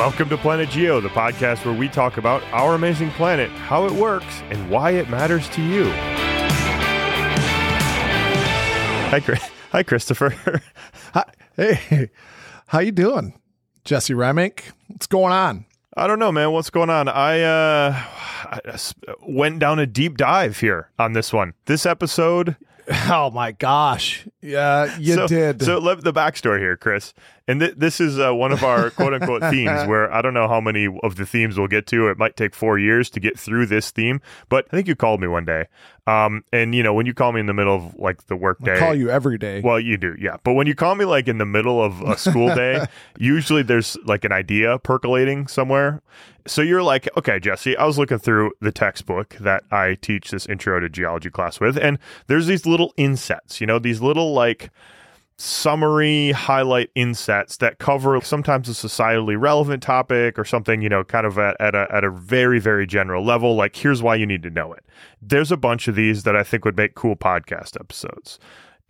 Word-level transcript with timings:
Welcome 0.00 0.30
to 0.30 0.38
Planet 0.38 0.70
Geo, 0.70 0.98
the 1.02 1.10
podcast 1.10 1.66
where 1.66 1.74
we 1.74 1.86
talk 1.86 2.16
about 2.16 2.42
our 2.52 2.74
amazing 2.74 3.10
planet, 3.10 3.50
how 3.50 3.84
it 3.84 3.92
works, 3.92 4.40
and 4.48 4.70
why 4.70 4.92
it 4.92 5.10
matters 5.10 5.46
to 5.50 5.62
you. 5.62 5.90
Hi, 9.10 9.20
Chris. 9.20 9.42
Hi, 9.72 9.82
Christopher. 9.82 10.34
Hi, 11.12 11.24
hey, 11.54 12.10
how 12.68 12.78
you 12.78 12.92
doing, 12.92 13.38
Jesse 13.84 14.14
Reimink? 14.14 14.62
What's 14.86 15.06
going 15.06 15.34
on? 15.34 15.66
I 15.94 16.06
don't 16.06 16.18
know, 16.18 16.32
man. 16.32 16.50
What's 16.52 16.70
going 16.70 16.88
on? 16.88 17.06
I 17.06 17.42
uh, 17.42 18.02
I 18.46 18.78
went 19.28 19.58
down 19.58 19.78
a 19.78 19.86
deep 19.86 20.16
dive 20.16 20.60
here 20.60 20.88
on 20.98 21.12
this 21.12 21.30
one. 21.30 21.52
This 21.66 21.84
episode 21.84 22.56
Oh 23.08 23.30
my 23.30 23.52
gosh, 23.52 24.26
yeah, 24.40 24.98
you 24.98 25.14
so, 25.14 25.28
did. 25.28 25.62
So 25.62 25.78
let 25.78 26.02
the 26.02 26.12
backstory 26.12 26.58
here, 26.58 26.76
Chris. 26.76 27.14
And 27.50 27.58
th- 27.58 27.74
this 27.76 28.00
is 28.00 28.20
uh, 28.20 28.32
one 28.32 28.52
of 28.52 28.62
our 28.62 28.90
quote 29.00 29.12
unquote 29.12 29.42
themes 29.50 29.84
where 29.88 30.12
I 30.12 30.22
don't 30.22 30.34
know 30.34 30.46
how 30.46 30.60
many 30.60 30.86
of 31.02 31.16
the 31.16 31.26
themes 31.26 31.58
we'll 31.58 31.66
get 31.66 31.84
to. 31.88 32.08
It 32.08 32.16
might 32.16 32.36
take 32.36 32.54
four 32.54 32.78
years 32.78 33.10
to 33.10 33.18
get 33.18 33.36
through 33.36 33.66
this 33.66 33.90
theme, 33.90 34.20
but 34.48 34.66
I 34.70 34.76
think 34.76 34.86
you 34.86 34.94
called 34.94 35.20
me 35.20 35.26
one 35.26 35.44
day. 35.44 35.66
Um, 36.06 36.44
and 36.52 36.76
you 36.76 36.84
know, 36.84 36.94
when 36.94 37.06
you 37.06 37.14
call 37.14 37.32
me 37.32 37.40
in 37.40 37.46
the 37.46 37.52
middle 37.52 37.74
of 37.74 37.96
like 37.96 38.28
the 38.28 38.36
work 38.36 38.60
day, 38.60 38.76
I 38.76 38.78
call 38.78 38.94
you 38.94 39.10
every 39.10 39.36
day. 39.36 39.62
well, 39.62 39.80
you 39.80 39.96
do, 39.96 40.14
yeah. 40.16 40.36
But 40.44 40.52
when 40.52 40.68
you 40.68 40.76
call 40.76 40.94
me 40.94 41.04
like 41.04 41.26
in 41.26 41.38
the 41.38 41.44
middle 41.44 41.82
of 41.82 42.00
a 42.02 42.16
school 42.16 42.54
day, 42.54 42.86
usually 43.18 43.64
there's 43.64 43.96
like 44.04 44.24
an 44.24 44.30
idea 44.30 44.78
percolating 44.78 45.48
somewhere. 45.48 46.02
So 46.46 46.62
you're 46.62 46.84
like, 46.84 47.08
okay, 47.16 47.40
Jesse, 47.40 47.76
I 47.76 47.84
was 47.84 47.98
looking 47.98 48.18
through 48.18 48.52
the 48.60 48.72
textbook 48.72 49.36
that 49.40 49.64
I 49.72 49.96
teach 50.00 50.30
this 50.30 50.46
intro 50.46 50.78
to 50.78 50.88
geology 50.88 51.30
class 51.30 51.58
with, 51.58 51.76
and 51.76 51.98
there's 52.28 52.46
these 52.46 52.64
little 52.64 52.94
insets, 52.96 53.60
you 53.60 53.66
know, 53.66 53.80
these 53.80 54.00
little 54.00 54.32
like 54.32 54.70
summary 55.40 56.32
highlight 56.32 56.90
insets 56.94 57.56
that 57.56 57.78
cover 57.78 58.20
sometimes 58.20 58.68
a 58.68 58.72
societally 58.72 59.40
relevant 59.40 59.82
topic 59.82 60.38
or 60.38 60.44
something, 60.44 60.82
you 60.82 60.88
know, 60.88 61.02
kind 61.02 61.26
of 61.26 61.38
at, 61.38 61.56
at, 61.60 61.74
a, 61.74 61.86
at 61.90 62.04
a 62.04 62.10
very, 62.10 62.60
very 62.60 62.86
general 62.86 63.24
level. 63.24 63.56
Like, 63.56 63.74
here's 63.74 64.02
why 64.02 64.16
you 64.16 64.26
need 64.26 64.42
to 64.42 64.50
know 64.50 64.72
it. 64.74 64.84
There's 65.22 65.50
a 65.50 65.56
bunch 65.56 65.88
of 65.88 65.94
these 65.94 66.24
that 66.24 66.36
I 66.36 66.42
think 66.42 66.64
would 66.64 66.76
make 66.76 66.94
cool 66.94 67.16
podcast 67.16 67.80
episodes. 67.80 68.38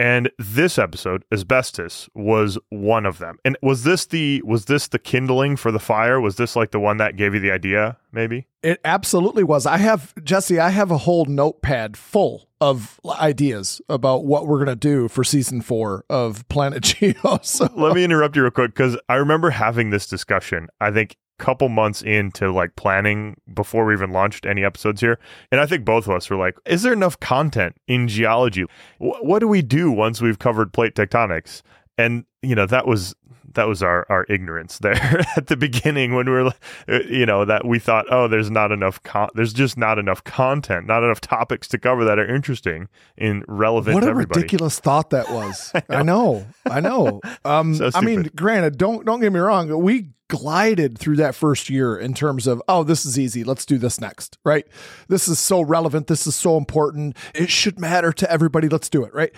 And 0.01 0.31
this 0.39 0.79
episode, 0.79 1.27
asbestos, 1.31 2.09
was 2.15 2.59
one 2.71 3.05
of 3.05 3.19
them. 3.19 3.37
And 3.45 3.59
was 3.61 3.85
this 3.85 4.07
the 4.07 4.41
was 4.47 4.65
this 4.65 4.89
the 4.89 4.99
kindling 4.99 5.57
for 5.57 5.71
the 5.71 5.79
fire? 5.79 6.19
Was 6.19 6.37
this 6.37 6.57
like 6.57 6.71
the 6.71 6.81
one 6.81 6.97
that 6.97 7.17
gave 7.17 7.35
you 7.35 7.41
the 7.41 7.51
idea? 7.51 7.99
Maybe. 8.11 8.47
It 8.63 8.81
absolutely 8.83 9.45
was. 9.45 9.67
I 9.67 9.77
have 9.77 10.15
Jesse. 10.25 10.59
I 10.59 10.71
have 10.71 10.91
a 10.91 10.97
whole 10.97 11.27
notepad 11.27 11.99
full 11.99 12.49
of 12.63 12.99
ideas 13.21 13.83
about 13.91 14.25
what 14.25 14.47
we're 14.47 14.59
gonna 14.59 14.75
do 14.75 15.07
for 15.07 15.23
season 15.23 15.61
four 15.61 16.07
of 16.09 16.49
Planet 16.49 16.83
Geo. 16.85 17.39
So 17.43 17.69
Let 17.77 17.95
me 17.95 18.03
interrupt 18.03 18.37
you 18.37 18.43
real 18.43 18.51
quick 18.53 18.71
because 18.71 18.99
I 19.11 19.17
remember 19.17 19.51
having 19.51 19.91
this 19.91 20.07
discussion. 20.07 20.69
I 20.81 20.91
think 20.93 21.17
couple 21.41 21.69
months 21.69 22.03
into 22.03 22.53
like 22.53 22.77
planning 22.77 23.37
before 23.55 23.85
we 23.87 23.95
even 23.95 24.11
launched 24.11 24.45
any 24.47 24.63
episodes 24.63 25.01
here 25.01 25.19
and 25.51 25.61
i 25.61 25.67
think 25.67 25.85
both 25.85 26.07
of 26.07 26.15
us 26.15 26.29
were 26.31 26.37
like 26.37 26.55
is 26.67 26.83
there 26.83 26.93
enough 26.93 27.19
content 27.19 27.75
in 27.89 28.07
geology 28.07 28.65
Wh- 28.99 29.25
what 29.25 29.39
do 29.41 29.49
we 29.49 29.63
do 29.63 29.91
once 29.91 30.21
we've 30.21 30.39
covered 30.39 30.73
plate 30.73 30.95
tectonics 30.95 31.63
and 31.99 32.25
you 32.43 32.55
know 32.55 32.67
that 32.67 32.87
was 32.87 33.15
that 33.55 33.67
was 33.67 33.83
our 33.83 34.07
our 34.09 34.25
ignorance 34.29 34.79
there 34.87 35.25
at 35.37 35.49
the 35.49 35.57
beginning 35.57 36.15
when 36.15 36.27
we 36.27 36.33
were 36.33 36.53
you 37.09 37.27
know 37.27 37.45
that 37.45 37.67
we 37.67 37.79
thought 37.79 38.07
oh 38.11 38.29
there's 38.29 38.51
not 38.51 38.71
enough 38.71 39.03
con- 39.03 39.31
there's 39.35 39.53
just 39.53 39.77
not 39.77 39.99
enough 39.99 40.23
content 40.25 40.87
not 40.87 41.03
enough 41.03 41.21
topics 41.21 41.67
to 41.69 41.79
cover 41.79 42.05
that 42.05 42.19
are 42.19 42.33
interesting 42.33 42.89
and 43.19 43.45
relevant 43.49 43.95
what 43.95 44.01
to 44.03 44.07
a 44.07 44.11
everybody 44.11 44.41
ridiculous 44.41 44.79
thought 44.79 45.11
that 45.11 45.31
was. 45.31 45.73
I 45.89 46.03
know. 46.03 46.47
I 46.71 46.81
know. 46.81 47.21
Um, 47.45 47.75
So 47.75 47.91
I 47.95 48.01
mean, 48.03 48.31
granted, 48.37 48.77
don't 48.79 49.05
don't 49.05 49.21
get 49.21 49.33
me 49.33 49.41
wrong. 49.41 49.77
We 49.83 50.11
glided 50.31 50.97
through 50.97 51.17
that 51.17 51.35
first 51.35 51.69
year 51.69 51.99
in 51.99 52.15
terms 52.15 52.47
of 52.47 52.63
oh, 52.69 52.83
this 52.83 53.05
is 53.05 53.19
easy. 53.19 53.45
Let's 53.45 53.67
do 53.67 53.77
this 53.77 54.01
next. 54.01 54.39
Right. 54.45 54.67
This 55.09 55.29
is 55.29 55.39
so 55.39 55.61
relevant. 55.61 56.07
This 56.07 56.27
is 56.27 56.35
so 56.35 56.57
important. 56.57 57.17
It 57.35 57.51
should 57.51 57.79
matter 57.79 58.13
to 58.15 58.31
everybody. 58.31 58.69
Let's 58.69 58.89
do 58.89 59.05
it. 59.05 59.13
Right. 59.13 59.33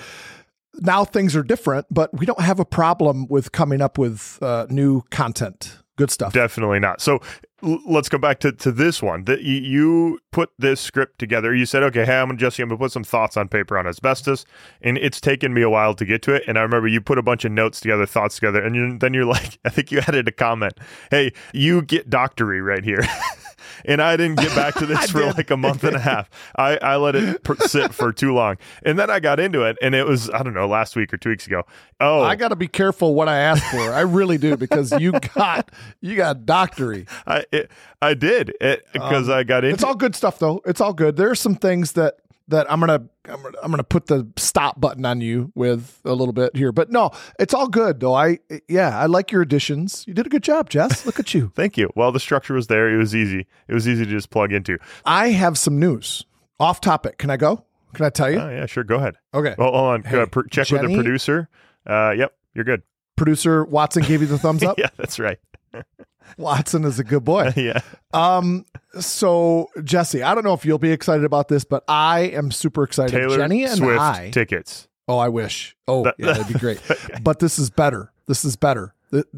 Now 0.74 1.04
things 1.04 1.34
are 1.34 1.42
different, 1.42 1.86
but 1.90 2.16
we 2.16 2.24
don't 2.24 2.40
have 2.40 2.60
a 2.60 2.64
problem 2.64 3.26
with 3.28 3.52
coming 3.52 3.82
up 3.82 3.98
with 3.98 4.38
uh, 4.40 4.66
new 4.70 5.02
content. 5.10 5.81
Good 5.96 6.10
stuff. 6.10 6.32
Definitely 6.32 6.80
not. 6.80 7.00
So 7.02 7.20
l- 7.62 7.80
let's 7.86 8.08
go 8.08 8.16
back 8.16 8.40
to, 8.40 8.52
to 8.52 8.72
this 8.72 9.02
one. 9.02 9.24
That 9.24 9.42
you, 9.42 9.56
you 9.56 10.18
put 10.30 10.50
this 10.58 10.80
script 10.80 11.18
together. 11.18 11.54
You 11.54 11.66
said, 11.66 11.82
okay, 11.82 12.06
hey, 12.06 12.16
I'm 12.18 12.36
Jesse. 12.38 12.62
I'm 12.62 12.70
gonna 12.70 12.78
put 12.78 12.92
some 12.92 13.04
thoughts 13.04 13.36
on 13.36 13.48
paper 13.48 13.76
on 13.76 13.86
asbestos, 13.86 14.46
and 14.80 14.96
it's 14.96 15.20
taken 15.20 15.52
me 15.52 15.60
a 15.60 15.68
while 15.68 15.94
to 15.94 16.04
get 16.04 16.22
to 16.22 16.34
it. 16.34 16.44
And 16.48 16.58
I 16.58 16.62
remember 16.62 16.88
you 16.88 17.00
put 17.00 17.18
a 17.18 17.22
bunch 17.22 17.44
of 17.44 17.52
notes 17.52 17.78
together, 17.80 18.06
thoughts 18.06 18.36
together, 18.36 18.62
and 18.62 18.74
you, 18.74 18.98
then 18.98 19.12
you're 19.12 19.24
like, 19.26 19.58
I 19.64 19.68
think 19.68 19.92
you 19.92 20.00
added 20.00 20.28
a 20.28 20.32
comment. 20.32 20.74
Hey, 21.10 21.32
you 21.52 21.82
get 21.82 22.08
doctory 22.08 22.62
right 22.62 22.84
here. 22.84 23.02
And 23.84 24.00
I 24.02 24.16
didn't 24.16 24.38
get 24.38 24.54
back 24.54 24.74
to 24.74 24.86
this 24.86 25.10
for 25.10 25.20
did. 25.20 25.36
like 25.36 25.50
a 25.50 25.56
month 25.56 25.84
and 25.84 25.96
a 25.96 25.98
half. 26.00 26.28
I, 26.56 26.76
I 26.78 26.96
let 26.96 27.14
it 27.16 27.42
per- 27.42 27.56
sit 27.56 27.92
for 27.94 28.12
too 28.12 28.32
long. 28.34 28.56
And 28.84 28.98
then 28.98 29.10
I 29.10 29.20
got 29.20 29.40
into 29.40 29.62
it, 29.62 29.76
and 29.82 29.94
it 29.94 30.06
was, 30.06 30.30
I 30.30 30.42
don't 30.42 30.54
know, 30.54 30.66
last 30.68 30.96
week 30.96 31.12
or 31.12 31.16
two 31.16 31.30
weeks 31.30 31.46
ago. 31.46 31.62
Oh, 32.00 32.22
I 32.22 32.36
got 32.36 32.48
to 32.48 32.56
be 32.56 32.68
careful 32.68 33.14
what 33.14 33.28
I 33.28 33.38
ask 33.38 33.62
for. 33.70 33.92
I 33.92 34.00
really 34.00 34.38
do 34.38 34.56
because 34.56 34.92
you 35.00 35.12
got 35.34 35.70
you 36.00 36.16
got 36.16 36.44
doctory. 36.46 37.06
I, 37.26 37.44
it, 37.52 37.70
I 38.00 38.14
did 38.14 38.52
it 38.60 38.86
because 38.92 39.28
I 39.28 39.44
got 39.44 39.64
into 39.64 39.68
Um, 39.68 39.74
It's 39.74 39.84
all 39.84 39.94
good 39.94 40.14
stuff 40.16 40.38
though. 40.38 40.60
It's 40.66 40.80
all 40.80 40.92
good. 40.92 41.16
There 41.16 41.30
are 41.30 41.34
some 41.36 41.54
things 41.54 41.92
that 41.92 42.16
that 42.52 42.70
I'm 42.70 42.80
gonna 42.80 43.02
I'm 43.26 43.42
gonna, 43.42 43.58
I'm 43.62 43.70
gonna 43.70 43.84
put 43.84 44.06
the 44.06 44.26
stop 44.36 44.80
button 44.80 45.04
on 45.04 45.20
you 45.20 45.52
with 45.54 46.00
a 46.04 46.12
little 46.14 46.32
bit 46.32 46.56
here, 46.56 46.72
but 46.72 46.90
no, 46.90 47.10
it's 47.38 47.52
all 47.52 47.68
good 47.68 48.00
though. 48.00 48.14
I 48.14 48.38
yeah, 48.68 48.96
I 48.98 49.06
like 49.06 49.32
your 49.32 49.42
additions. 49.42 50.04
You 50.06 50.14
did 50.14 50.26
a 50.26 50.30
good 50.30 50.42
job, 50.42 50.70
Jess. 50.70 51.04
Look 51.04 51.18
at 51.18 51.34
you. 51.34 51.52
Thank 51.56 51.76
you. 51.76 51.90
Well, 51.96 52.12
the 52.12 52.20
structure 52.20 52.54
was 52.54 52.68
there. 52.68 52.88
It 52.92 52.96
was 52.98 53.14
easy. 53.14 53.46
It 53.68 53.74
was 53.74 53.88
easy 53.88 54.04
to 54.04 54.10
just 54.10 54.30
plug 54.30 54.52
into. 54.52 54.78
I 55.04 55.30
have 55.30 55.58
some 55.58 55.78
news. 55.78 56.24
Off 56.60 56.80
topic. 56.80 57.18
Can 57.18 57.28
I 57.30 57.36
go? 57.36 57.64
Can 57.94 58.06
I 58.06 58.10
tell 58.10 58.30
you? 58.30 58.38
Oh, 58.38 58.48
yeah, 58.48 58.66
sure. 58.66 58.84
Go 58.84 58.96
ahead. 58.96 59.16
Okay. 59.34 59.54
Oh, 59.58 59.64
hold 59.64 59.74
on. 59.74 60.02
Hey, 60.04 60.24
per- 60.26 60.44
check 60.44 60.70
with 60.70 60.82
the 60.82 60.94
producer. 60.94 61.48
Uh, 61.86 62.12
yep, 62.16 62.34
you're 62.54 62.64
good. 62.64 62.82
Producer 63.16 63.64
Watson 63.64 64.02
gave 64.04 64.20
you 64.20 64.26
the 64.28 64.38
thumbs 64.38 64.62
up. 64.62 64.78
yeah, 64.78 64.88
that's 64.96 65.18
right. 65.18 65.38
Watson 66.38 66.84
is 66.84 66.98
a 66.98 67.04
good 67.04 67.24
boy. 67.24 67.52
yeah. 67.56 67.80
Um. 68.12 68.64
So 69.00 69.68
Jesse, 69.84 70.22
I 70.22 70.34
don't 70.34 70.44
know 70.44 70.54
if 70.54 70.64
you'll 70.64 70.78
be 70.78 70.92
excited 70.92 71.24
about 71.24 71.48
this, 71.48 71.64
but 71.64 71.84
I 71.88 72.20
am 72.20 72.50
super 72.50 72.82
excited. 72.84 73.16
Taylor 73.18 73.36
Jenny 73.36 73.64
and 73.64 73.76
Swift 73.76 74.00
I. 74.00 74.30
tickets. 74.30 74.88
Oh, 75.08 75.18
I 75.18 75.28
wish. 75.28 75.76
Oh, 75.88 76.04
That- 76.04 76.14
yeah, 76.18 76.32
that'd 76.34 76.46
be 76.52 76.58
great. 76.58 76.80
But 77.22 77.38
this 77.40 77.58
is 77.58 77.70
better. 77.70 78.12
This 78.28 78.44
is 78.44 78.56
better. 78.56 78.94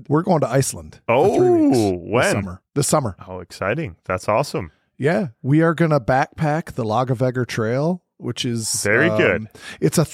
We're 0.09 0.23
going 0.23 0.41
to 0.41 0.49
Iceland. 0.49 1.01
for 1.07 1.35
three 1.37 1.51
weeks 1.51 1.77
Oh, 1.79 1.91
This 1.93 2.01
when? 2.13 2.33
summer. 2.33 2.63
This 2.75 2.87
summer. 2.87 3.17
Oh, 3.27 3.41
exciting. 3.41 3.97
That's 4.05 4.29
awesome. 4.29 4.71
Yeah, 4.99 5.29
we 5.43 5.63
are 5.63 5.75
going 5.75 5.91
to 5.91 5.99
backpack 6.01 6.75
the 6.75 6.85
Laugavegur 6.85 7.47
Trail, 7.47 8.03
which 8.19 8.45
is 8.45 8.85
Very 8.85 9.09
um, 9.09 9.17
good. 9.19 9.47
It's 9.81 9.99
a 9.99 10.05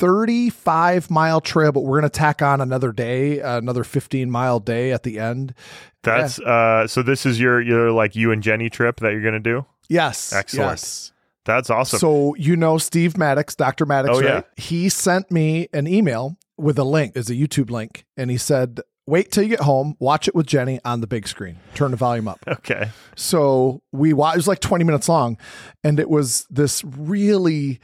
35 0.00 1.10
mile 1.10 1.40
trail, 1.42 1.72
but 1.72 1.80
we're 1.80 2.00
going 2.00 2.10
to 2.10 2.18
tack 2.18 2.40
on 2.40 2.60
another 2.62 2.90
day, 2.90 3.38
another 3.40 3.84
15 3.84 4.30
mile 4.30 4.58
day 4.58 4.92
at 4.92 5.02
the 5.02 5.18
end. 5.18 5.54
That's 6.02 6.38
uh 6.40 6.86
so 6.86 7.02
this 7.02 7.26
is 7.26 7.38
your 7.38 7.60
your 7.60 7.92
like 7.92 8.16
you 8.16 8.32
and 8.32 8.42
Jenny 8.42 8.70
trip 8.70 8.96
that 9.00 9.12
you're 9.12 9.20
going 9.20 9.34
to 9.34 9.40
do? 9.40 9.66
Yes. 9.90 10.32
Excellent. 10.32 10.70
yes. 10.72 11.12
That's 11.44 11.68
awesome. 11.68 11.98
So 11.98 12.34
you 12.36 12.56
know 12.56 12.78
Steve 12.78 13.18
Maddox, 13.18 13.54
Dr. 13.54 13.84
Maddox, 13.84 14.16
Oh, 14.18 14.22
yeah. 14.22 14.42
He 14.56 14.88
sent 14.88 15.30
me 15.30 15.68
an 15.74 15.86
email 15.86 16.38
with 16.56 16.78
a 16.78 16.84
link, 16.84 17.14
is 17.16 17.28
a 17.28 17.34
YouTube 17.34 17.70
link, 17.70 18.04
and 18.16 18.30
he 18.30 18.36
said, 18.38 18.80
"Wait 19.06 19.30
till 19.32 19.42
you 19.42 19.48
get 19.50 19.60
home, 19.60 19.96
watch 19.98 20.28
it 20.28 20.34
with 20.34 20.46
Jenny 20.46 20.80
on 20.84 21.00
the 21.02 21.06
big 21.06 21.26
screen. 21.28 21.58
Turn 21.74 21.90
the 21.90 21.96
volume 21.98 22.28
up." 22.28 22.38
okay. 22.48 22.90
So 23.16 23.82
we 23.92 24.12
watched. 24.14 24.36
It 24.36 24.38
was 24.38 24.48
like 24.48 24.60
20 24.60 24.84
minutes 24.84 25.08
long, 25.08 25.36
and 25.84 26.00
it 26.00 26.08
was 26.08 26.46
this 26.50 26.82
really 26.84 27.80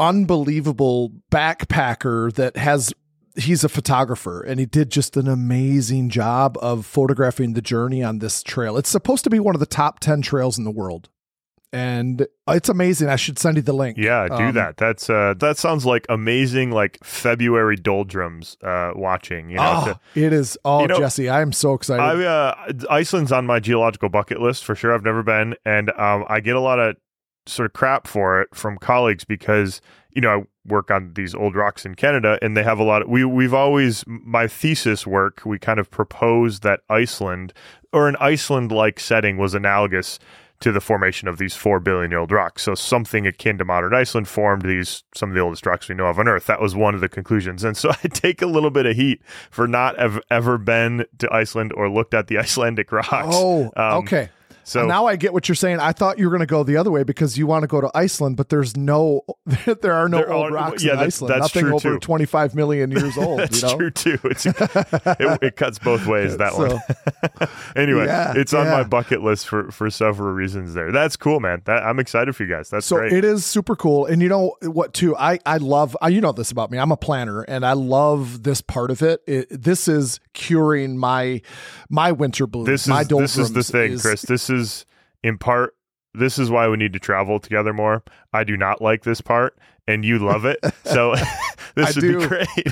unbelievable 0.00 1.12
backpacker 1.30 2.32
that 2.34 2.56
has. 2.56 2.92
He's 3.36 3.62
a 3.62 3.68
photographer 3.68 4.42
and 4.42 4.58
he 4.58 4.66
did 4.66 4.90
just 4.90 5.16
an 5.16 5.28
amazing 5.28 6.10
job 6.10 6.58
of 6.60 6.84
photographing 6.84 7.52
the 7.52 7.62
journey 7.62 8.02
on 8.02 8.18
this 8.18 8.42
trail. 8.42 8.76
It's 8.76 8.90
supposed 8.90 9.22
to 9.22 9.30
be 9.30 9.38
one 9.38 9.54
of 9.54 9.60
the 9.60 9.66
top 9.66 10.00
10 10.00 10.20
trails 10.22 10.58
in 10.58 10.64
the 10.64 10.70
world. 10.72 11.08
And 11.72 12.26
it's 12.48 12.68
amazing. 12.68 13.08
I 13.08 13.14
should 13.14 13.38
send 13.38 13.56
you 13.56 13.62
the 13.62 13.72
link. 13.72 13.96
Yeah, 13.96 14.26
do 14.26 14.34
Um, 14.34 14.54
that. 14.54 14.76
That's 14.76 15.08
uh 15.08 15.34
that 15.38 15.56
sounds 15.58 15.86
like 15.86 16.04
amazing 16.08 16.72
like 16.72 16.98
February 17.04 17.76
doldrums 17.76 18.56
uh 18.64 18.90
watching, 18.96 19.48
you 19.50 19.56
know. 19.58 19.82
Oh, 19.86 19.92
to- 19.92 20.20
it 20.20 20.32
is. 20.32 20.58
Oh, 20.64 20.80
You 20.82 20.88
know, 20.88 20.98
Jesse, 20.98 21.28
I 21.28 21.40
am 21.42 21.52
so 21.52 21.74
excited. 21.74 22.02
I 22.02 22.24
uh, 22.24 22.72
Iceland's 22.90 23.30
on 23.30 23.46
my 23.46 23.60
geological 23.60 24.08
bucket 24.08 24.40
list 24.40 24.64
for 24.64 24.74
sure. 24.74 24.92
I've 24.92 25.04
never 25.04 25.22
been, 25.22 25.54
and 25.64 25.90
um, 25.92 26.24
I 26.28 26.40
get 26.40 26.56
a 26.56 26.60
lot 26.60 26.80
of 26.80 26.96
sort 27.46 27.66
of 27.66 27.72
crap 27.72 28.06
for 28.06 28.40
it 28.42 28.54
from 28.54 28.78
colleagues 28.78 29.24
because 29.24 29.80
you 30.12 30.20
know 30.20 30.40
I 30.40 30.44
work 30.66 30.90
on 30.90 31.14
these 31.14 31.34
old 31.34 31.54
rocks 31.56 31.84
in 31.86 31.94
Canada, 31.94 32.38
and 32.42 32.56
they 32.56 32.62
have 32.62 32.78
a 32.78 32.84
lot. 32.84 33.02
Of, 33.02 33.08
we 33.08 33.24
we've 33.24 33.54
always 33.54 34.04
my 34.06 34.46
thesis 34.46 35.06
work. 35.06 35.42
We 35.44 35.58
kind 35.58 35.80
of 35.80 35.90
proposed 35.90 36.62
that 36.62 36.80
Iceland 36.88 37.52
or 37.92 38.08
an 38.08 38.16
Iceland 38.20 38.72
like 38.72 39.00
setting 39.00 39.36
was 39.36 39.54
analogous 39.54 40.18
to 40.60 40.70
the 40.70 40.80
formation 40.80 41.26
of 41.26 41.38
these 41.38 41.56
four 41.56 41.80
billion 41.80 42.10
year 42.10 42.20
old 42.20 42.30
rocks. 42.30 42.62
So 42.62 42.74
something 42.74 43.26
akin 43.26 43.56
to 43.58 43.64
modern 43.64 43.94
Iceland 43.94 44.28
formed 44.28 44.62
these 44.62 45.04
some 45.14 45.30
of 45.30 45.34
the 45.34 45.40
oldest 45.40 45.64
rocks 45.64 45.88
we 45.88 45.94
know 45.94 46.06
of 46.06 46.18
on 46.18 46.28
Earth. 46.28 46.46
That 46.46 46.60
was 46.60 46.76
one 46.76 46.94
of 46.94 47.00
the 47.00 47.08
conclusions. 47.08 47.64
And 47.64 47.76
so 47.76 47.90
I 48.04 48.08
take 48.08 48.42
a 48.42 48.46
little 48.46 48.70
bit 48.70 48.84
of 48.84 48.94
heat 48.94 49.22
for 49.50 49.66
not 49.66 49.98
have 49.98 50.20
ever 50.30 50.58
been 50.58 51.06
to 51.18 51.32
Iceland 51.32 51.72
or 51.74 51.88
looked 51.88 52.12
at 52.12 52.26
the 52.26 52.38
Icelandic 52.38 52.92
rocks. 52.92 53.10
Oh, 53.12 53.72
Um, 53.76 54.04
okay. 54.04 54.28
So 54.64 54.86
now 54.86 55.06
I 55.06 55.16
get 55.16 55.32
what 55.32 55.48
you're 55.48 55.56
saying. 55.56 55.80
I 55.80 55.92
thought 55.92 56.18
you 56.18 56.26
were 56.26 56.30
going 56.30 56.40
to 56.40 56.46
go 56.46 56.62
the 56.62 56.76
other 56.76 56.90
way 56.90 57.02
because 57.02 57.36
you 57.36 57.46
want 57.46 57.62
to 57.62 57.66
go 57.66 57.80
to 57.80 57.90
Iceland, 57.94 58.36
but 58.36 58.50
there's 58.50 58.76
no, 58.76 59.22
there 59.80 59.92
are 59.94 60.08
no 60.08 60.18
There 60.18 60.32
old 60.32 60.50
are- 60.50 60.54
rocks 60.54 60.84
yeah, 60.84 60.92
in 60.92 60.96
that's- 60.98 61.16
Iceland. 61.22 61.42
that's 61.42 61.54
Nothing 61.54 61.72
over 61.72 61.94
too. 61.94 61.98
25 61.98 62.54
million 62.54 62.90
years 62.92 63.18
old. 63.18 63.40
That's 63.40 63.62
you 63.62 63.68
know? 63.68 63.76
true 63.76 63.90
too. 63.90 64.18
It, 65.20 65.42
it 65.42 65.56
cuts 65.56 65.78
both 65.78 66.06
ways 66.06 66.36
that 66.36 66.52
So, 66.52 66.76
one. 66.76 67.48
anyway, 67.76 68.06
Yeah, 68.06 68.34
it's 68.36 68.52
on 68.54 68.66
my 68.68 68.82
bucket 68.82 69.22
list 69.22 69.48
for 69.48 69.70
for 69.70 69.90
several 69.90 70.32
reasons. 70.32 70.74
There, 70.74 70.92
that's 70.92 71.16
cool, 71.16 71.40
man. 71.40 71.62
That, 71.64 71.82
I'm 71.84 71.98
excited 71.98 72.34
for 72.36 72.44
you 72.44 72.48
guys. 72.48 72.70
That's 72.70 72.86
so 72.86 72.96
great. 72.96 73.12
it 73.12 73.24
is 73.24 73.44
super 73.44 73.74
cool. 73.76 74.06
And 74.06 74.22
you 74.22 74.28
know 74.28 74.56
what, 74.62 74.94
too? 74.94 75.16
I, 75.16 75.38
I 75.46 75.56
love, 75.58 75.96
I, 76.00 76.08
you 76.08 76.20
know 76.20 76.32
this 76.32 76.50
about 76.50 76.70
me. 76.70 76.78
I'm 76.78 76.92
a 76.92 76.96
planner 76.96 77.42
and 77.42 77.64
I 77.64 77.72
love 77.72 78.42
this 78.42 78.60
part 78.60 78.90
of 78.90 79.02
it. 79.02 79.22
it 79.26 79.46
this 79.50 79.88
is 79.88 80.20
curing 80.32 80.96
my, 80.98 81.40
my 81.88 82.12
winter 82.12 82.46
blues. 82.46 82.66
this 82.66 82.86
my 82.88 83.02
is 83.02 83.08
this 83.08 83.38
is 83.38 83.52
the 83.52 83.62
thing, 83.62 83.92
is- 83.92 84.02
Chris. 84.02 84.22
This 84.22 84.49
is 84.50 84.86
in 85.22 85.38
part. 85.38 85.74
This 86.12 86.40
is 86.40 86.50
why 86.50 86.66
we 86.68 86.76
need 86.76 86.92
to 86.94 86.98
travel 86.98 87.38
together 87.38 87.72
more. 87.72 88.02
I 88.32 88.42
do 88.42 88.56
not 88.56 88.82
like 88.82 89.04
this 89.04 89.20
part, 89.20 89.56
and 89.86 90.04
you 90.04 90.18
love 90.18 90.44
it. 90.44 90.58
So 90.84 91.14
this 91.76 91.94
would 91.94 92.00
do. 92.00 92.18
be 92.18 92.26
great. 92.26 92.48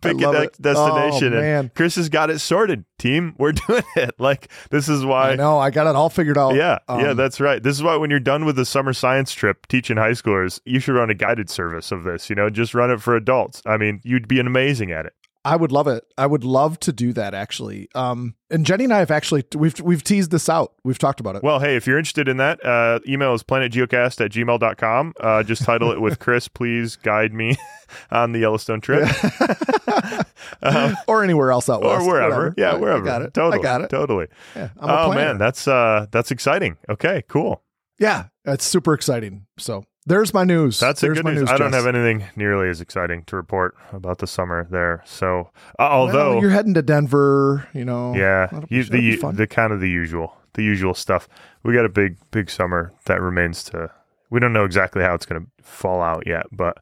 Pick 0.00 0.16
a 0.22 0.32
de- 0.32 0.50
destination, 0.58 1.34
Oh, 1.34 1.40
and. 1.42 1.74
Chris 1.74 1.96
has 1.96 2.08
got 2.08 2.30
it 2.30 2.38
sorted. 2.38 2.86
Team, 2.98 3.34
we're 3.36 3.52
doing 3.52 3.82
it. 3.96 4.14
Like 4.18 4.48
this 4.70 4.88
is 4.88 5.04
why. 5.04 5.32
I 5.32 5.36
know. 5.36 5.58
I 5.58 5.68
got 5.68 5.86
it 5.86 5.94
all 5.94 6.08
figured 6.08 6.38
out. 6.38 6.54
Yeah, 6.54 6.78
yeah, 6.88 7.10
Um, 7.10 7.16
that's 7.18 7.38
right. 7.38 7.62
This 7.62 7.76
is 7.76 7.82
why 7.82 7.96
when 7.96 8.08
you're 8.08 8.18
done 8.18 8.46
with 8.46 8.56
the 8.56 8.64
summer 8.64 8.94
science 8.94 9.32
trip 9.34 9.66
teaching 9.66 9.98
high 9.98 10.12
schoolers, 10.12 10.58
you 10.64 10.80
should 10.80 10.94
run 10.94 11.10
a 11.10 11.14
guided 11.14 11.50
service 11.50 11.92
of 11.92 12.04
this. 12.04 12.30
You 12.30 12.36
know, 12.36 12.48
just 12.48 12.74
run 12.74 12.90
it 12.90 13.02
for 13.02 13.14
adults. 13.14 13.60
I 13.66 13.76
mean, 13.76 14.00
you'd 14.04 14.26
be 14.26 14.40
amazing 14.40 14.90
at 14.90 15.04
it. 15.04 15.12
I 15.46 15.54
would 15.56 15.70
love 15.70 15.86
it. 15.86 16.04
I 16.18 16.26
would 16.26 16.42
love 16.44 16.80
to 16.80 16.92
do 16.92 17.12
that 17.12 17.32
actually. 17.32 17.88
Um, 17.94 18.34
and 18.50 18.66
Jenny 18.66 18.84
and 18.84 18.92
I 18.92 18.98
have 18.98 19.10
actually 19.12 19.44
we've 19.54 19.80
we've 19.80 20.02
teased 20.02 20.30
this 20.32 20.48
out. 20.48 20.72
We've 20.84 20.98
talked 20.98 21.20
about 21.20 21.36
it. 21.36 21.42
Well, 21.44 21.60
hey, 21.60 21.76
if 21.76 21.86
you're 21.86 21.98
interested 21.98 22.28
in 22.28 22.36
that, 22.38 22.64
uh, 22.64 22.98
email 23.08 23.32
is 23.34 23.42
planetgeocast 23.44 24.24
at 24.24 24.32
gmail.com. 24.32 25.14
Uh, 25.20 25.42
just 25.44 25.62
title 25.62 25.92
it 25.92 26.00
with 26.00 26.18
Chris, 26.20 26.48
please 26.48 26.96
guide 26.96 27.32
me 27.32 27.56
on 28.10 28.32
the 28.32 28.40
Yellowstone 28.40 28.80
trip. 28.80 29.08
Um, 30.62 30.96
or 31.08 31.22
anywhere 31.24 31.50
else 31.50 31.68
out 31.68 31.82
or 31.82 31.98
wherever. 32.06 32.12
whatever. 32.50 32.54
Yeah, 32.56 32.72
I- 32.72 32.76
wherever. 32.76 33.02
I 33.02 33.04
got 33.04 33.22
it. 33.22 33.34
Totally. 33.34 33.58
I 33.58 33.62
got 33.62 33.80
it. 33.82 33.90
Totally. 33.90 34.26
Yeah, 34.54 34.68
I'm 34.78 34.90
Oh 34.90 35.12
man, 35.12 35.38
that's 35.38 35.66
uh 35.68 36.06
that's 36.10 36.30
exciting. 36.30 36.76
Okay, 36.88 37.22
cool. 37.28 37.62
yeah, 37.98 38.26
that's 38.44 38.64
super 38.64 38.94
exciting. 38.94 39.46
So 39.58 39.84
there's 40.06 40.32
my 40.32 40.44
news. 40.44 40.78
That's 40.80 41.02
a 41.02 41.08
good 41.08 41.24
my 41.24 41.32
news. 41.32 41.40
news. 41.42 41.50
I 41.50 41.58
don't 41.58 41.72
have 41.72 41.86
anything 41.86 42.24
nearly 42.36 42.68
as 42.68 42.80
exciting 42.80 43.24
to 43.24 43.36
report 43.36 43.76
about 43.92 44.18
the 44.18 44.26
summer 44.26 44.66
there. 44.70 45.02
So, 45.04 45.40
uh, 45.40 45.74
Well, 45.78 45.90
although 45.92 46.40
you're 46.40 46.50
heading 46.50 46.74
to 46.74 46.82
Denver, 46.82 47.68
you 47.74 47.84
know. 47.84 48.14
Yeah, 48.14 48.48
you, 48.68 48.84
the 48.84 49.32
the 49.32 49.46
kind 49.46 49.72
of 49.72 49.80
the 49.80 49.90
usual, 49.90 50.36
the 50.54 50.62
usual 50.62 50.94
stuff. 50.94 51.28
We 51.62 51.74
got 51.74 51.84
a 51.84 51.90
big 51.90 52.16
big 52.30 52.50
summer 52.50 52.92
that 53.06 53.20
remains 53.20 53.64
to. 53.64 53.90
We 54.30 54.40
don't 54.40 54.52
know 54.52 54.64
exactly 54.64 55.02
how 55.02 55.14
it's 55.14 55.26
going 55.26 55.44
to 55.44 55.62
fall 55.64 56.02
out 56.02 56.26
yet, 56.26 56.46
but 56.52 56.78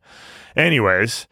anyways, 0.56 1.26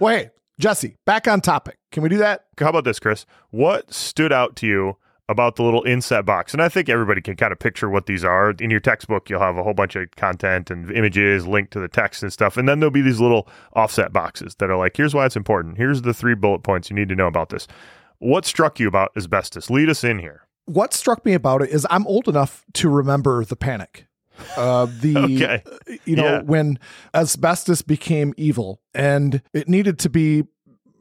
Wait, 0.00 0.30
Jesse, 0.60 0.96
back 1.04 1.26
on 1.26 1.40
topic. 1.40 1.78
Can 1.90 2.02
we 2.02 2.08
do 2.08 2.18
that? 2.18 2.44
how 2.58 2.68
about 2.68 2.84
this, 2.84 2.98
Chris? 3.00 3.26
What 3.50 3.92
stood 3.92 4.32
out 4.32 4.54
to 4.56 4.66
you 4.66 4.96
about 5.28 5.56
the 5.56 5.62
little 5.62 5.82
inset 5.84 6.24
box? 6.24 6.52
And 6.52 6.62
I 6.62 6.68
think 6.68 6.88
everybody 6.88 7.20
can 7.20 7.36
kind 7.36 7.52
of 7.52 7.58
picture 7.58 7.88
what 7.88 8.06
these 8.06 8.24
are. 8.24 8.50
In 8.52 8.70
your 8.70 8.80
textbook, 8.80 9.28
you'll 9.28 9.40
have 9.40 9.56
a 9.58 9.62
whole 9.62 9.74
bunch 9.74 9.94
of 9.96 10.10
content 10.16 10.70
and 10.70 10.90
images 10.92 11.46
linked 11.46 11.72
to 11.72 11.80
the 11.80 11.88
text 11.88 12.22
and 12.22 12.32
stuff, 12.32 12.56
and 12.56 12.68
then 12.68 12.80
there'll 12.80 12.90
be 12.90 13.02
these 13.02 13.20
little 13.20 13.48
offset 13.74 14.12
boxes 14.12 14.54
that 14.56 14.70
are 14.70 14.76
like, 14.76 14.96
"Here's 14.96 15.14
why 15.14 15.26
it's 15.26 15.36
important. 15.36 15.76
Here's 15.76 16.02
the 16.02 16.14
three 16.14 16.34
bullet 16.34 16.60
points 16.62 16.90
you 16.90 16.96
need 16.96 17.08
to 17.10 17.16
know 17.16 17.26
about 17.26 17.50
this." 17.50 17.66
What 18.18 18.44
struck 18.44 18.80
you 18.80 18.88
about 18.88 19.12
asbestos? 19.16 19.70
Lead 19.70 19.88
us 19.88 20.02
in 20.02 20.18
here. 20.18 20.42
What 20.64 20.92
struck 20.92 21.24
me 21.24 21.34
about 21.34 21.62
it 21.62 21.70
is 21.70 21.86
I'm 21.88 22.06
old 22.06 22.28
enough 22.28 22.64
to 22.74 22.88
remember 22.88 23.44
the 23.44 23.56
panic. 23.56 24.06
Uh, 24.56 24.86
the 25.00 25.16
Okay. 25.18 25.62
you 26.04 26.14
know 26.16 26.24
Yeah. 26.24 26.42
when 26.42 26.78
asbestos 27.14 27.82
became 27.82 28.34
evil 28.36 28.80
and 28.94 29.40
it 29.52 29.68
needed 29.68 29.98
to 30.00 30.10
be 30.10 30.44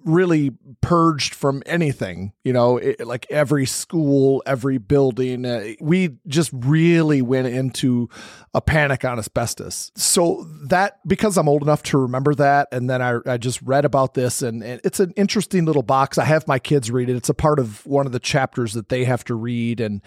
really 0.08 0.52
purged 0.82 1.36
from 1.36 1.62
anything 1.66 2.34
you 2.44 2.54
know 2.54 2.78
it, 2.78 3.06
like 3.06 3.26
every 3.30 3.66
school 3.66 4.42
every 4.46 4.78
building 4.78 5.46
uh, 5.46 5.74
we 5.80 6.18
just 6.28 6.50
really 6.54 7.22
went 7.22 7.48
into 7.48 8.10
a 8.54 8.62
panic 8.62 9.06
on 9.06 9.20
asbestos. 9.20 9.92
So 9.96 10.48
that 10.64 11.00
because 11.08 11.38
i'm 11.38 11.48
old 11.48 11.62
enough 11.62 11.84
to 11.84 11.98
remember 11.98 12.34
that 12.36 12.68
and 12.72 12.90
then 12.90 13.02
i, 13.02 13.20
I 13.26 13.38
just 13.38 13.62
read 13.62 13.86
about 13.86 14.14
this 14.14 14.42
and, 14.42 14.64
and 14.64 14.82
it's 14.84 15.00
an 15.00 15.12
interesting 15.16 15.66
little 15.66 15.84
box. 15.84 16.18
I 16.18 16.26
have 16.26 16.48
my 16.48 16.60
kids 16.60 16.90
read 16.90 17.10
it. 17.10 17.16
It's 17.16 17.30
a 17.30 17.34
part 17.34 17.60
of 17.60 17.86
one 17.86 18.06
of 18.06 18.12
the 18.12 18.20
chapters 18.20 18.74
that 18.74 18.90
they 18.90 19.04
have 19.06 19.24
to 19.26 19.36
read 19.36 19.80
and 19.80 20.02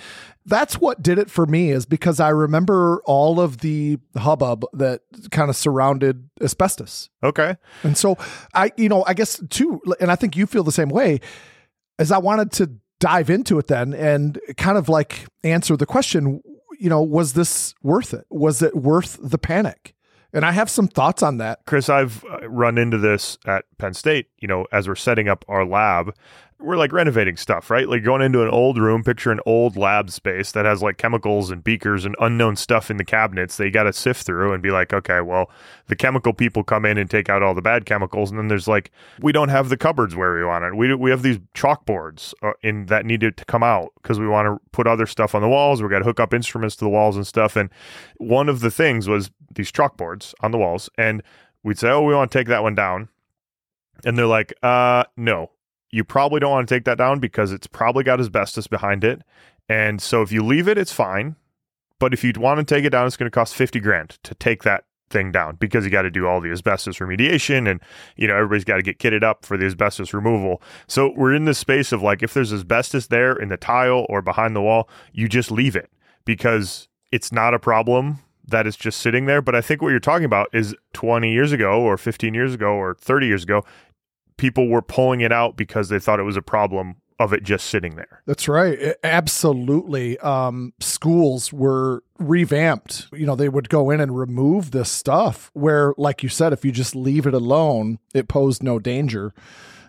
that's 0.47 0.81
what 0.81 1.03
did 1.03 1.19
it 1.19 1.31
for 1.31 1.45
me 1.47 1.71
is 1.71 1.85
because 1.87 2.19
i 2.21 2.29
remember 2.29 3.03
all 3.05 3.39
of 3.41 3.59
the 3.59 3.99
hubbub 4.17 4.65
that 4.73 5.03
kind 5.31 5.51
of 5.51 5.57
surrounded 5.57 6.29
asbestos 6.43 7.11
Okay. 7.23 7.57
and 7.83 7.97
so 7.97 8.17
I, 8.55 8.73
you 8.77 8.89
know, 8.89 9.05
I 9.07 9.15
guess 9.15 9.43
too, 9.51 9.81
and 10.01 10.11
I 10.11 10.17
think 10.17 10.37
you 10.37 10.47
feel 10.47 10.65
the 10.65 10.73
same 10.73 10.89
way, 10.89 11.21
as 11.99 12.11
I 12.11 12.19
wanted 12.19 12.51
to 12.53 12.71
dive 12.99 13.29
into 13.31 13.59
it 13.59 13.67
then 13.67 13.93
and 13.95 14.39
kind 14.57 14.77
of 14.79 14.89
like 14.89 15.27
answer 15.45 15.77
the 15.77 15.87
question, 15.87 16.43
you 16.79 16.89
know, 16.89 17.03
was 17.03 17.35
this 17.35 17.75
worth 17.83 18.15
it? 18.15 18.25
Was 18.31 18.63
it 18.63 18.75
worth 18.75 19.19
the 19.23 19.39
panic? 19.39 19.95
And 20.33 20.45
I 20.45 20.53
have 20.53 20.71
some 20.71 20.87
thoughts 20.89 21.23
on 21.23 21.39
that. 21.39 21.61
Chris, 21.67 21.89
I've 21.89 22.25
uh, 22.25 22.49
run 22.49 22.79
into 22.79 22.99
this 22.99 23.37
at 23.47 23.65
Penn 23.79 23.95
State, 23.95 24.29
you 24.39 24.47
know, 24.49 24.67
as 24.73 24.87
we're 24.89 24.95
setting 24.95 25.29
up 25.29 25.45
our 25.49 25.67
lab. 25.67 26.15
We're 26.63 26.77
like 26.77 26.93
renovating 26.93 27.39
stuff, 27.39 27.71
right? 27.71 27.89
Like 27.89 28.05
going 28.05 28.21
into 28.21 28.43
an 28.43 28.51
old 28.51 28.77
room, 28.77 29.03
picture 29.03 29.33
an 29.33 29.41
old 29.47 29.77
lab 29.77 30.11
space 30.11 30.53
that 30.53 30.67
has 30.67 30.83
like 30.83 30.99
chemicals 30.99 31.51
and 31.51 31.65
beakers 31.65 32.05
and 32.05 32.15
unknown 32.21 32.57
stuff 32.57 32.91
in 32.91 32.99
the 32.99 33.05
cabinets 33.05 33.57
that 33.57 33.65
you 33.65 33.71
got 33.71 33.85
to 33.85 33.93
sift 33.95 34.27
through 34.27 34.53
and 34.53 34.63
be 34.63 34.71
like, 34.71 34.93
okay, 34.93 35.23
well, 35.23 35.51
the 35.87 35.97
chemical 35.97 36.35
people 36.35 36.63
come 36.63 36.85
in 36.85 36.99
and 36.99 37.11
take 37.11 37.31
out 37.31 37.43
all 37.43 37.55
the 37.55 37.63
bad 37.63 37.87
chemicals. 37.87 38.31
And 38.31 38.39
then 38.39 38.49
there's 38.49 38.69
like, 38.69 38.91
we 39.21 39.33
don't 39.33 39.49
have 39.49 39.71
the 39.71 39.77
cupboards 39.79 40.15
where 40.15 40.35
we 40.35 40.45
want 40.45 40.65
it. 40.65 40.77
We, 40.77 40.95
we 40.95 41.11
have 41.11 41.23
these 41.23 41.39
chalkboards 41.55 42.35
uh, 42.43 42.53
in 42.63 42.87
that 42.87 43.07
needed 43.07 43.39
to 43.39 43.45
come 43.47 43.63
out 43.63 43.93
because 44.03 44.21
we 44.21 44.29
want 44.29 44.47
to 44.47 44.61
put 44.71 44.87
other 44.87 45.07
stuff 45.07 45.35
on 45.35 45.41
the 45.41 45.49
walls. 45.49 45.83
We 45.83 45.89
got 45.89 46.01
to 46.01 46.05
hook 46.05 46.21
up 46.21 46.35
instruments 46.35 46.77
to 46.77 46.85
the 46.85 46.91
walls 46.91 47.17
and 47.17 47.27
stuff. 47.27 47.57
And 47.57 47.71
one 48.19 48.51
of 48.51 48.61
the 48.61 48.71
things 48.71 49.09
was 49.09 49.31
these 49.55 49.73
chalkboards 49.73 50.35
on 50.41 50.51
the 50.51 50.59
walls. 50.59 50.91
And 50.99 51.23
we'd 51.63 51.79
say, 51.79 51.89
oh, 51.89 52.03
we 52.03 52.15
want 52.15 52.31
to 52.31 52.39
take 52.39 52.49
that 52.49 52.63
one 52.63 52.75
down. 52.75 53.09
And 54.05 54.19
they're 54.19 54.27
like, 54.27 54.53
uh, 54.63 55.05
no, 55.17 55.51
you 55.91 56.05
probably 56.05 56.41
don't 56.41 56.51
want 56.51 56.69
to 56.69 56.75
take 56.75 56.85
that 56.85 56.99
down 56.99 57.19
because 57.19 57.53
it's 57.53 57.67
probably 57.67 58.05
got 58.05 58.21
asbestos 58.21 58.67
behind 58.67 59.05
it. 59.05 59.23
And 59.69 60.01
so 60.01 60.23
if 60.23 60.33
you 60.33 60.45
leave 60.45 60.69
it, 60.69 60.79
it's 60.79 60.93
fine. 60.93 61.37
But 61.99 62.15
if 62.15 62.25
you 62.25 62.33
want 62.37 62.59
to 62.59 62.75
take 62.75 62.85
it 62.85 62.91
down, 62.91 63.07
it's 63.07 63.17
going 63.17 63.31
to 63.31 63.35
cost 63.35 63.55
50 63.55 63.79
grand 63.81 64.19
to 64.23 64.35
take 64.35 64.63
that 64.63 64.85
thing 65.11 65.33
down 65.33 65.57
because 65.57 65.85
you 65.85 65.91
got 65.91 66.03
to 66.03 66.11
do 66.11 66.27
all 66.27 66.41
the 66.41 66.51
asbestos 66.51 66.99
remediation 66.99 67.69
and 67.69 67.81
you 68.17 68.29
know 68.29 68.37
everybody's 68.37 68.65
got 68.65 68.77
to 68.77 68.83
get 68.83 68.99
kitted 68.99 69.25
up 69.25 69.45
for 69.45 69.57
the 69.57 69.67
asbestos 69.67 70.15
removal 70.15 70.63
so 70.87 71.13
we're 71.17 71.35
in 71.35 71.47
this 71.47 71.59
space 71.59 71.91
of 71.91 72.01
like 72.01 72.23
if 72.23 72.33
there's 72.33 72.53
asbestos 72.53 73.09
there 73.09 73.33
in 73.33 73.49
the 73.49 73.57
tile 73.57 74.07
or 74.09 74.23
behind 74.23 74.55
the 74.55 74.61
wall 74.61 74.89
you 75.13 75.29
just 75.29 75.51
leave 75.51 75.75
it 75.75 75.91
because 76.25 76.89
it's 77.11 77.33
not 77.33 77.55
a 77.55 77.59
problem 77.59 78.21
that 78.47 78.69
is 78.69 78.77
just 78.77 79.01
sitting 79.01 79.27
there 79.27 79.43
but 79.43 79.57
i 79.57 79.61
think 79.61 79.83
what 79.83 79.89
you're 79.89 79.99
talking 79.99 80.25
about 80.25 80.49
is 80.53 80.77
20 80.93 81.33
years 81.33 81.51
ago 81.51 81.81
or 81.81 81.99
15 81.99 82.33
years 82.33 82.55
ago 82.55 82.75
or 82.75 82.95
30 82.95 83.27
years 83.27 83.43
ago 83.43 83.65
people 84.41 84.69
were 84.69 84.81
pulling 84.81 85.21
it 85.21 85.31
out 85.33 85.55
because 85.55 85.91
they 85.91 85.99
thought 85.99 86.19
it 86.19 86.23
was 86.23 86.37
a 86.37 86.43
problem 86.43 86.97
of 87.19 87.35
it 87.35 87.43
just 87.43 87.67
sitting 87.67 87.97
there 87.97 88.23
That's 88.25 88.49
right. 88.49 88.95
Absolutely. 89.05 90.19
Um, 90.21 90.73
schools 90.81 91.53
were 91.53 92.03
revamped. 92.19 93.09
You 93.13 93.27
know, 93.27 93.37
they 93.37 93.51
would 93.51 93.69
go 93.69 93.91
in 93.91 94.01
and 94.01 94.17
remove 94.17 94.71
this 94.71 94.91
stuff 94.91 95.51
where, 95.53 95.93
like 95.99 96.23
you 96.23 96.31
said, 96.31 96.55
if 96.55 96.65
you 96.65 96.73
just 96.73 96.97
leave 96.97 97.27
it 97.27 97.35
alone, 97.35 97.99
it 98.15 98.27
posed 98.29 98.63
no 98.63 98.79
danger. 98.79 99.35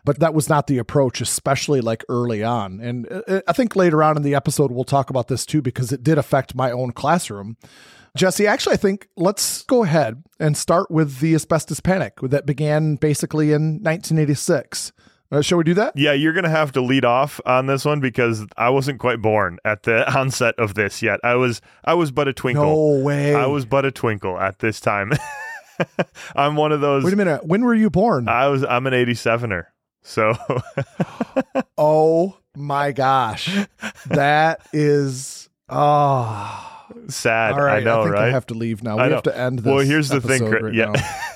But 0.04 0.20
that 0.20 0.34
was 0.34 0.50
not 0.50 0.68
the 0.68 0.80
approach, 0.80 1.22
especially 1.22 1.80
like 1.80 2.04
early 2.10 2.44
on. 2.44 2.82
And 2.82 3.08
uh, 3.10 3.40
I 3.48 3.54
think 3.54 3.78
later 3.78 4.04
on 4.04 4.18
in 4.18 4.24
the 4.24 4.36
episode, 4.36 4.70
we'll 4.70 4.84
talk 4.84 5.10
about 5.10 5.30
this 5.30 5.46
too, 5.46 5.62
because 5.62 5.94
it 5.94 6.04
did 6.04 6.18
affect 6.18 6.54
my 6.54 6.72
own 6.72 6.92
classroom. 6.92 7.56
Jesse, 8.16 8.46
actually, 8.46 8.74
I 8.74 8.78
think 8.78 9.08
let's 9.16 9.64
go 9.64 9.84
ahead 9.84 10.24
and 10.40 10.58
start 10.58 10.92
with 10.92 11.20
the 11.20 11.34
asbestos 11.34 11.80
panic 11.80 12.18
that 12.22 12.46
began 12.46 12.96
basically 12.96 13.54
in 13.54 13.82
1986. 13.82 14.92
Uh, 15.32 15.42
shall 15.42 15.58
we 15.58 15.64
do 15.64 15.74
that? 15.74 15.96
Yeah, 15.96 16.12
you're 16.12 16.34
going 16.34 16.44
to 16.44 16.50
have 16.50 16.74
to 16.74 16.82
lead 16.82 17.06
off 17.06 17.40
on 17.46 17.68
this 17.68 17.86
one 17.86 18.02
because 18.02 18.46
I 18.58 18.70
wasn't 18.70 19.00
quite 19.00 19.22
born 19.22 19.60
at 19.64 19.84
the 19.84 20.12
onset 20.18 20.56
of 20.58 20.74
this 20.74 21.02
yet. 21.02 21.22
I 21.24 21.36
was 21.36 21.62
I 21.86 21.94
was 21.94 22.12
but 22.12 22.28
a 22.28 22.34
twinkle. 22.34 22.66
No 22.66 23.02
way. 23.02 23.34
I 23.34 23.46
was 23.46 23.66
but 23.66 23.86
a 23.86 23.92
twinkle 23.92 24.38
at 24.38 24.60
this 24.60 24.82
time. 24.82 25.14
I'm 26.36 26.58
one 26.58 26.74
of 26.74 26.82
those 26.82 27.06
Wait 27.06 27.14
a 27.14 27.16
minute. 27.16 27.46
When 27.46 27.64
were 27.64 27.74
you 27.74 27.90
born? 27.90 28.28
I 28.28 28.50
was 28.50 28.66
I'm 28.66 28.86
an 28.88 28.94
87er. 28.94 29.68
So 30.04 30.34
oh 31.78 32.38
my 32.58 32.92
gosh. 32.92 33.58
That 34.08 34.68
is 34.74 35.50
oh 35.70 36.81
sad. 37.08 37.54
All 37.54 37.62
right, 37.62 37.82
I 37.82 37.84
know, 37.84 38.04
think 38.04 38.16
right? 38.16 38.30
I 38.30 38.32
have 38.32 38.46
to 38.48 38.54
leave 38.54 38.84
now. 38.84 38.98
We 38.98 39.12
have 39.12 39.24
to 39.24 39.38
end 39.38 39.60
this. 39.60 39.66
Well, 39.66 39.80
here's 39.80 40.10
the 40.10 40.22
thing, 40.22 40.46
right 40.50 40.74
yeah. 40.74 40.94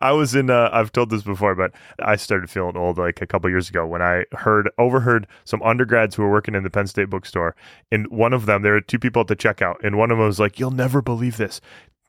I 0.00 0.12
was 0.12 0.34
in. 0.34 0.50
Uh, 0.50 0.70
I've 0.72 0.92
told 0.92 1.10
this 1.10 1.22
before, 1.22 1.54
but 1.54 1.72
I 2.00 2.16
started 2.16 2.50
feeling 2.50 2.76
old 2.76 2.98
like 2.98 3.20
a 3.20 3.26
couple 3.26 3.50
years 3.50 3.68
ago 3.68 3.86
when 3.86 4.02
I 4.02 4.24
heard 4.32 4.70
overheard 4.78 5.26
some 5.44 5.62
undergrads 5.62 6.14
who 6.14 6.22
were 6.22 6.30
working 6.30 6.54
in 6.54 6.62
the 6.62 6.70
Penn 6.70 6.86
State 6.86 7.10
bookstore, 7.10 7.54
and 7.90 8.06
one 8.08 8.32
of 8.32 8.46
them 8.46 8.62
there 8.62 8.72
were 8.72 8.80
two 8.80 8.98
people 8.98 9.20
at 9.20 9.28
the 9.28 9.36
checkout, 9.36 9.76
and 9.82 9.98
one 9.98 10.10
of 10.10 10.18
them 10.18 10.26
was 10.26 10.40
like, 10.40 10.58
"You'll 10.58 10.70
never 10.70 11.02
believe 11.02 11.36
this." 11.36 11.60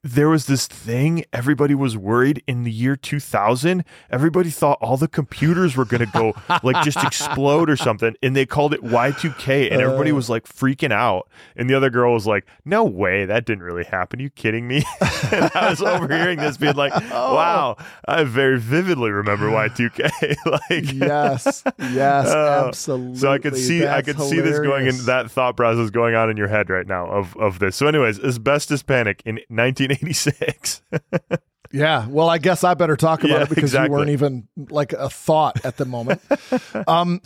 There 0.03 0.29
was 0.29 0.47
this 0.47 0.65
thing 0.65 1.25
everybody 1.31 1.75
was 1.75 1.95
worried 1.95 2.43
in 2.47 2.63
the 2.63 2.71
year 2.71 2.95
2000. 2.95 3.85
Everybody 4.09 4.49
thought 4.49 4.79
all 4.81 4.97
the 4.97 5.07
computers 5.07 5.77
were 5.77 5.85
going 5.85 5.99
to 6.03 6.11
go 6.11 6.33
like 6.63 6.83
just 6.83 6.97
explode 7.03 7.69
or 7.69 7.75
something. 7.75 8.15
And 8.23 8.35
they 8.35 8.47
called 8.47 8.73
it 8.73 8.81
Y2K. 8.81 9.71
And 9.71 9.79
everybody 9.79 10.11
was 10.11 10.27
like 10.27 10.45
freaking 10.47 10.91
out. 10.91 11.29
And 11.55 11.69
the 11.69 11.75
other 11.75 11.91
girl 11.91 12.13
was 12.13 12.25
like, 12.25 12.47
No 12.65 12.83
way. 12.83 13.25
That 13.25 13.45
didn't 13.45 13.63
really 13.63 13.83
happen. 13.83 14.19
you 14.19 14.31
kidding 14.31 14.67
me? 14.67 14.83
and 15.31 15.51
I 15.53 15.69
was 15.69 15.81
overhearing 15.83 16.39
this 16.39 16.57
being 16.57 16.75
like, 16.75 16.93
oh. 17.11 17.35
Wow. 17.35 17.77
I 18.07 18.23
very 18.23 18.59
vividly 18.59 19.11
remember 19.11 19.49
Y2K. 19.49 20.35
like, 20.45 20.93
yes, 20.93 21.63
yes, 21.77 22.27
Oh, 22.27 22.67
absolutely. 22.67 23.17
so 23.17 23.31
I 23.31 23.37
could 23.37 23.55
see 23.55 23.81
I 23.83 24.01
That's 24.01 24.17
could 24.17 24.19
see 24.29 24.39
this 24.39 24.59
going 24.59 24.87
in 24.87 24.97
that 25.05 25.29
thought 25.29 25.55
process 25.55 25.91
going 25.91 26.15
on 26.15 26.29
in 26.31 26.37
your 26.37 26.47
head 26.47 26.71
right 26.71 26.87
now 26.87 27.05
of 27.05 27.37
of 27.37 27.59
this. 27.59 27.75
So 27.75 27.85
anyways, 27.85 28.19
asbestos 28.19 28.81
panic 28.81 29.21
in 29.25 29.39
1986. 30.01 30.81
Yeah, 31.73 32.05
well, 32.09 32.29
I 32.29 32.37
guess 32.37 32.65
I 32.65 32.73
better 32.73 32.97
talk 32.97 33.23
about 33.23 33.37
Yeah, 33.37 33.43
it 33.43 33.49
because 33.49 33.63
exactly. 33.63 33.87
you 33.87 33.97
weren't 33.97 34.09
even 34.09 34.47
like 34.69 34.91
a 34.91 35.09
thought 35.09 35.63
at 35.63 35.77
the 35.77 35.85
moment. 35.85 36.21
um, 36.87 37.21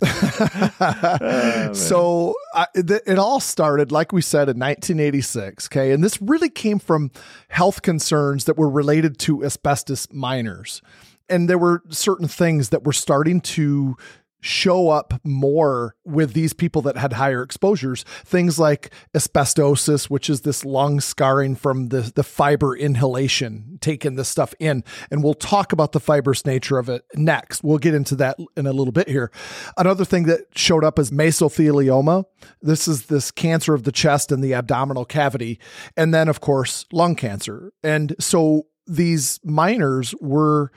so 1.74 2.34
I, 2.54 2.66
th- 2.74 3.02
it 3.06 3.18
all 3.18 3.40
started, 3.40 3.90
like 3.92 4.12
we 4.12 4.22
said, 4.22 4.48
in 4.48 4.58
1986. 4.58 5.66
Okay, 5.66 5.92
and 5.92 6.02
this 6.02 6.20
really 6.22 6.48
came 6.48 6.78
from 6.78 7.10
health 7.48 7.82
concerns 7.82 8.44
that 8.44 8.56
were 8.56 8.70
related 8.70 9.18
to 9.20 9.44
asbestos 9.44 10.12
miners, 10.12 10.80
and 11.28 11.48
there 11.50 11.58
were 11.58 11.82
certain 11.88 12.28
things 12.28 12.68
that 12.68 12.84
were 12.84 12.92
starting 12.92 13.40
to 13.40 13.96
show 14.40 14.90
up 14.90 15.14
more 15.24 15.96
with 16.04 16.32
these 16.32 16.52
people 16.52 16.82
that 16.82 16.96
had 16.96 17.14
higher 17.14 17.42
exposures. 17.42 18.04
Things 18.24 18.58
like 18.58 18.92
asbestosis 19.14 20.08
which 20.10 20.30
is 20.30 20.42
this 20.42 20.64
lung 20.64 21.00
scarring 21.00 21.56
from 21.56 21.88
the 21.88 22.12
the 22.14 22.22
fiber 22.22 22.76
inhalation 22.76 23.78
taking 23.80 24.16
this 24.16 24.28
stuff 24.28 24.54
in. 24.58 24.84
And 25.10 25.22
we'll 25.22 25.34
talk 25.34 25.72
about 25.72 25.92
the 25.92 26.00
fibrous 26.00 26.44
nature 26.44 26.78
of 26.78 26.88
it 26.88 27.04
next. 27.14 27.64
We'll 27.64 27.78
get 27.78 27.94
into 27.94 28.14
that 28.16 28.38
in 28.56 28.66
a 28.66 28.72
little 28.72 28.92
bit 28.92 29.08
here. 29.08 29.30
Another 29.76 30.04
thing 30.04 30.24
that 30.24 30.46
showed 30.54 30.84
up 30.84 30.98
is 30.98 31.10
mesothelioma. 31.10 32.24
This 32.62 32.86
is 32.86 33.06
this 33.06 33.30
cancer 33.30 33.74
of 33.74 33.84
the 33.84 33.92
chest 33.92 34.30
and 34.30 34.42
the 34.42 34.54
abdominal 34.54 35.04
cavity. 35.04 35.58
And 35.96 36.12
then 36.14 36.28
of 36.28 36.40
course 36.40 36.84
lung 36.92 37.16
cancer. 37.16 37.72
And 37.82 38.14
so 38.20 38.66
these 38.86 39.40
miners 39.44 40.14
were 40.20 40.70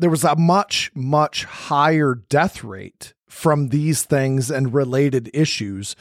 there 0.00 0.10
was 0.10 0.24
a 0.24 0.36
much 0.36 0.90
much 0.94 1.44
higher 1.44 2.14
death 2.28 2.64
rate 2.64 3.14
from 3.28 3.68
these 3.68 4.02
things 4.02 4.50
and 4.50 4.74
related 4.74 5.30
issues 5.32 5.94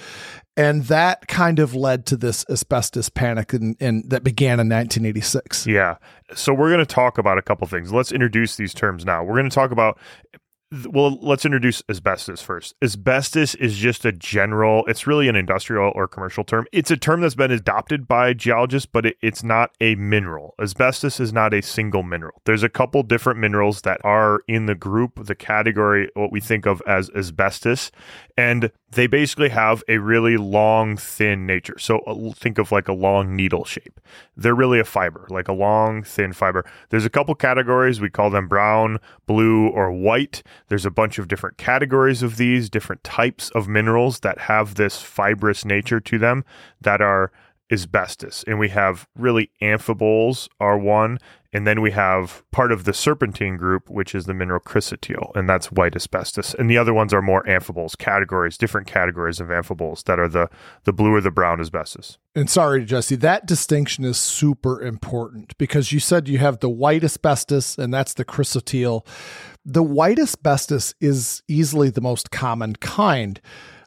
and 0.58 0.86
that 0.86 1.28
kind 1.28 1.60
of 1.60 1.74
led 1.76 2.06
to 2.08 2.18
this 2.18 2.44
asbestos 2.50 3.08
panic 3.08 3.54
in, 3.54 3.76
in, 3.80 4.04
that 4.08 4.24
began 4.24 4.60
in 4.60 4.68
1986 4.68 5.68
Yeah. 5.68 5.96
So 6.34 6.54
we're 6.54 6.70
going 6.70 6.86
to 6.86 6.86
talk 6.86 7.18
about 7.18 7.38
a 7.38 7.42
couple 7.42 7.66
things. 7.68 7.94
Let's 7.94 8.12
introduce 8.12 8.56
these 8.56 8.74
terms 8.74 9.06
now. 9.06 9.24
We're 9.24 9.38
going 9.38 9.50
to 9.50 9.56
talk 9.56 9.72
about 9.72 9.98
well, 10.86 11.18
let's 11.22 11.46
introduce 11.46 11.82
asbestos 11.90 12.42
first. 12.42 12.76
Asbestos 12.82 13.56
is 13.56 13.76
just 13.76 14.06
a 14.06 14.12
general, 14.12 14.86
it's 14.86 15.08
really 15.08 15.28
an 15.28 15.36
industrial 15.36 15.92
or 15.96 16.08
commercial 16.08 16.44
term. 16.44 16.68
It's 16.72 16.92
a 16.92 16.98
term 16.98 17.22
that's 17.22 17.34
been 17.34 17.50
adopted 17.50 18.08
by 18.08 18.34
geologists, 18.34 18.88
but 18.92 19.08
it, 19.08 19.18
it's 19.22 19.44
not 19.44 19.72
a 19.82 19.96
mineral. 19.96 20.54
Asbestos 20.62 21.20
is 21.20 21.34
not 21.34 21.56
a 21.56 21.62
single 21.62 22.04
mineral. 22.04 22.42
There's 22.46 22.62
a 22.62 22.70
couple 22.70 23.02
different 23.02 23.40
minerals 23.40 23.82
that 23.82 24.00
are 24.04 24.42
in 24.48 24.68
the 24.68 24.76
group, 24.76 25.26
the 25.26 25.34
category, 25.34 26.12
what 26.14 26.32
we 26.32 26.40
think 26.40 26.68
of 26.68 26.84
as 26.86 27.10
asbestos. 27.16 27.92
And 28.38 28.72
they 28.92 29.08
basically 29.08 29.50
have 29.50 29.84
a 29.88 29.98
really 29.98 30.38
long, 30.38 30.98
thin 30.98 31.46
nature. 31.46 31.78
So 31.78 32.00
uh, 32.00 32.32
think 32.34 32.58
of 32.58 32.72
like 32.72 32.88
a 32.88 32.94
long 32.94 33.36
needle 33.36 33.66
shape. 33.66 34.00
They're 34.36 34.56
really 34.56 34.80
a 34.80 34.86
fiber, 34.86 35.28
like 35.30 35.48
a 35.48 35.54
long, 35.54 36.04
thin 36.04 36.34
fiber. 36.34 36.66
There's 36.90 37.06
a 37.06 37.10
couple 37.10 37.36
categories. 37.36 38.00
We 38.00 38.10
call 38.10 38.30
them 38.30 38.48
brown, 38.48 39.00
blue, 39.28 39.68
or 39.68 39.92
white. 39.92 40.42
There's 40.70 40.86
a 40.86 40.92
bunch 40.92 41.20
of 41.20 41.28
different 41.28 41.58
categories 41.58 42.24
of 42.24 42.38
these, 42.38 42.70
different 42.70 43.04
types 43.04 43.50
of 43.50 43.68
minerals 43.68 44.22
that 44.22 44.38
have 44.40 44.76
this 44.76 45.02
fibrous 45.02 45.66
nature 45.66 46.00
to 46.00 46.18
them 46.18 46.46
that 46.80 47.02
are 47.02 47.32
asbestos. 47.72 48.44
And 48.48 48.60
we 48.60 48.70
have 48.70 49.08
really 49.16 49.52
amphiboles 49.62 50.48
are 50.60 50.78
one. 50.78 51.20
And 51.52 51.66
then 51.66 51.82
we 51.82 51.92
have 51.92 52.44
part 52.52 52.72
of 52.72 52.84
the 52.84 52.94
serpentine 52.94 53.58
group, 53.58 53.90
which 53.90 54.14
is 54.14 54.26
the 54.26 54.36
mineral 54.36 54.60
chrysotile, 54.60 55.36
and 55.36 55.50
that's 55.50 55.72
white 55.72 55.96
asbestos. 55.96 56.54
And 56.54 56.70
the 56.70 56.78
other 56.78 56.94
ones 56.94 57.12
are 57.12 57.24
more 57.24 57.44
amphiboles, 57.46 57.98
categories, 57.98 58.56
different 58.56 58.86
categories 58.86 59.40
of 59.40 59.48
amphiboles 59.48 60.04
that 60.04 60.20
are 60.20 60.28
the, 60.28 60.48
the 60.84 60.94
blue 60.94 61.16
or 61.16 61.22
the 61.22 61.32
brown 61.32 61.60
asbestos. 61.60 62.20
and 62.36 62.50
sorry 62.50 62.86
jesse 62.86 63.16
that 63.16 63.46
distinction 63.48 64.06
is 64.06 64.18
super 64.18 64.82
important 64.82 65.58
because 65.58 65.92
you 65.92 66.00
said 66.00 66.28
you 66.28 66.38
have 66.38 66.60
the 66.60 66.70
white 66.70 67.04
asbestos 67.04 67.78
and 67.78 67.94
that's 67.94 68.14
the 68.14 68.26
chrysotile 68.26 69.06
the 69.66 69.84
white 69.84 70.20
asbestos 70.20 70.94
is 71.02 71.42
easily 71.48 71.90
the 71.90 72.02
most 72.02 72.30
common 72.30 72.76
kind 72.76 73.42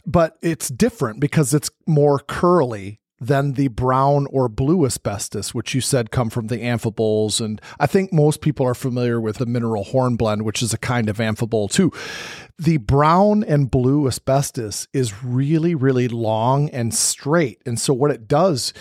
but 0.04 0.36
it's 0.42 0.68
different 0.68 1.20
because 1.20 1.54
it's 1.54 1.70
more 1.86 2.18
curly 2.18 3.00
than 3.26 3.52
the 3.52 3.68
brown 3.68 4.26
or 4.30 4.48
blue 4.48 4.84
asbestos, 4.84 5.54
which 5.54 5.74
you 5.74 5.80
said 5.80 6.10
come 6.10 6.28
from 6.28 6.48
the 6.48 6.58
amphiboles. 6.58 7.40
And 7.40 7.60
I 7.78 7.86
think 7.86 8.12
most 8.12 8.40
people 8.40 8.66
are 8.66 8.74
familiar 8.74 9.20
with 9.20 9.36
the 9.36 9.46
mineral 9.46 9.84
hornblende, 9.84 10.42
which 10.42 10.62
is 10.62 10.74
a 10.74 10.78
kind 10.78 11.08
of 11.08 11.18
amphibole 11.18 11.70
too. 11.70 11.92
The 12.58 12.78
brown 12.78 13.44
and 13.44 13.70
blue 13.70 14.06
asbestos 14.06 14.88
is 14.92 15.22
really, 15.22 15.74
really 15.74 16.08
long 16.08 16.68
and 16.70 16.92
straight. 16.92 17.62
And 17.64 17.80
so 17.80 17.94
what 17.94 18.10
it 18.10 18.26
does 18.26 18.72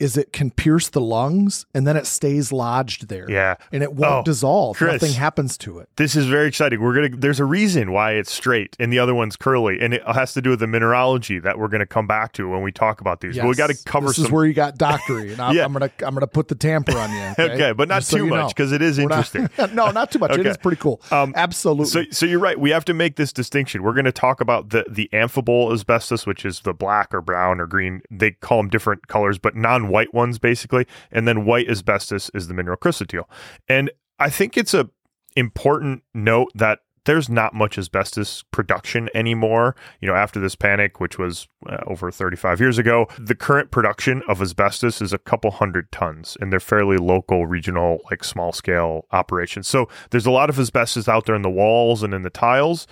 is 0.00 0.16
it 0.16 0.32
can 0.32 0.50
pierce 0.50 0.88
the 0.88 1.00
lungs 1.00 1.66
and 1.74 1.86
then 1.86 1.96
it 1.96 2.06
stays 2.06 2.52
lodged 2.52 3.08
there. 3.08 3.28
Yeah. 3.30 3.56
And 3.72 3.82
it 3.82 3.92
won't 3.94 4.12
Oh, 4.12 4.22
dissolve. 4.24 4.76
Chris. 4.76 4.92
Nothing 5.02 5.12
happens 5.14 5.58
to 5.58 5.78
it. 5.80 5.88
This 5.96 6.14
is 6.16 6.26
very 6.26 6.46
exciting. 6.46 6.80
We're 6.80 6.94
gonna. 6.94 7.16
There's 7.16 7.40
a 7.40 7.44
reason 7.44 7.90
why 7.92 8.12
it's 8.12 8.30
straight 8.32 8.76
and 8.78 8.92
the 8.92 8.98
other 9.00 9.14
one's 9.14 9.36
curly, 9.36 9.80
and 9.80 9.92
it 9.94 10.02
has 10.06 10.32
to 10.34 10.40
do 10.42 10.50
with 10.50 10.60
the 10.60 10.66
mineralogy 10.68 11.38
that 11.40 11.58
we're 11.58 11.68
gonna 11.68 11.84
come 11.86 12.06
back 12.06 12.32
to 12.34 12.48
when 12.48 12.62
we 12.62 12.70
talk 12.72 13.00
about 13.00 13.20
these. 13.20 13.36
But 13.36 13.46
we 13.48 13.54
got 13.54 13.68
to 13.70 13.76
cover 13.84 14.06
this 14.08 14.16
some. 14.16 14.26
is 14.26 14.30
where 14.30 14.44
you 14.46 14.54
got 14.54 14.78
doctory, 14.78 15.32
and 15.32 15.40
I'm, 15.42 15.56
Yeah. 15.56 15.64
I'm 15.64 15.72
gonna 15.72 15.90
I'm 16.04 16.14
gonna 16.14 16.26
put 16.26 16.48
the 16.48 16.54
tamper 16.54 16.96
on 16.96 17.10
you. 17.10 17.18
Okay, 17.38 17.54
okay, 17.54 17.72
but 17.72 17.88
not 17.88 18.00
Just 18.00 18.12
too 18.12 18.18
you 18.24 18.26
much 18.26 18.48
because 18.54 18.72
it 18.72 18.82
is 18.82 18.98
We're 18.98 19.08
not- 19.08 19.34
interesting. 19.34 19.48
no, 19.74 19.90
not 19.90 20.10
too 20.12 20.18
much. 20.18 20.30
It 20.32 20.40
Okay. 20.40 20.48
is 20.50 20.56
pretty 20.56 20.76
cool. 20.80 21.00
Um, 21.10 21.32
Absolutely. 21.36 21.86
So, 21.86 22.04
so 22.10 22.26
you're 22.26 22.38
right. 22.38 22.58
We 22.58 22.70
have 22.70 22.84
to 22.86 22.94
make 22.94 23.16
this 23.16 23.32
distinction. 23.32 23.82
We're 23.82 23.92
going 23.94 24.04
to 24.06 24.12
talk 24.12 24.40
about 24.40 24.70
the 24.70 24.84
the 24.88 25.08
amphibole 25.12 25.72
asbestos, 25.72 26.26
which 26.26 26.44
is 26.44 26.60
the 26.60 26.72
black 26.72 27.12
or 27.14 27.20
brown 27.20 27.60
or 27.60 27.66
green. 27.66 28.02
They 28.10 28.30
call 28.32 28.58
them 28.58 28.68
different 28.70 29.06
colors, 29.08 29.38
but 29.38 29.54
non-white 29.88 30.14
ones 30.14 30.38
basically. 30.38 30.86
And 31.10 31.26
then 31.26 31.44
white 31.44 31.68
asbestos 31.68 32.30
is 32.34 32.48
the 32.48 32.54
mineral 32.54 32.76
chrysotile. 32.76 33.24
And 33.68 33.90
I 34.18 34.30
think 34.30 34.56
it's 34.56 34.74
a 34.74 34.88
important 35.36 36.02
note 36.14 36.50
that 36.54 36.80
there's 37.04 37.30
not 37.30 37.54
much 37.54 37.78
asbestos 37.78 38.42
production 38.50 39.08
anymore. 39.14 39.74
You 40.00 40.08
know, 40.08 40.14
after 40.14 40.40
this 40.40 40.54
panic, 40.54 41.00
which 41.00 41.16
was 41.16 41.48
uh, 41.66 41.78
over 41.86 42.10
35 42.10 42.60
years 42.60 42.76
ago, 42.76 43.06
the 43.18 43.34
current 43.34 43.70
production 43.70 44.22
of 44.28 44.42
asbestos 44.42 45.00
is 45.00 45.12
a 45.12 45.18
couple 45.18 45.50
hundred 45.52 45.90
tons, 45.90 46.36
and 46.38 46.52
they're 46.52 46.60
fairly 46.60 46.98
local, 46.98 47.46
regional, 47.46 48.00
like 48.10 48.24
small 48.24 48.52
scale 48.52 49.06
operations. 49.10 49.68
So 49.68 49.88
there's 50.10 50.26
a 50.26 50.30
lot 50.30 50.50
of 50.50 50.58
asbestos 50.58 51.08
out 51.08 51.24
there 51.24 51.36
in 51.36 51.42
the 51.42 51.48
walls 51.48 52.02
and 52.02 52.12
in 52.12 52.24
the 52.24 52.30
tiles, 52.30 52.86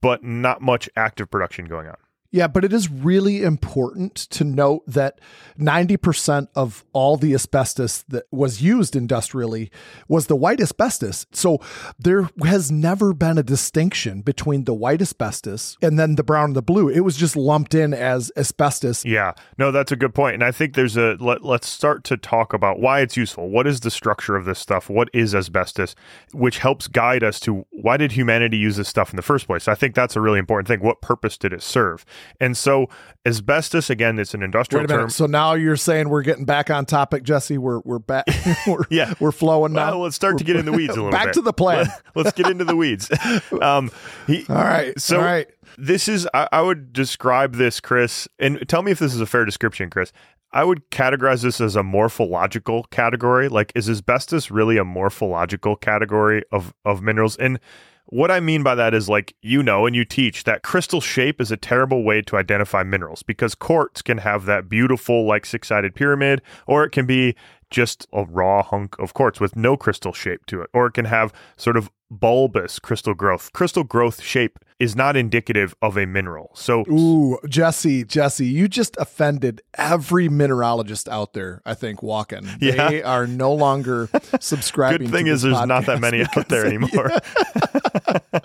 but 0.00 0.24
not 0.24 0.60
much 0.60 0.88
active 0.96 1.30
production 1.30 1.66
going 1.66 1.86
on. 1.86 1.96
Yeah, 2.34 2.48
but 2.48 2.64
it 2.64 2.72
is 2.72 2.90
really 2.90 3.44
important 3.44 4.16
to 4.16 4.42
note 4.42 4.82
that 4.88 5.20
90% 5.56 6.48
of 6.56 6.84
all 6.92 7.16
the 7.16 7.32
asbestos 7.32 8.02
that 8.08 8.24
was 8.32 8.60
used 8.60 8.96
industrially 8.96 9.70
was 10.08 10.26
the 10.26 10.34
white 10.34 10.60
asbestos. 10.60 11.26
So 11.30 11.60
there 11.96 12.28
has 12.42 12.72
never 12.72 13.14
been 13.14 13.38
a 13.38 13.44
distinction 13.44 14.22
between 14.22 14.64
the 14.64 14.74
white 14.74 15.00
asbestos 15.00 15.78
and 15.80 15.96
then 15.96 16.16
the 16.16 16.24
brown 16.24 16.46
and 16.46 16.56
the 16.56 16.62
blue. 16.62 16.88
It 16.88 17.02
was 17.02 17.16
just 17.16 17.36
lumped 17.36 17.72
in 17.72 17.94
as 17.94 18.32
asbestos. 18.36 19.04
Yeah, 19.04 19.34
no, 19.56 19.70
that's 19.70 19.92
a 19.92 19.96
good 19.96 20.12
point. 20.12 20.34
And 20.34 20.42
I 20.42 20.50
think 20.50 20.74
there's 20.74 20.96
a 20.96 21.16
let, 21.20 21.44
let's 21.44 21.68
start 21.68 22.02
to 22.04 22.16
talk 22.16 22.52
about 22.52 22.80
why 22.80 22.98
it's 22.98 23.16
useful. 23.16 23.48
What 23.48 23.68
is 23.68 23.78
the 23.78 23.92
structure 23.92 24.34
of 24.34 24.44
this 24.44 24.58
stuff? 24.58 24.90
What 24.90 25.08
is 25.14 25.36
asbestos, 25.36 25.94
which 26.32 26.58
helps 26.58 26.88
guide 26.88 27.22
us 27.22 27.38
to 27.40 27.64
why 27.70 27.96
did 27.96 28.10
humanity 28.10 28.56
use 28.56 28.76
this 28.76 28.88
stuff 28.88 29.10
in 29.10 29.16
the 29.16 29.22
first 29.22 29.46
place? 29.46 29.68
I 29.68 29.76
think 29.76 29.94
that's 29.94 30.16
a 30.16 30.20
really 30.20 30.40
important 30.40 30.66
thing. 30.66 30.80
What 30.80 31.00
purpose 31.00 31.38
did 31.38 31.52
it 31.52 31.62
serve? 31.62 32.04
And 32.40 32.56
so, 32.56 32.88
asbestos 33.26 33.90
again, 33.90 34.18
it's 34.18 34.34
an 34.34 34.42
industrial 34.42 34.82
Wait 34.82 34.90
a 34.90 34.92
minute. 34.92 35.02
term. 35.04 35.10
So 35.10 35.26
now 35.26 35.54
you're 35.54 35.76
saying 35.76 36.08
we're 36.08 36.22
getting 36.22 36.44
back 36.44 36.70
on 36.70 36.86
topic, 36.86 37.22
Jesse. 37.22 37.58
We're 37.58 37.80
we're 37.80 37.98
back. 37.98 38.24
we're, 38.66 38.84
Yeah. 38.90 39.14
we're 39.20 39.32
flowing 39.32 39.72
now. 39.72 39.90
Well, 39.92 40.00
let's 40.00 40.16
start 40.16 40.38
to 40.38 40.44
get 40.44 40.56
in 40.56 40.64
the 40.64 40.72
weeds 40.72 40.92
a 40.92 40.96
little 40.96 41.10
bit. 41.10 41.16
Back 41.16 41.26
bit. 41.26 41.34
to 41.34 41.42
the 41.42 41.52
plan. 41.52 41.86
Let's 42.14 42.32
get 42.32 42.46
into 42.48 42.64
the 42.64 42.76
weeds. 42.76 43.10
Um, 43.60 43.90
he, 44.26 44.44
All 44.48 44.56
right. 44.56 44.98
So 45.00 45.18
all 45.18 45.22
right. 45.24 45.46
this 45.78 46.08
is 46.08 46.28
I, 46.34 46.48
I 46.52 46.60
would 46.62 46.92
describe 46.92 47.54
this, 47.54 47.80
Chris, 47.80 48.28
and 48.38 48.62
tell 48.68 48.82
me 48.82 48.90
if 48.92 48.98
this 48.98 49.14
is 49.14 49.20
a 49.20 49.26
fair 49.26 49.44
description, 49.44 49.90
Chris. 49.90 50.12
I 50.52 50.62
would 50.64 50.88
categorize 50.90 51.42
this 51.42 51.60
as 51.60 51.74
a 51.74 51.82
morphological 51.82 52.84
category. 52.84 53.48
Like, 53.48 53.72
is 53.74 53.88
asbestos 53.88 54.50
really 54.52 54.76
a 54.76 54.84
morphological 54.84 55.74
category 55.76 56.44
of, 56.52 56.72
of 56.84 57.02
minerals? 57.02 57.36
And 57.36 57.58
what 58.06 58.30
I 58.30 58.40
mean 58.40 58.62
by 58.62 58.74
that 58.74 58.94
is 58.94 59.08
like, 59.08 59.34
you 59.40 59.62
know, 59.62 59.86
and 59.86 59.96
you 59.96 60.04
teach 60.04 60.44
that 60.44 60.62
crystal 60.62 61.00
shape 61.00 61.40
is 61.40 61.50
a 61.50 61.56
terrible 61.56 62.04
way 62.04 62.22
to 62.22 62.36
identify 62.36 62.82
minerals 62.82 63.22
because 63.22 63.54
quartz 63.54 64.02
can 64.02 64.18
have 64.18 64.44
that 64.44 64.68
beautiful, 64.68 65.26
like 65.26 65.46
six 65.46 65.68
sided 65.68 65.94
pyramid, 65.94 66.42
or 66.66 66.84
it 66.84 66.90
can 66.90 67.06
be 67.06 67.34
just 67.70 68.06
a 68.12 68.24
raw 68.24 68.62
hunk 68.62 68.96
of 68.98 69.14
quartz 69.14 69.40
with 69.40 69.56
no 69.56 69.76
crystal 69.76 70.12
shape 70.12 70.46
to 70.46 70.60
it, 70.60 70.70
or 70.72 70.86
it 70.86 70.92
can 70.92 71.06
have 71.06 71.32
sort 71.56 71.76
of 71.76 71.90
bulbous 72.10 72.78
crystal 72.78 73.14
growth. 73.14 73.52
Crystal 73.52 73.84
growth 73.84 74.20
shape 74.22 74.58
is 74.80 74.96
not 74.96 75.16
indicative 75.16 75.74
of 75.80 75.96
a 75.96 76.06
mineral. 76.06 76.50
So, 76.54 76.84
ooh, 76.90 77.38
Jesse, 77.48 78.04
Jesse, 78.04 78.46
you 78.46 78.66
just 78.66 78.96
offended 78.98 79.62
every 79.74 80.28
mineralogist 80.28 81.08
out 81.08 81.32
there. 81.32 81.62
I 81.64 81.74
think 81.74 82.02
walking, 82.02 82.48
yeah. 82.60 82.90
they 82.90 83.02
are 83.02 83.26
no 83.26 83.52
longer 83.52 84.08
subscribing. 84.40 85.06
Good 85.06 85.12
thing 85.12 85.26
is, 85.28 85.42
there's 85.42 85.66
not 85.66 85.86
that 85.86 86.00
many 86.00 86.22
out 86.22 86.48
there 86.48 86.66
anymore. 86.66 87.10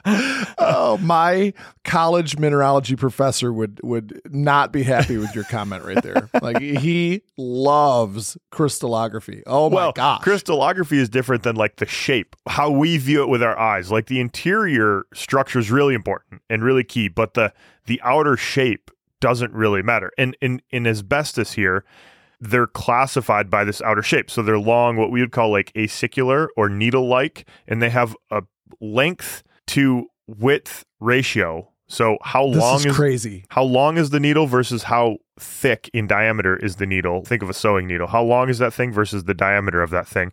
oh, 0.60 0.98
my 1.02 1.54
college 1.84 2.38
mineralogy 2.38 2.96
professor 2.96 3.52
would 3.52 3.80
would 3.84 4.22
not 4.30 4.72
be 4.72 4.84
happy 4.84 5.18
with 5.18 5.34
your 5.34 5.44
comment 5.46 5.84
right 5.84 6.02
there. 6.04 6.30
Like 6.42 6.62
he 6.62 7.22
loves 7.38 8.38
crystallography. 8.50 9.44
Oh 9.46 9.70
my 9.70 9.76
well, 9.76 9.92
gosh, 9.92 10.22
crystallography 10.22 10.98
is 10.98 11.10
different 11.10 11.44
than 11.44 11.56
like 11.56 11.78
the 11.78 11.86
shape, 11.86 12.36
how 12.48 12.70
we 12.72 12.98
view 12.98 13.22
it 13.24 13.30
with 13.30 13.44
our 13.44 13.58
eyes. 13.60 13.92
Like 13.92 14.06
the 14.06 14.20
interior 14.20 15.06
structure 15.14 15.60
is 15.60 15.70
really 15.70 15.96
important 15.96 16.19
important 16.20 16.42
and 16.50 16.64
really 16.64 16.84
key, 16.84 17.08
but 17.08 17.34
the 17.34 17.54
the 17.86 18.02
outer 18.04 18.38
shape 18.38 18.92
doesn't 19.20 19.54
really 19.54 19.82
matter. 19.82 20.12
And 20.18 20.36
in 20.42 20.62
in 20.70 20.88
asbestos 20.88 21.54
here, 21.54 21.84
they're 22.40 22.68
classified 22.68 23.50
by 23.50 23.64
this 23.64 23.82
outer 23.82 24.04
shape. 24.04 24.30
So 24.30 24.42
they're 24.42 24.60
long, 24.60 24.98
what 24.98 25.12
we 25.12 25.22
would 25.22 25.32
call 25.32 25.52
like 25.52 25.74
acicular 25.74 26.48
or 26.56 26.70
needle 26.70 27.08
like, 27.08 27.48
and 27.68 27.82
they 27.82 27.90
have 27.90 28.16
a 28.32 28.44
length 28.80 29.44
to 29.68 30.08
width 30.28 30.86
ratio. 31.00 31.72
So 31.88 32.18
how 32.22 32.48
this 32.50 32.58
long 32.58 32.80
is, 32.80 32.86
is 32.88 32.96
crazy? 32.96 33.46
How 33.50 33.64
long 33.64 33.98
is 33.98 34.12
the 34.12 34.20
needle 34.20 34.46
versus 34.46 34.84
how 34.84 35.18
thick 35.40 35.90
in 35.92 36.06
diameter 36.06 36.56
is 36.56 36.76
the 36.76 36.86
needle? 36.86 37.24
Think 37.26 37.42
of 37.42 37.50
a 37.50 37.54
sewing 37.54 37.88
needle. 37.88 38.08
How 38.08 38.24
long 38.24 38.48
is 38.50 38.60
that 38.60 38.74
thing 38.74 38.94
versus 38.94 39.24
the 39.24 39.34
diameter 39.34 39.82
of 39.82 39.90
that 39.90 40.08
thing? 40.08 40.32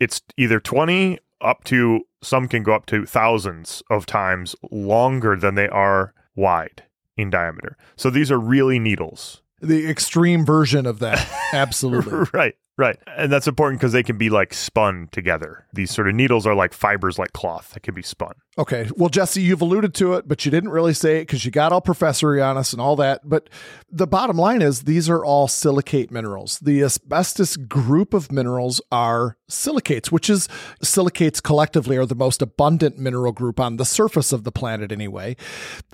It's 0.00 0.20
either 0.36 0.58
20 0.58 1.18
up 1.40 1.62
to 1.64 2.00
some 2.22 2.48
can 2.48 2.62
go 2.62 2.74
up 2.74 2.86
to 2.86 3.06
thousands 3.06 3.82
of 3.90 4.06
times 4.06 4.56
longer 4.70 5.36
than 5.36 5.54
they 5.54 5.68
are 5.68 6.14
wide 6.34 6.84
in 7.16 7.30
diameter. 7.30 7.76
So 7.96 8.10
these 8.10 8.30
are 8.30 8.38
really 8.38 8.78
needles. 8.78 9.42
The 9.60 9.88
extreme 9.88 10.44
version 10.44 10.86
of 10.86 11.00
that. 11.00 11.28
Absolutely. 11.52 12.26
right. 12.32 12.54
Right. 12.78 12.96
And 13.16 13.32
that's 13.32 13.48
important 13.48 13.80
because 13.80 13.92
they 13.92 14.04
can 14.04 14.18
be 14.18 14.30
like 14.30 14.54
spun 14.54 15.08
together. 15.10 15.66
These 15.72 15.90
sort 15.90 16.08
of 16.08 16.14
needles 16.14 16.46
are 16.46 16.54
like 16.54 16.72
fibers 16.72 17.18
like 17.18 17.32
cloth 17.32 17.72
that 17.74 17.82
can 17.82 17.92
be 17.92 18.02
spun. 18.02 18.34
Okay. 18.56 18.88
Well, 18.94 19.08
Jesse, 19.08 19.42
you've 19.42 19.62
alluded 19.62 19.94
to 19.94 20.14
it, 20.14 20.28
but 20.28 20.44
you 20.44 20.52
didn't 20.52 20.70
really 20.70 20.94
say 20.94 21.16
it 21.16 21.22
because 21.22 21.44
you 21.44 21.50
got 21.50 21.72
all 21.72 21.80
professory 21.80 22.40
on 22.40 22.56
us 22.56 22.72
and 22.72 22.80
all 22.80 22.94
that. 22.94 23.28
But 23.28 23.50
the 23.90 24.06
bottom 24.06 24.36
line 24.36 24.62
is 24.62 24.82
these 24.82 25.10
are 25.10 25.24
all 25.24 25.48
silicate 25.48 26.12
minerals. 26.12 26.60
The 26.60 26.84
asbestos 26.84 27.56
group 27.56 28.14
of 28.14 28.30
minerals 28.30 28.80
are 28.92 29.36
silicates, 29.48 30.12
which 30.12 30.30
is 30.30 30.48
silicates 30.80 31.40
collectively 31.40 31.96
are 31.96 32.06
the 32.06 32.14
most 32.14 32.42
abundant 32.42 32.96
mineral 32.96 33.32
group 33.32 33.58
on 33.58 33.76
the 33.76 33.84
surface 33.84 34.32
of 34.32 34.44
the 34.44 34.52
planet 34.52 34.92
anyway. 34.92 35.34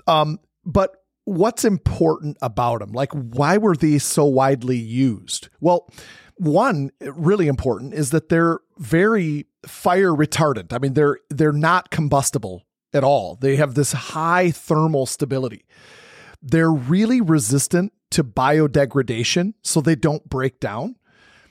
Um, 0.05 0.39
but 0.63 1.04
what's 1.25 1.65
important 1.65 2.37
about 2.41 2.79
them? 2.79 2.93
Like, 2.93 3.11
why 3.11 3.57
were 3.57 3.75
these 3.75 4.03
so 4.03 4.25
widely 4.25 4.77
used? 4.77 5.49
Well, 5.59 5.89
one 6.37 6.91
really 7.01 7.47
important 7.47 7.93
is 7.93 8.11
that 8.11 8.29
they're 8.29 8.59
very 8.77 9.47
fire 9.65 10.11
retardant. 10.11 10.73
I 10.73 10.77
mean, 10.77 10.93
they're 10.93 11.17
they're 11.29 11.51
not 11.51 11.91
combustible 11.91 12.63
at 12.93 13.03
all. 13.03 13.35
They 13.35 13.55
have 13.57 13.73
this 13.73 13.91
high 13.91 14.51
thermal 14.51 15.05
stability. 15.05 15.65
They're 16.41 16.71
really 16.71 17.21
resistant 17.21 17.93
to 18.11 18.23
biodegradation, 18.23 19.53
so 19.61 19.81
they 19.81 19.95
don't 19.95 20.29
break 20.29 20.59
down. 20.59 20.95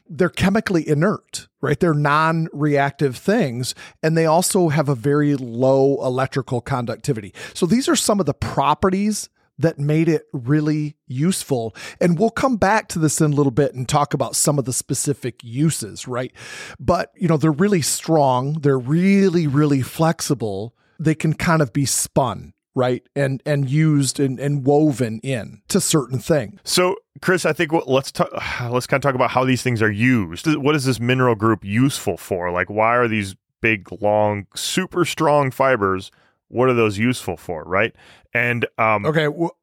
They're 0.06 0.28
chemically 0.28 0.87
inert, 0.87 1.48
right? 1.60 1.80
They're 1.80 1.94
non 1.94 2.48
reactive 2.52 3.16
things, 3.16 3.74
and 4.02 4.16
they 4.16 4.26
also 4.26 4.68
have 4.68 4.88
a 4.88 4.94
very 4.94 5.34
low 5.34 6.04
electrical 6.04 6.60
conductivity. 6.60 7.34
So, 7.54 7.64
these 7.64 7.88
are 7.88 7.96
some 7.96 8.20
of 8.20 8.26
the 8.26 8.34
properties 8.34 9.30
that 9.58 9.78
made 9.78 10.08
it 10.08 10.26
really 10.32 10.96
useful. 11.06 11.74
And 12.00 12.18
we'll 12.18 12.30
come 12.30 12.56
back 12.56 12.88
to 12.88 12.98
this 12.98 13.20
in 13.20 13.32
a 13.32 13.34
little 13.34 13.52
bit 13.52 13.74
and 13.74 13.88
talk 13.88 14.14
about 14.14 14.36
some 14.36 14.58
of 14.58 14.64
the 14.64 14.72
specific 14.72 15.42
uses, 15.42 16.08
right? 16.08 16.32
But, 16.80 17.12
you 17.16 17.28
know, 17.28 17.36
they're 17.36 17.52
really 17.52 17.82
strong, 17.82 18.54
they're 18.54 18.78
really, 18.78 19.46
really 19.46 19.82
flexible. 19.82 20.74
They 20.98 21.14
can 21.14 21.34
kind 21.34 21.62
of 21.62 21.72
be 21.72 21.86
spun 21.86 22.52
right 22.74 23.06
and 23.14 23.42
and 23.46 23.70
used 23.70 24.18
and, 24.18 24.40
and 24.40 24.66
woven 24.66 25.20
in 25.20 25.62
to 25.68 25.80
certain 25.80 26.18
things 26.18 26.58
so 26.64 26.96
chris 27.22 27.46
i 27.46 27.52
think 27.52 27.72
what, 27.72 27.88
let's 27.88 28.10
talk 28.10 28.28
let's 28.70 28.86
kind 28.86 28.98
of 28.98 29.08
talk 29.08 29.14
about 29.14 29.30
how 29.30 29.44
these 29.44 29.62
things 29.62 29.80
are 29.80 29.90
used 29.90 30.52
what 30.56 30.74
is 30.74 30.84
this 30.84 30.98
mineral 30.98 31.34
group 31.34 31.64
useful 31.64 32.16
for 32.16 32.50
like 32.50 32.68
why 32.68 32.96
are 32.96 33.08
these 33.08 33.36
big 33.60 33.90
long 34.02 34.46
super 34.54 35.04
strong 35.04 35.50
fibers 35.50 36.10
what 36.48 36.68
are 36.68 36.74
those 36.74 36.98
useful 36.98 37.37
for 37.37 37.64
right 37.64 37.94
and 38.35 38.66
um, 38.78 39.07
okay, 39.07 39.28
well, 39.28 39.57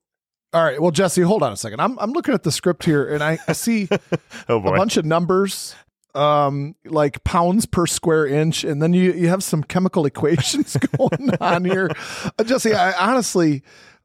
all 0.54 0.63
right. 0.63 0.82
Well, 0.82 0.91
Jesse, 0.91 1.22
hold 1.22 1.44
on 1.44 1.52
a 1.52 1.58
second. 1.58 1.82
I'm 1.82 2.00
I'm 2.00 2.12
looking 2.12 2.34
at 2.34 2.44
the 2.44 2.52
script 2.52 2.86
here, 2.86 3.08
and 3.08 3.24
I, 3.24 3.38
I 3.48 3.54
see 3.54 3.88
oh 4.50 4.58
a 4.58 4.62
bunch 4.62 4.98
of 4.98 5.06
numbers, 5.06 5.76
um, 6.15 6.76
like 6.86 7.24
pounds 7.24 7.65
per 7.65 7.86
square 7.86 8.26
inch, 8.26 8.63
and 8.63 8.82
then 8.82 8.94
you 8.94 9.13
you 9.13 9.28
have 9.28 9.44
some 9.44 9.63
chemical 9.63 10.06
equations 10.06 10.78
going 10.98 11.32
on 11.39 11.65
here. 11.65 11.91
Uh, 12.39 12.44
Jesse, 12.44 12.74
I 12.74 12.94
honestly. 12.94 13.63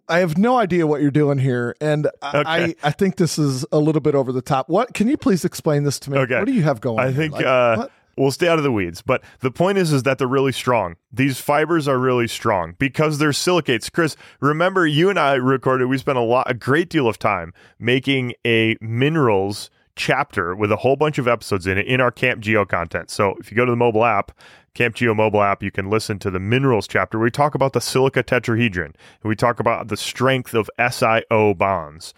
I 0.08 0.20
have 0.20 0.38
no 0.38 0.56
idea 0.56 0.86
what 0.86 1.02
you're 1.02 1.10
doing 1.10 1.36
here, 1.36 1.74
and 1.80 2.06
okay. 2.06 2.44
I, 2.46 2.76
I 2.80 2.92
think 2.92 3.16
this 3.16 3.40
is 3.40 3.66
a 3.72 3.80
little 3.80 4.00
bit 4.00 4.14
over 4.14 4.30
the 4.30 4.40
top. 4.40 4.68
What 4.68 4.94
can 4.94 5.08
you 5.08 5.16
please 5.16 5.44
explain 5.44 5.82
this 5.82 5.98
to 5.98 6.12
me? 6.12 6.18
Okay. 6.18 6.38
What 6.38 6.46
do 6.46 6.52
you 6.52 6.62
have 6.62 6.80
going? 6.80 7.00
I 7.00 7.12
think 7.12 7.32
like, 7.32 7.44
uh, 7.44 7.88
we'll 8.16 8.30
stay 8.30 8.48
out 8.48 8.58
of 8.58 8.64
the 8.64 8.72
weeds. 8.72 9.02
But 9.02 9.22
the 9.40 9.50
point 9.50 9.78
is, 9.78 9.92
is 9.92 10.02
that 10.04 10.18
they're 10.18 10.26
really 10.26 10.52
strong. 10.52 10.96
These 11.12 11.40
fibers 11.40 11.86
are 11.88 11.98
really 11.98 12.28
strong 12.28 12.74
because 12.78 13.18
they're 13.18 13.32
silicates. 13.32 13.90
Chris, 13.90 14.16
remember 14.40 14.86
you 14.86 15.10
and 15.10 15.18
I 15.18 15.34
recorded. 15.34 15.86
We 15.86 15.98
spent 15.98 16.18
a 16.18 16.22
lot, 16.22 16.50
a 16.50 16.54
great 16.54 16.88
deal 16.88 17.08
of 17.08 17.18
time 17.18 17.52
making 17.78 18.34
a 18.46 18.76
minerals 18.80 19.70
chapter 19.96 20.54
with 20.54 20.70
a 20.70 20.76
whole 20.76 20.96
bunch 20.96 21.18
of 21.18 21.26
episodes 21.26 21.66
in 21.66 21.78
it 21.78 21.86
in 21.86 22.00
our 22.00 22.10
Camp 22.10 22.40
Geo 22.40 22.64
content. 22.64 23.10
So 23.10 23.34
if 23.40 23.50
you 23.50 23.56
go 23.56 23.64
to 23.64 23.72
the 23.72 23.76
mobile 23.76 24.04
app, 24.04 24.32
Camp 24.74 24.94
Geo 24.94 25.14
mobile 25.14 25.42
app, 25.42 25.62
you 25.62 25.70
can 25.70 25.88
listen 25.88 26.18
to 26.18 26.30
the 26.30 26.38
minerals 26.38 26.86
chapter. 26.86 27.18
We 27.18 27.30
talk 27.30 27.54
about 27.54 27.72
the 27.72 27.80
silica 27.80 28.22
tetrahedron. 28.22 28.84
And 28.84 28.94
we 29.24 29.34
talk 29.34 29.58
about 29.58 29.88
the 29.88 29.96
strength 29.96 30.52
of 30.52 30.70
SiO 30.78 31.56
bonds. 31.56 32.12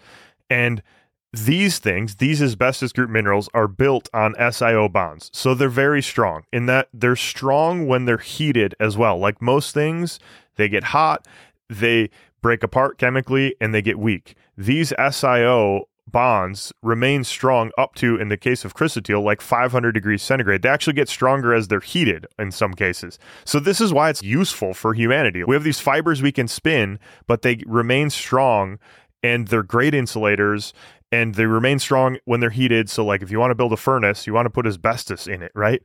And 0.49 0.83
these 1.31 1.77
things, 1.79 2.15
these 2.15 2.41
asbestos 2.41 2.91
group 2.91 3.09
minerals, 3.09 3.49
are 3.53 3.67
built 3.67 4.09
on 4.13 4.33
SiO 4.35 4.91
bonds. 4.91 5.29
So 5.33 5.53
they're 5.53 5.69
very 5.69 6.01
strong 6.01 6.43
in 6.51 6.65
that 6.65 6.89
they're 6.93 7.15
strong 7.15 7.87
when 7.87 8.05
they're 8.05 8.17
heated 8.17 8.73
as 8.79 8.97
well. 8.97 9.17
Like 9.17 9.41
most 9.41 9.73
things, 9.73 10.19
they 10.55 10.67
get 10.67 10.85
hot, 10.85 11.27
they 11.69 12.09
break 12.41 12.63
apart 12.63 12.97
chemically, 12.97 13.55
and 13.61 13.73
they 13.73 13.81
get 13.81 13.99
weak. 13.99 14.35
These 14.57 14.91
SiO 14.93 15.83
bonds 16.11 16.73
remain 16.81 17.23
strong 17.23 17.71
up 17.77 17.93
to, 17.95 18.15
in 18.19 18.29
the 18.29 18.37
case 18.37 18.65
of 18.65 18.73
chrysotile, 18.73 19.23
like 19.23 19.41
500 19.41 19.91
degrees 19.91 20.23
centigrade. 20.23 20.63
They 20.63 20.69
actually 20.69 20.93
get 20.93 21.09
stronger 21.09 21.53
as 21.53 21.67
they're 21.67 21.79
heated 21.79 22.25
in 22.39 22.51
some 22.51 22.73
cases. 22.73 23.19
So, 23.45 23.59
this 23.59 23.79
is 23.79 23.93
why 23.93 24.09
it's 24.09 24.23
useful 24.23 24.73
for 24.73 24.95
humanity. 24.95 25.43
We 25.43 25.55
have 25.55 25.63
these 25.63 25.79
fibers 25.79 26.21
we 26.23 26.31
can 26.31 26.47
spin, 26.47 26.97
but 27.27 27.43
they 27.43 27.61
remain 27.67 28.09
strong 28.09 28.79
and 29.21 29.49
they're 29.49 29.63
great 29.63 29.93
insulators 29.93 30.73
and 31.11 31.35
they 31.35 31.45
remain 31.45 31.79
strong 31.79 32.17
when 32.25 32.39
they're 32.39 32.49
heated. 32.49 32.89
So, 32.89 33.05
like, 33.05 33.21
if 33.21 33.31
you 33.31 33.39
want 33.39 33.51
to 33.51 33.55
build 33.55 33.73
a 33.73 33.77
furnace, 33.77 34.27
you 34.27 34.33
want 34.33 34.45
to 34.45 34.49
put 34.49 34.65
asbestos 34.65 35.27
in 35.27 35.41
it, 35.41 35.51
right? 35.55 35.81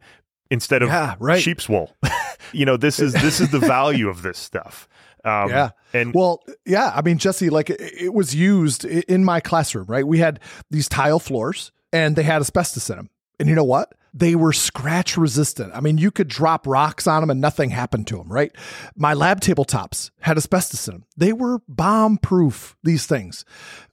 Instead 0.51 0.83
of 0.83 0.89
yeah, 0.89 1.17
right. 1.19 1.43
sheep's 1.43 1.69
wool. 1.69 1.95
you 2.53 2.65
know, 2.65 2.77
this 2.77 3.01
is 3.01 3.13
this 3.15 3.41
is 3.41 3.51
the 3.51 3.59
value 3.61 4.09
of 4.09 4.23
this 4.23 4.39
stuff. 4.39 4.89
Um, 5.25 5.49
yeah. 5.49 5.71
And 5.95 6.13
well, 6.13 6.43
yeah. 6.67 6.93
I 6.95 7.03
mean, 7.03 7.19
Jesse, 7.19 7.49
like 7.51 7.71
it, 7.71 7.81
it 7.81 8.15
was 8.15 8.35
used 8.35 8.85
in 8.85 9.25
my 9.25 9.41
classroom, 9.41 9.87
right? 9.87 10.07
We 10.07 10.19
had 10.19 10.41
these 10.71 10.89
tile 10.89 11.19
floors, 11.19 11.73
and 11.93 12.15
they 12.17 12.23
had 12.23 12.41
asbestos 12.43 12.91
in 12.91 12.97
them. 12.97 13.11
And 13.41 13.49
you 13.49 13.55
know 13.55 13.65
what? 13.65 13.95
They 14.17 14.37
were 14.37 14.53
scratch 14.53 15.17
resistant. 15.17 15.73
I 15.75 15.81
mean, 15.81 15.99
you 15.99 16.13
could 16.13 16.29
drop 16.29 16.69
rocks 16.69 17.09
on 17.09 17.21
them 17.21 17.31
and 17.31 17.41
nothing 17.41 17.71
happened 17.71 18.07
to 18.07 18.17
them, 18.17 18.33
right? 18.33 18.55
My 18.97 19.13
lab 19.13 19.41
tabletops 19.41 20.13
had 20.21 20.37
asbestos 20.37 20.87
in 20.87 20.95
them. 20.95 21.05
They 21.17 21.33
were 21.33 21.63
bomb 21.67 22.19
proof, 22.19 22.77
these 22.85 23.07
things. 23.07 23.45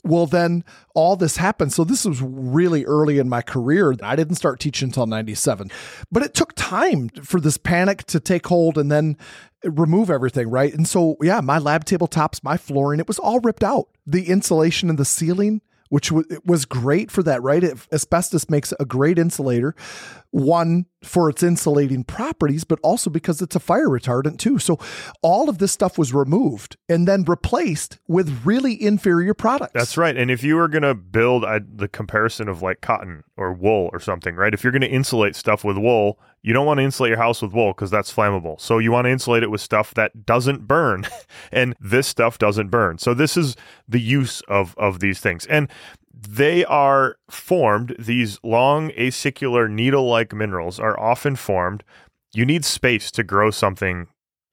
Well, 0.04 0.28
then 0.28 0.64
all 0.94 1.16
this 1.16 1.38
happened. 1.38 1.74
So 1.74 1.84
this 1.84 2.06
was 2.06 2.22
really 2.22 2.86
early 2.86 3.18
in 3.18 3.30
my 3.30 3.42
career. 3.42 3.96
I 4.04 4.16
didn't 4.16 4.36
start 4.36 4.60
teaching 4.60 4.90
until 4.90 5.08
97, 5.08 5.72
but 6.12 6.22
it 6.22 6.36
took 6.36 6.54
time 6.56 7.10
for 7.10 7.42
this 7.42 7.58
panic 7.58 8.04
to 8.06 8.20
take 8.20 8.46
hold 8.46 8.78
and 8.78 8.92
then 8.92 9.18
remove 9.64 10.12
everything, 10.12 10.50
right? 10.50 10.74
And 10.74 10.88
so, 10.88 11.18
yeah, 11.22 11.42
my 11.42 11.58
lab 11.58 11.84
tabletops, 11.84 12.44
my 12.44 12.58
flooring, 12.58 13.00
it 13.00 13.08
was 13.08 13.20
all 13.20 13.40
ripped 13.40 13.64
out. 13.64 13.88
The 14.06 14.30
insulation 14.30 14.90
in 14.90 14.98
the 14.98 15.06
ceiling 15.06 15.62
which 15.92 16.08
w- 16.08 16.26
was 16.46 16.64
great 16.64 17.12
for 17.12 17.22
that, 17.22 17.44
right? 17.44 17.66
It, 17.66 17.78
asbestos 17.92 18.50
makes 18.50 18.74
a 18.80 18.86
great 18.86 19.20
insulator, 19.20 19.76
one 20.30 20.86
for 21.04 21.30
its 21.30 21.44
insulating 21.44 22.06
properties, 22.06 22.64
but 22.64 22.80
also 22.82 23.10
because 23.10 23.42
it's 23.42 23.58
a 23.58 23.60
fire 23.60 23.90
retardant 23.90 24.38
too. 24.38 24.58
So 24.58 24.80
all 25.22 25.50
of 25.50 25.58
this 25.58 25.74
stuff 25.74 25.98
was 25.98 26.14
removed 26.14 26.78
and 26.88 27.10
then 27.10 27.24
replaced 27.24 28.00
with 28.08 28.46
really 28.46 28.82
inferior 28.82 29.34
products. 29.34 29.74
That's 29.74 29.98
right. 29.98 30.16
And 30.16 30.32
if 30.32 30.44
you 30.44 30.56
were 30.56 30.70
going 30.70 30.84
to 30.84 30.96
build 30.96 31.44
the 31.44 31.90
comparison 31.90 32.48
of 32.48 32.62
like 32.62 32.80
cotton 32.80 33.26
or 33.36 33.52
wool 33.52 33.90
or 33.92 34.00
something, 34.00 34.36
right? 34.36 34.54
If 34.54 34.64
you're 34.64 34.72
going 34.72 34.82
to 34.82 34.90
insulate 34.90 35.36
stuff 35.36 35.66
with 35.66 35.78
wool, 35.78 36.18
you 36.44 36.54
don't 36.54 36.66
want 36.66 36.80
to 36.80 36.84
insulate 36.84 37.10
your 37.10 37.18
house 37.18 37.42
with 37.42 37.54
wool 37.54 37.74
because 37.74 37.92
that's 37.92 38.14
flammable. 38.14 38.60
So 38.60 38.80
you 38.80 38.92
want 38.92 39.06
to 39.06 39.12
insulate 39.12 39.44
it 39.44 39.52
with 39.52 39.62
stuff 39.62 39.94
that 39.94 40.26
doesn't 40.26 40.68
burn. 40.68 41.08
and 41.52 41.76
this 41.80 42.08
stuff 42.08 42.38
doesn't 42.38 42.70
burn. 42.70 42.98
So 42.98 43.14
this 43.14 43.38
is 43.38 43.56
the 43.88 44.02
use 44.02 44.42
of 44.48 44.76
of 44.78 45.00
these 45.00 45.20
things. 45.20 45.46
And 45.46 45.70
they 46.14 46.64
are 46.66 47.18
formed, 47.30 47.96
these 47.98 48.40
long 48.44 48.92
acicular 48.92 49.70
needle 49.70 50.08
like 50.08 50.34
minerals 50.34 50.80
are 50.80 51.00
often 51.00 51.36
formed. 51.36 51.84
You 52.34 52.46
need 52.46 52.64
space 52.64 53.12
to 53.12 53.24
grow 53.24 53.52
something 53.52 54.08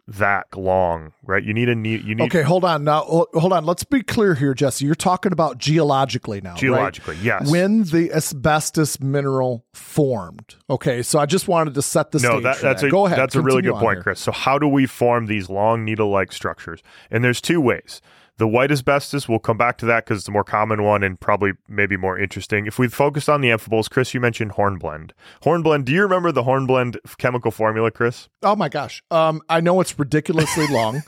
that 0.08 0.56
long, 0.56 1.12
right? 1.22 1.44
You 1.44 1.52
need 1.52 1.68
a 1.68 1.74
need. 1.74 2.02
You 2.02 2.14
need 2.14 2.24
okay, 2.24 2.42
hold 2.42 2.64
on 2.64 2.82
now. 2.82 3.02
Hold 3.02 3.52
on. 3.52 3.66
Let's 3.66 3.84
be 3.84 4.02
clear 4.02 4.34
here, 4.34 4.54
Jesse. 4.54 4.86
You're 4.86 4.94
talking 4.94 5.32
about 5.32 5.58
geologically 5.58 6.40
now. 6.40 6.54
Geologically, 6.54 7.16
right? 7.16 7.24
yes. 7.24 7.50
When 7.50 7.84
the 7.84 8.10
asbestos 8.12 9.00
mineral 9.00 9.66
formed. 9.74 10.56
Okay, 10.70 11.02
so 11.02 11.18
I 11.18 11.26
just 11.26 11.46
wanted 11.46 11.74
to 11.74 11.82
set 11.82 12.10
the 12.10 12.20
no, 12.20 12.30
stage. 12.30 12.42
That, 12.42 12.60
that's 12.62 12.80
that. 12.80 12.88
a 12.88 12.90
go 12.90 13.06
ahead. 13.06 13.18
That's 13.18 13.34
a 13.34 13.42
really 13.42 13.62
good 13.62 13.74
point, 13.74 13.98
here. 13.98 14.02
Chris. 14.02 14.20
So 14.20 14.32
how 14.32 14.58
do 14.58 14.66
we 14.66 14.86
form 14.86 15.26
these 15.26 15.50
long 15.50 15.84
needle-like 15.84 16.32
structures? 16.32 16.82
And 17.10 17.22
there's 17.22 17.40
two 17.40 17.60
ways. 17.60 18.00
The 18.38 18.46
white 18.46 18.70
asbestos, 18.70 19.28
we'll 19.28 19.40
come 19.40 19.56
back 19.56 19.78
to 19.78 19.86
that 19.86 20.04
because 20.04 20.20
it's 20.20 20.28
a 20.28 20.30
more 20.32 20.44
common 20.44 20.84
one 20.84 21.02
and 21.02 21.18
probably 21.18 21.52
maybe 21.68 21.96
more 21.96 22.16
interesting. 22.16 22.66
If 22.66 22.78
we 22.78 22.86
focused 22.88 23.28
on 23.28 23.40
the 23.40 23.48
amphiboles, 23.48 23.90
Chris, 23.90 24.14
you 24.14 24.20
mentioned 24.20 24.52
hornblende. 24.52 25.12
Hornblende, 25.42 25.84
do 25.84 25.92
you 25.92 26.02
remember 26.02 26.30
the 26.30 26.44
hornblende 26.44 26.98
chemical 27.18 27.50
formula, 27.50 27.90
Chris? 27.90 28.28
Oh 28.44 28.54
my 28.54 28.68
gosh. 28.68 29.02
Um, 29.10 29.42
I 29.48 29.60
know 29.60 29.80
it's 29.80 29.98
ridiculously 29.98 30.66
long. 30.70 31.02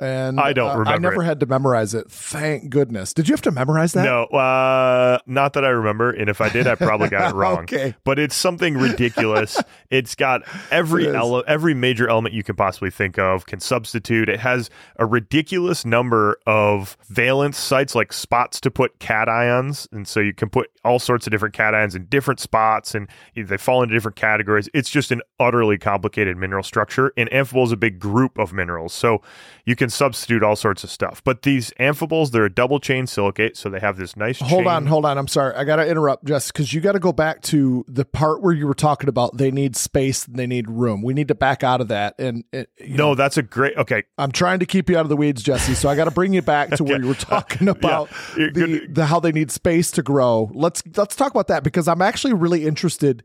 And 0.00 0.38
I 0.38 0.52
don't 0.52 0.70
uh, 0.70 0.78
remember 0.78 0.90
I 0.90 0.98
never 0.98 1.22
it. 1.22 1.26
had 1.26 1.40
to 1.40 1.46
memorize 1.46 1.94
it. 1.94 2.10
Thank 2.10 2.70
goodness. 2.70 3.12
Did 3.14 3.28
you 3.28 3.32
have 3.32 3.42
to 3.42 3.50
memorize 3.50 3.92
that? 3.94 4.04
No, 4.04 4.24
uh, 4.24 5.18
not 5.26 5.54
that 5.54 5.64
I 5.64 5.68
remember. 5.68 6.10
And 6.10 6.28
if 6.28 6.40
I 6.40 6.48
did, 6.48 6.66
I 6.66 6.74
probably 6.74 7.08
got 7.08 7.30
it 7.32 7.34
wrong. 7.36 7.60
Okay. 7.60 7.94
But 8.04 8.18
it's 8.18 8.34
something 8.36 8.76
ridiculous. 8.76 9.60
it's 9.90 10.14
got 10.14 10.42
every 10.70 11.06
It 11.06 11.14
ele- 11.14 11.44
every 11.46 11.74
major 11.74 12.08
element 12.08 12.34
you 12.34 12.42
can 12.42 12.56
possibly 12.56 12.90
think 12.90 13.18
of 13.18 13.46
can 13.46 13.60
substitute. 13.60 14.28
It 14.28 14.40
has 14.40 14.70
a 14.96 15.06
ridiculous 15.06 15.84
number 15.84 16.38
of 16.46 16.96
valence 17.08 17.56
sites, 17.58 17.94
like 17.94 18.12
spots 18.12 18.60
to 18.62 18.70
put 18.70 18.98
cations, 18.98 19.90
and 19.92 20.06
so 20.06 20.20
you 20.20 20.32
can 20.34 20.48
put 20.50 20.70
all 20.84 20.98
sorts 20.98 21.26
of 21.26 21.30
different 21.30 21.54
cations 21.54 21.96
in 21.96 22.04
different 22.06 22.40
spots, 22.40 22.94
and 22.94 23.08
they 23.34 23.56
fall 23.56 23.82
into 23.82 23.94
different 23.94 24.16
categories. 24.16 24.68
It's 24.74 24.90
just 24.90 25.10
an 25.10 25.22
utterly 25.40 25.78
complicated 25.78 26.36
mineral 26.36 26.62
structure. 26.62 27.12
And 27.16 27.28
amphibole 27.30 27.64
is 27.64 27.72
a 27.72 27.76
big 27.76 27.98
group 27.98 28.38
of 28.38 28.52
minerals, 28.52 28.92
so 28.92 29.22
you 29.64 29.74
can 29.76 29.85
substitute 29.92 30.42
all 30.42 30.56
sorts 30.56 30.84
of 30.84 30.90
stuff. 30.90 31.22
But 31.24 31.42
these 31.42 31.72
amphiboles, 31.80 32.30
they're 32.30 32.44
a 32.44 32.52
double 32.52 32.80
chain 32.80 33.06
silicate, 33.06 33.56
so 33.56 33.68
they 33.68 33.80
have 33.80 33.96
this 33.96 34.16
nice. 34.16 34.40
Hold 34.40 34.64
chain. 34.64 34.66
on, 34.66 34.86
hold 34.86 35.04
on. 35.04 35.18
I'm 35.18 35.28
sorry. 35.28 35.54
I 35.54 35.64
got 35.64 35.76
to 35.76 35.88
interrupt, 35.88 36.24
Jess, 36.24 36.50
because 36.50 36.72
you 36.72 36.80
got 36.80 36.92
to 36.92 36.98
go 36.98 37.12
back 37.12 37.42
to 37.42 37.84
the 37.88 38.04
part 38.04 38.42
where 38.42 38.52
you 38.52 38.66
were 38.66 38.74
talking 38.74 39.08
about 39.08 39.36
they 39.36 39.50
need 39.50 39.76
space 39.76 40.26
and 40.26 40.36
they 40.36 40.46
need 40.46 40.70
room. 40.70 41.02
We 41.02 41.14
need 41.14 41.28
to 41.28 41.34
back 41.34 41.62
out 41.62 41.80
of 41.80 41.88
that. 41.88 42.14
And 42.18 42.44
uh, 42.52 42.58
it, 42.58 42.70
No, 42.88 42.96
know, 42.96 43.14
that's 43.14 43.36
a 43.36 43.42
great. 43.42 43.76
Okay, 43.76 44.04
I'm 44.18 44.32
trying 44.32 44.60
to 44.60 44.66
keep 44.66 44.88
you 44.90 44.96
out 44.96 45.02
of 45.02 45.08
the 45.08 45.16
weeds, 45.16 45.42
Jesse. 45.42 45.74
So 45.74 45.88
I 45.88 45.96
got 45.96 46.04
to 46.04 46.10
bring 46.10 46.32
you 46.32 46.42
back 46.42 46.70
to 46.70 46.84
where 46.84 47.00
you 47.00 47.08
were 47.08 47.14
talking 47.14 47.68
about 47.76 48.10
You're 48.36 48.50
the, 48.50 48.86
the 48.88 49.06
how 49.06 49.20
they 49.20 49.32
need 49.32 49.50
space 49.50 49.90
to 49.92 50.02
grow. 50.02 50.50
Let's 50.54 50.82
let's 50.96 51.16
talk 51.16 51.30
about 51.30 51.48
that 51.48 51.62
because 51.62 51.88
I'm 51.88 52.02
actually 52.02 52.34
really 52.34 52.66
interested 52.66 53.22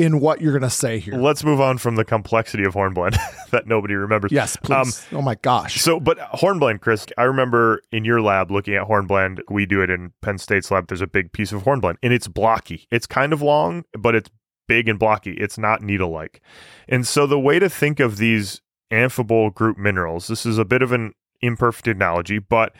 in 0.00 0.20
what 0.20 0.40
you're 0.40 0.52
going 0.52 0.62
to 0.62 0.70
say 0.70 0.98
here. 0.98 1.14
let's 1.14 1.44
move 1.44 1.60
on 1.60 1.76
from 1.78 1.96
the 1.96 2.04
complexity 2.04 2.64
of 2.64 2.72
hornblende 2.74 3.16
that 3.50 3.66
nobody 3.66 3.94
remembers. 3.94 4.32
Yes, 4.32 4.56
please. 4.56 5.06
oh 5.12 5.20
my 5.22 5.34
gosh. 5.36 5.76
Um, 5.76 5.80
So, 5.80 6.00
but 6.00 6.18
hornblende, 6.18 6.80
Chris, 6.80 7.06
I 7.18 7.24
remember 7.24 7.82
in 7.92 8.04
your 8.04 8.20
lab 8.20 8.50
looking 8.50 8.74
at 8.74 8.84
hornblende. 8.84 9.42
We 9.50 9.66
do 9.66 9.82
it 9.82 9.90
in 9.90 10.12
Penn 10.22 10.38
State's 10.38 10.70
lab. 10.70 10.88
There's 10.88 11.00
a 11.02 11.06
big 11.06 11.32
piece 11.32 11.52
of 11.52 11.62
hornblende, 11.62 11.98
and 12.02 12.12
it's 12.12 12.28
blocky. 12.28 12.86
It's 12.90 13.06
kind 13.06 13.32
of 13.32 13.42
long, 13.42 13.84
but 13.98 14.14
it's 14.14 14.30
big 14.68 14.88
and 14.88 14.98
blocky. 14.98 15.32
It's 15.34 15.58
not 15.58 15.82
needle-like. 15.82 16.40
And 16.88 17.06
so, 17.06 17.26
the 17.26 17.38
way 17.38 17.58
to 17.58 17.68
think 17.68 18.00
of 18.00 18.16
these 18.16 18.62
amphibole 18.90 19.52
group 19.54 19.76
minerals, 19.76 20.28
this 20.28 20.46
is 20.46 20.58
a 20.58 20.64
bit 20.64 20.80
of 20.82 20.92
an 20.92 21.12
imperfect 21.42 21.88
analogy, 21.88 22.38
but 22.38 22.74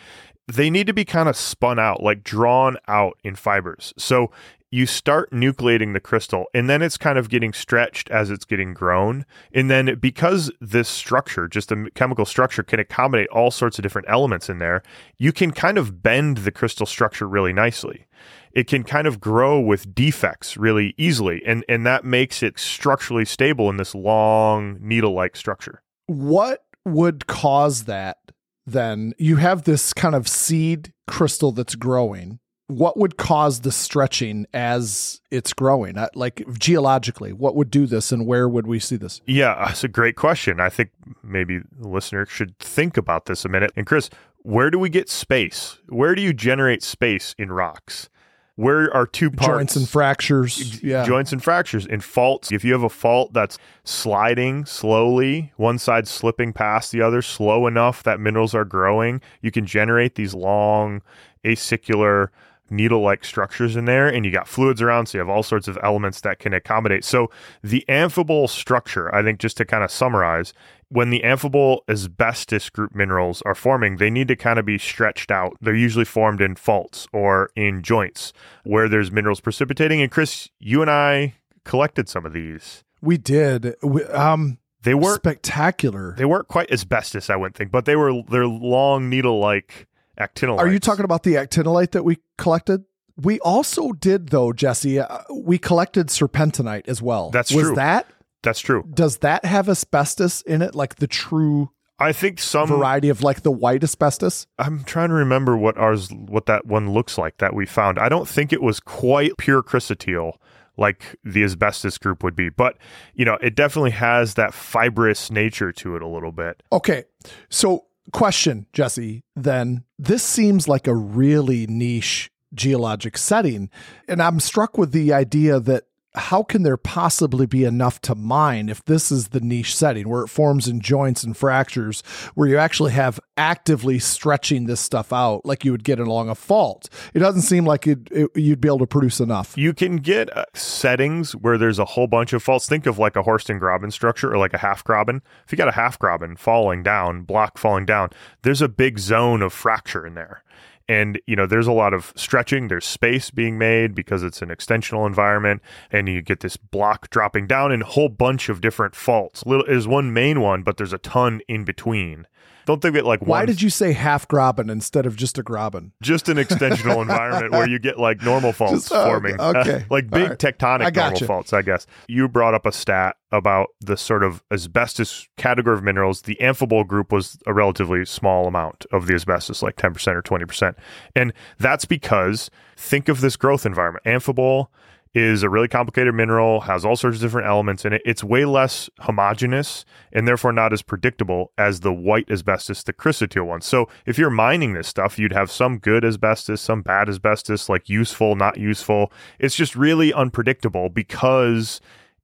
they 0.47 0.71
need 0.71 0.87
to 0.87 0.93
be 0.93 1.05
kind 1.05 1.29
of 1.29 1.37
spun 1.37 1.79
out, 1.79 2.03
like 2.03 2.25
drawn 2.25 2.77
out 2.89 3.17
in 3.23 3.37
fibers. 3.37 3.95
So 3.97 4.31
you 4.71 4.87
start 4.87 5.31
nucleating 5.33 5.93
the 5.93 6.01
crystal 6.01 6.47
and 6.55 6.71
then 6.71 6.81
it's 6.81 6.97
kind 6.97 7.19
of 7.19 7.29
getting 7.29 7.53
stretched 7.53 8.09
as 8.11 8.31
it's 8.31 8.45
getting 8.45 8.73
grown. 8.73 9.27
And 9.53 9.69
then 9.71 9.99
because 9.99 10.51
this 10.61 10.89
structure, 10.89 11.49
just 11.49 11.73
a 11.73 11.91
chemical 11.95 12.25
structure, 12.25 12.63
can 12.63 12.79
accommodate 12.79 13.29
all 13.29 13.51
sorts 13.51 13.79
of 13.79 13.83
different 13.83 14.09
elements 14.09 14.49
in 14.49 14.59
there, 14.59 14.83
you 15.19 15.33
can 15.33 15.51
kind 15.51 15.77
of 15.77 16.03
bend 16.03 16.39
the 16.39 16.53
crystal 16.53 16.87
structure 16.87 17.27
really 17.27 17.53
nicely. 17.53 18.07
It 18.53 18.67
can 18.67 18.85
kind 18.85 19.07
of 19.07 19.21
grow 19.21 19.61
with 19.61 19.95
defects 19.95 20.57
really 20.57 20.95
easily. 20.97 21.43
And, 21.45 21.65
and 21.69 21.85
that 21.87 22.05
makes 22.05 22.43
it 22.43 22.59
structurally 22.59 23.25
stable 23.25 23.71
in 23.71 23.77
this 23.77 23.95
long 23.95 24.79
needle 24.81 25.13
like 25.13 25.37
structure. 25.37 25.83
what 26.07 26.65
would 26.85 27.27
cause 27.27 27.85
that 27.85 28.19
then? 28.67 29.15
You 29.19 29.37
have 29.37 29.65
this 29.65 29.93
kind 29.93 30.15
of 30.15 30.27
seed 30.29 30.93
crystal 31.07 31.53
that's 31.53 31.75
growing. 31.75 32.41
What 32.71 32.97
would 32.97 33.17
cause 33.17 33.61
the 33.61 33.73
stretching 33.73 34.47
as 34.55 35.21
it's 35.31 35.53
growing? 35.53 35.99
Uh, 35.99 36.09
Like 36.15 36.45
geologically, 36.59 37.33
what 37.33 37.55
would 37.57 37.71
do 37.71 37.87
this 37.87 38.13
and 38.13 38.27
where 38.27 38.49
would 38.49 38.67
we 38.67 38.79
see 38.79 38.97
this? 38.97 39.21
Yeah, 39.27 39.55
that's 39.67 39.85
a 39.85 39.89
great 39.89 40.17
question. 40.17 40.61
I 40.61 40.69
think 40.69 40.91
maybe 41.23 41.59
the 41.59 41.89
listener 41.89 42.27
should 42.27 42.59
think 42.59 42.97
about 42.97 43.27
this 43.27 43.45
a 43.45 43.49
minute. 43.49 43.73
And 43.77 43.87
Chris, 43.87 44.09
where 44.43 44.71
do 44.71 44.79
we 44.79 44.89
get 44.89 45.09
space? 45.09 45.79
Where 45.89 46.15
do 46.15 46.23
you 46.23 46.33
generate 46.33 46.83
space 46.83 47.35
in 47.39 47.53
rocks? 47.53 48.09
Where 48.57 48.93
are 48.95 49.07
two 49.07 49.31
parts? 49.31 49.57
Joints 49.57 49.77
and 49.77 49.89
fractures. 49.89 50.83
Yeah. 50.83 51.07
Joints 51.07 51.33
and 51.33 51.43
fractures 51.43 51.87
in 51.87 52.01
faults. 52.01 52.53
If 52.53 52.63
you 52.63 52.73
have 52.75 52.83
a 52.83 52.91
fault 52.91 53.33
that's 53.33 53.57
sliding 53.85 54.67
slowly, 54.67 55.53
one 55.57 55.79
side 55.79 56.07
slipping 56.07 56.53
past 56.53 56.93
the 56.93 57.01
other 57.01 57.23
slow 57.23 57.67
enough 57.67 58.03
that 58.03 58.21
minerals 58.21 58.55
are 58.55 58.67
growing, 58.67 59.23
you 59.41 59.51
can 59.51 59.65
generate 59.65 60.17
these 60.17 60.35
long 60.35 61.01
acicular 61.43 62.29
needle 62.71 63.01
like 63.01 63.25
structures 63.25 63.77
in 63.77 63.85
there 63.85 64.09
and 64.09 64.25
you 64.25 64.31
got 64.31 64.49
fluids 64.49 64.81
around 64.81 65.07
so 65.07 65.17
you 65.17 65.21
have 65.21 65.29
all 65.29 65.43
sorts 65.43 65.69
of 65.69 65.79
elements 65.83 66.21
that 66.21 66.39
can 66.39 66.53
accommodate 66.53 67.05
so 67.05 67.31
the 67.63 67.85
amphibole 67.89 68.49
structure 68.49 69.13
i 69.15 69.23
think 69.23 69.39
just 69.39 69.57
to 69.57 69.65
kind 69.65 69.85
of 69.85 69.91
summarize 69.91 70.53
when 70.89 71.11
the 71.11 71.21
amphibole 71.21 71.81
asbestos 71.89 72.69
group 72.71 72.95
minerals 72.95 73.43
are 73.43 73.55
forming 73.55 73.97
they 73.97 74.11
need 74.11 74.29
to 74.29 74.37
kind 74.37 74.59
of 74.59 74.65
be 74.65 74.79
stretched 74.79 75.31
out 75.31 75.57
they're 75.61 75.75
usually 75.75 76.05
formed 76.05 76.41
in 76.41 76.55
faults 76.55 77.07
or 77.13 77.51
in 77.57 77.83
joints 77.83 78.33
where 78.65 78.89
there's 78.89 79.11
minerals 79.11 79.41
precipitating 79.41 80.01
and 80.01 80.11
chris 80.11 80.49
you 80.59 80.81
and 80.83 80.91
i 80.91 81.35
collected 81.65 82.09
some 82.09 82.25
of 82.25 82.33
these 82.33 82.85
we 83.03 83.17
did. 83.17 83.75
We, 83.83 84.05
um, 84.05 84.59
they 84.83 84.95
weren't 84.95 85.23
spectacular. 85.23 86.15
they 86.17 86.25
weren't 86.25 86.49
quite 86.49 86.71
asbestos 86.71 87.31
i 87.31 87.37
wouldn't 87.37 87.57
think 87.57 87.71
but 87.71 87.85
they 87.85 87.97
were 87.97 88.23
they're 88.29 88.47
long 88.47 89.09
needle 89.09 89.39
like 89.39 89.87
actinolite 90.21 90.59
Are 90.59 90.69
you 90.69 90.79
talking 90.79 91.05
about 91.05 91.23
the 91.23 91.35
actinolite 91.35 91.93
that 91.93 92.05
we 92.05 92.19
collected? 92.39 92.85
We 93.17 93.41
also 93.41 93.93
did, 93.93 94.29
though, 94.29 94.53
Jesse. 94.53 95.01
Uh, 95.01 95.19
we 95.35 95.59
collected 95.59 96.09
serpentinite 96.09 96.89
as 96.89 97.03
well. 97.03 97.31
That's 97.31 97.53
Was 97.53 97.67
true. 97.67 97.75
that 97.77 98.07
that's 98.43 98.61
true 98.61 98.85
does 98.95 99.19
that 99.19 99.45
have 99.45 99.69
asbestos 99.69 100.41
in 100.43 100.63
it, 100.63 100.75
like 100.75 100.97
the 100.97 101.07
true 101.07 101.71
i 101.99 102.13
think 102.13 102.39
some 102.39 102.69
variety 102.69 103.11
of 103.11 103.23
like 103.23 103.43
the 103.43 103.51
white 103.51 103.85
asbestos? 103.85 104.47
I'm 104.59 104.85
trying 104.85 105.11
to 105.11 105.15
remember 105.15 105.57
what 105.57 105.77
ours 105.77 106.11
what 106.11 106.47
that 106.47 106.67
one 106.67 106.93
looks 106.93 107.19
like 107.19 107.37
that 107.39 107.55
we 107.55 107.67
found. 107.67 107.99
I 107.99 108.09
don't 108.09 108.27
think 108.29 108.53
it 108.53 108.63
was 108.63 108.81
quite 108.81 109.37
pure 109.37 109.63
chrysotile 109.63 110.35
like 110.79 111.17
the 111.23 111.45
asbestos 111.45 111.99
group 111.99 112.25
would 112.25 112.35
be, 112.35 112.49
but 112.49 112.79
you 113.15 113.27
know, 113.27 113.37
it 113.43 113.55
definitely 113.55 113.91
has 113.91 114.35
that 114.35 114.55
fibrous 114.55 115.31
nature 115.31 115.73
to 115.73 115.95
it 115.97 116.01
a 116.01 116.09
little 116.09 116.33
bit. 116.33 116.63
Okay, 116.73 117.05
so 117.51 117.85
question, 118.11 118.67
Jesse. 118.73 119.23
Then 119.35 119.85
this 119.99 120.23
seems 120.23 120.69
like 120.69 120.87
a 120.87 120.95
really 120.95 121.67
niche 121.67 122.31
geologic 122.55 123.17
setting, 123.17 123.71
and 124.09 124.23
I'm 124.23 124.41
struck 124.41 124.77
with 124.77 124.93
the 124.93 125.13
idea 125.13 125.61
that 125.61 125.85
how 126.15 126.43
can 126.43 126.63
there 126.63 126.77
possibly 126.77 127.47
be 127.47 127.65
enough 127.65 128.01
to 128.03 128.15
mine 128.15 128.69
if 128.69 128.85
this 128.85 129.13
is 129.13 129.29
the 129.29 129.41
niche 129.41 129.77
setting 129.77 130.09
where 130.09 130.23
it 130.23 130.29
forms 130.29 130.69
in 130.69 130.81
joints 130.81 131.23
and 131.23 131.37
fractures 131.37 132.03
where 132.35 132.49
you 132.49 132.57
actually 132.57 132.93
have 132.93 133.21
actively 133.37 133.99
stretching 133.99 134.67
this 134.67 134.81
stuff 134.81 135.13
out 135.13 135.45
like 135.45 135.65
you 135.65 135.71
would 135.73 135.85
get 135.85 135.99
along 135.99 136.29
a 136.29 136.35
fault 136.35 136.89
it 137.15 137.21
doesn't 137.21 137.43
seem 137.43 137.65
like 137.65 137.87
it, 137.87 138.09
it, 138.11 138.31
you'd 138.35 138.61
be 138.61 138.69
able 138.69 138.79
to 138.79 138.87
produce 138.87 139.21
enough 139.21 139.57
You 139.57 139.73
can 139.75 139.97
get 139.97 140.35
uh, 140.37 140.45
settings 140.55 141.35
where 141.37 141.59
there's 141.59 141.79
a 141.79 141.85
whole 141.85 142.07
bunch 142.07 142.33
of 142.33 142.43
faults. 142.43 142.69
Think 142.69 142.87
of 142.87 142.99
like 142.99 143.17
a 143.17 143.23
Horst 143.23 143.51
and 143.51 143.61
Graben 143.61 143.91
structure 143.91 144.33
or 144.33 144.39
like 144.39 144.55
a 144.55 144.59
half 144.59 144.83
Graben. 144.85 145.23
If 145.45 145.53
you 145.53 145.59
got 145.59 145.69
a 145.69 145.73
half 145.73 145.99
Graben 145.99 146.37
falling 146.37 146.83
down, 146.83 147.23
block 147.23 147.59
falling 147.59 147.87
down, 147.87 148.11
there's 148.43 148.63
a 148.63 148.69
big 148.69 148.99
zone 148.99 149.43
of 149.43 149.53
fracture 149.53 150.07
in 150.07 150.15
there. 150.15 150.43
And, 150.91 151.21
you 151.25 151.37
know, 151.37 151.47
there's 151.47 151.69
a 151.69 151.73
lot 151.73 151.95
of 151.95 152.13
stretching, 152.17 152.67
there's 152.67 152.85
space 152.85 153.31
being 153.31 153.57
made 153.57 153.95
because 153.95 154.25
it's 154.25 154.43
an 154.43 154.49
extensional 154.49 155.07
environment, 155.07 155.63
and 155.93 156.09
you 156.09 156.21
get 156.21 156.41
this 156.41 156.57
block 156.57 157.11
dropping 157.11 157.47
down 157.47 157.71
and 157.71 157.85
a 157.85 157.87
whole 157.87 158.09
bunch 158.09 158.49
of 158.49 158.61
different 158.61 158.97
faults. 158.97 159.47
Little 159.47 159.65
is 159.67 159.87
one 159.87 160.13
main 160.13 160.41
one, 160.41 160.65
but 160.65 160.79
there's 160.79 160.93
a 160.93 160.99
ton 160.99 161.43
in 161.47 161.65
between. 161.65 162.27
Don't 162.67 162.81
think 162.83 162.95
of 162.95 162.97
it 162.97 163.05
like 163.07 163.21
Why 163.21 163.41
one, 163.41 163.47
did 163.47 163.63
you 163.63 163.71
say 163.71 163.93
half 163.93 164.29
graben 164.29 164.71
instead 164.71 165.07
of 165.07 165.17
just 165.17 165.39
a 165.39 165.43
graben? 165.43 165.93
just 166.03 166.29
an 166.29 166.37
extensional 166.37 167.01
environment 167.03 167.53
where 167.53 167.69
you 167.69 167.79
get 167.79 167.99
like 167.99 168.23
normal 168.23 168.53
faults 168.53 168.83
Just- 168.89 168.93
oh, 168.93 169.05
forming, 169.05 169.41
okay. 169.41 169.85
like 169.91 170.11
big 170.11 170.31
right. 170.31 170.39
tectonic 170.39 170.95
normal 170.95 171.21
faults. 171.21 171.53
I 171.53 171.63
guess 171.63 171.87
you 172.09 172.29
brought 172.29 172.55
up 172.55 172.67
a 172.67 172.73
stat 172.73 173.17
about 173.33 173.69
the 173.81 173.97
sort 173.97 174.23
of 174.25 174.43
asbestos 174.51 175.29
category 175.37 175.77
of 175.77 175.85
minerals. 175.85 176.23
The 176.23 176.37
amphibole 176.41 176.87
group 176.87 177.13
was 177.13 177.39
a 177.47 177.53
relatively 177.55 178.05
small 178.05 178.47
amount 178.47 178.87
of 178.93 179.07
the 179.07 179.15
asbestos, 179.15 179.63
like 179.63 179.77
ten 179.77 179.93
percent 179.93 180.17
or 180.17 180.23
twenty 180.23 180.45
percent, 180.45 180.77
and 181.15 181.33
that's 181.59 181.85
because 181.85 182.51
think 182.77 183.09
of 183.09 183.21
this 183.21 183.37
growth 183.37 183.67
environment. 183.67 184.05
Amphibole 184.05 184.67
is 185.15 185.43
a 185.43 185.51
really 185.51 185.69
complicated 185.69 186.15
mineral, 186.15 186.61
has 186.63 186.85
all 186.85 186.97
sorts 186.97 187.17
of 187.17 187.23
different 187.23 187.49
elements 187.49 187.85
in 187.85 187.93
it. 187.93 188.03
It's 188.05 188.23
way 188.23 188.45
less 188.45 188.89
homogeneous 189.01 189.85
and 190.13 190.27
therefore 190.27 190.53
not 190.53 190.73
as 190.73 190.83
predictable 190.83 191.53
as 191.59 191.81
the 191.81 191.93
white 191.93 192.31
asbestos, 192.31 192.85
the 192.85 192.93
chrysotile 192.93 193.47
one. 193.47 193.61
So 193.61 193.89
if 194.07 194.19
you're 194.19 194.31
mining 194.31 194.75
this 194.75 194.89
stuff, 194.89 195.19
you'd 195.19 195.33
have 195.33 195.51
some 195.51 195.79
good 195.79 196.05
asbestos, 196.05 196.61
some 196.61 196.83
bad 196.83 197.09
asbestos, 197.09 197.69
like 197.69 197.89
useful, 197.89 198.37
not 198.37 198.59
useful. 198.59 199.13
It's 199.39 199.57
just 199.57 199.75
really 199.75 200.13
unpredictable 200.13 200.89
because 200.89 201.81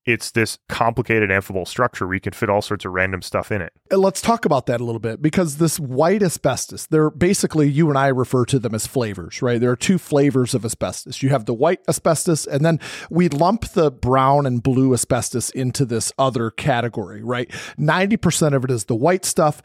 it's 0.07 0.31
this 0.31 0.59
complicated 0.69 1.31
amphibole 1.31 1.67
structure 1.67 2.07
where 2.07 2.15
you 2.15 2.21
can 2.21 2.33
fit 2.33 2.49
all 2.49 2.63
sorts 2.63 2.85
of 2.85 2.93
random 2.93 3.23
stuff 3.23 3.51
in 3.51 3.61
it. 3.61 3.73
Let's 3.91 4.21
talk 4.21 4.45
about 4.45 4.67
that 4.67 4.81
a 4.81 4.85
little 4.85 5.01
bit 5.01 5.21
because 5.21 5.59
this 5.59 5.81
white 5.81 6.23
asbestos, 6.23 6.87
they're 6.87 7.11
basically, 7.11 7.69
you 7.69 7.89
and 7.89 7.99
I 7.99 8.09
refer 8.09 8.45
to 8.47 8.59
them 8.61 8.75
as 8.75 8.87
flavors, 8.87 9.43
right? 9.43 9.61
There 9.61 9.71
are 9.71 9.77
two 9.77 9.99
flavors 9.99 10.55
of 10.55 10.65
asbestos. 10.65 11.23
You 11.23 11.31
have 11.31 11.47
the 11.47 11.55
white 11.55 11.81
asbestos, 11.89 12.47
and 12.47 12.65
then 12.65 12.79
we 13.11 13.29
lump 13.29 13.69
the 13.73 13.91
brown 13.91 14.47
and 14.47 14.63
blue 14.63 14.95
asbestos 14.95 15.51
into 15.51 15.85
this 15.85 16.13
other 16.19 16.51
category, 16.51 17.23
right? 17.23 17.51
90% 17.79 18.55
of 18.55 18.65
it 18.65 18.71
is 18.71 18.85
the 18.85 18.95
white 18.95 19.25
stuff. 19.25 19.61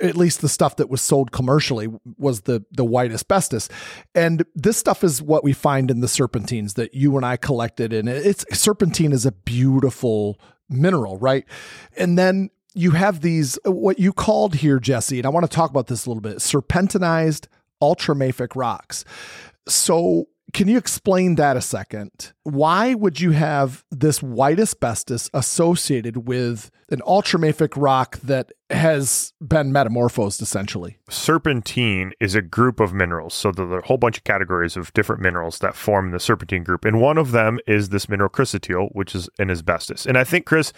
At 0.00 0.16
least 0.16 0.40
the 0.40 0.48
stuff 0.48 0.76
that 0.76 0.88
was 0.88 1.00
sold 1.00 1.32
commercially 1.32 1.88
was 2.16 2.42
the 2.42 2.64
the 2.72 2.84
white 2.84 3.12
asbestos, 3.12 3.68
and 4.14 4.44
this 4.54 4.76
stuff 4.76 5.02
is 5.02 5.22
what 5.22 5.44
we 5.44 5.52
find 5.52 5.90
in 5.90 6.00
the 6.00 6.08
serpentines 6.08 6.74
that 6.74 6.94
you 6.94 7.16
and 7.16 7.24
I 7.24 7.36
collected. 7.36 7.92
And 7.92 8.08
it's 8.08 8.44
serpentine 8.52 9.12
is 9.12 9.24
a 9.26 9.32
beautiful 9.32 10.38
mineral, 10.68 11.18
right? 11.18 11.44
And 11.96 12.18
then 12.18 12.50
you 12.74 12.92
have 12.92 13.20
these 13.22 13.58
uh, 13.66 13.72
what 13.72 13.98
you 13.98 14.12
called 14.12 14.56
here, 14.56 14.78
Jesse, 14.78 15.18
and 15.18 15.26
I 15.26 15.30
want 15.30 15.44
to 15.50 15.54
talk 15.54 15.70
about 15.70 15.86
this 15.86 16.06
a 16.06 16.10
little 16.10 16.20
bit. 16.20 16.38
Serpentinized 16.38 17.46
ultramafic 17.82 18.48
rocks. 18.54 19.04
So 19.66 20.28
can 20.52 20.68
you 20.68 20.78
explain 20.78 21.34
that 21.34 21.56
a 21.56 21.60
second? 21.60 22.32
Why 22.42 22.94
would 22.94 23.20
you 23.20 23.32
have 23.32 23.84
this 23.90 24.22
white 24.22 24.58
asbestos 24.58 25.28
associated 25.34 26.28
with 26.28 26.70
an 26.90 27.00
ultramafic 27.00 27.74
rock 27.76 28.18
that 28.20 28.52
has 28.70 29.32
been 29.40 29.72
metamorphosed 29.72 30.40
essentially? 30.40 30.98
serpentine 31.10 32.12
is 32.20 32.34
a 32.34 32.42
group 32.42 32.80
of 32.80 32.94
minerals. 32.94 33.34
So 33.34 33.52
there 33.52 33.66
are 33.66 33.80
a 33.80 33.86
whole 33.86 33.98
bunch 33.98 34.18
of 34.18 34.24
categories 34.24 34.76
of 34.76 34.92
different 34.94 35.20
minerals 35.20 35.58
that 35.58 35.74
form 35.74 36.10
the 36.10 36.20
serpentine 36.20 36.64
group. 36.64 36.84
And 36.84 37.00
one 37.00 37.18
of 37.18 37.32
them 37.32 37.58
is 37.66 37.90
this 37.90 38.08
mineral 38.08 38.30
chrysotile, 38.30 38.88
which 38.92 39.14
is 39.14 39.28
an 39.38 39.50
asbestos. 39.50 40.06
And 40.06 40.16
I 40.16 40.24
think, 40.24 40.46
Chris, 40.46 40.72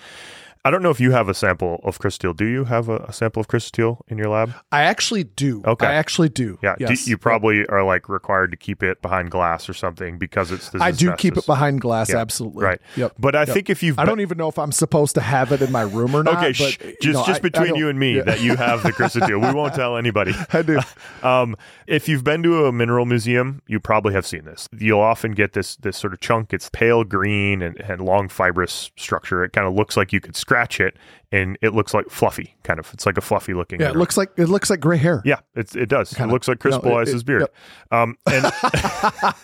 I 0.62 0.70
don't 0.70 0.82
know 0.82 0.90
if 0.90 1.00
you 1.00 1.12
have 1.12 1.28
a 1.30 1.34
sample 1.34 1.80
of 1.84 1.98
chrysotile. 1.98 2.36
Do 2.36 2.44
you 2.44 2.64
have 2.64 2.90
a, 2.90 2.96
a 3.08 3.12
sample 3.14 3.40
of 3.40 3.48
chrysotile 3.48 4.00
in 4.08 4.18
your 4.18 4.28
lab? 4.28 4.52
I 4.70 4.82
actually 4.82 5.24
do. 5.24 5.62
Okay. 5.64 5.86
I 5.86 5.94
actually 5.94 6.28
do. 6.28 6.58
Yeah. 6.62 6.74
Do- 6.76 6.94
you 7.06 7.16
probably 7.16 7.66
are 7.68 7.82
like 7.82 8.08
required 8.10 8.50
to 8.50 8.58
keep 8.58 8.82
it 8.82 9.00
behind 9.00 9.30
glass 9.30 9.68
or 9.70 9.72
something 9.72 10.18
because 10.18 10.50
it's 10.50 10.74
I 10.74 10.90
do 10.90 11.14
keep 11.16 11.38
it 11.38 11.46
behind 11.46 11.80
glass, 11.80 12.10
Yeah, 12.10 12.18
absolutely. 12.18 12.64
Right. 12.64 12.80
Yep. 12.96 13.14
But 13.18 13.34
I 13.36 13.40
Yep. 13.40 13.48
think 13.48 13.70
if 13.70 13.82
you've 13.82 13.98
I 13.98 14.04
don't 14.04 14.20
even 14.20 14.36
know 14.36 14.48
if 14.48 14.58
I'm 14.58 14.72
supposed 14.72 15.14
to 15.14 15.22
have 15.22 15.50
it 15.52 15.62
in 15.62 15.72
my 15.72 15.80
room 15.82 16.14
or 16.14 16.22
not. 16.24 16.36
Okay, 16.44 16.48
but, 16.48 17.00
just 17.00 17.14
know, 17.14 17.24
just 17.24 17.28
I- 17.28 17.34
I 17.36 17.38
between 17.38 17.68
don't- 17.68 17.78
you 17.78 17.88
and 17.88 17.98
me 17.98 18.16
yeah. 18.16 18.22
that 18.24 18.42
you 18.42 18.56
have 18.56 18.82
the 18.82 18.92
chrysotile. 18.92 19.46
we 19.48 19.54
won't 19.54 19.74
tell 19.74 19.96
anybody. 19.96 20.34
I 20.52 20.62
do. 20.62 20.78
Um, 21.22 21.54
if 21.86 22.08
you've 22.08 22.24
been 22.24 22.42
to 22.44 22.64
a 22.64 22.72
mineral 22.72 23.04
museum, 23.04 23.60
you 23.66 23.78
probably 23.78 24.14
have 24.14 24.26
seen 24.26 24.46
this. 24.46 24.68
You'll 24.76 25.00
often 25.00 25.32
get 25.32 25.52
this 25.52 25.76
this 25.76 25.98
sort 25.98 26.14
of 26.14 26.20
chunk. 26.20 26.54
It's 26.54 26.70
pale 26.70 27.04
green 27.04 27.60
and, 27.60 27.78
and 27.80 28.00
long 28.00 28.28
fibrous 28.30 28.90
structure. 28.96 29.44
It 29.44 29.52
kind 29.52 29.66
of 29.66 29.74
looks 29.74 29.98
like 29.98 30.14
you 30.14 30.20
could 30.20 30.34
scratch 30.50 30.80
it, 30.80 30.96
and 31.30 31.56
it 31.62 31.74
looks 31.74 31.94
like 31.94 32.10
fluffy, 32.10 32.56
kind 32.64 32.80
of. 32.80 32.90
It's 32.92 33.06
like 33.06 33.16
a 33.16 33.20
fluffy 33.20 33.54
looking. 33.54 33.80
Yeah, 33.80 33.90
it 33.90 33.96
looks 33.96 34.16
like 34.16 34.30
it 34.36 34.46
looks 34.48 34.68
like 34.68 34.80
gray 34.80 34.96
hair. 34.96 35.22
Yeah, 35.24 35.38
it's, 35.54 35.76
it 35.76 35.88
does. 35.88 36.12
Kinda. 36.12 36.28
It 36.28 36.32
looks 36.34 36.48
like 36.48 36.58
Chris 36.58 36.74
No, 36.82 36.98
it- 36.98 37.08
it- 37.08 37.24
beard. 37.24 37.46
Um, 37.92 38.16
and 38.28 38.44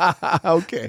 okay. 0.45 0.89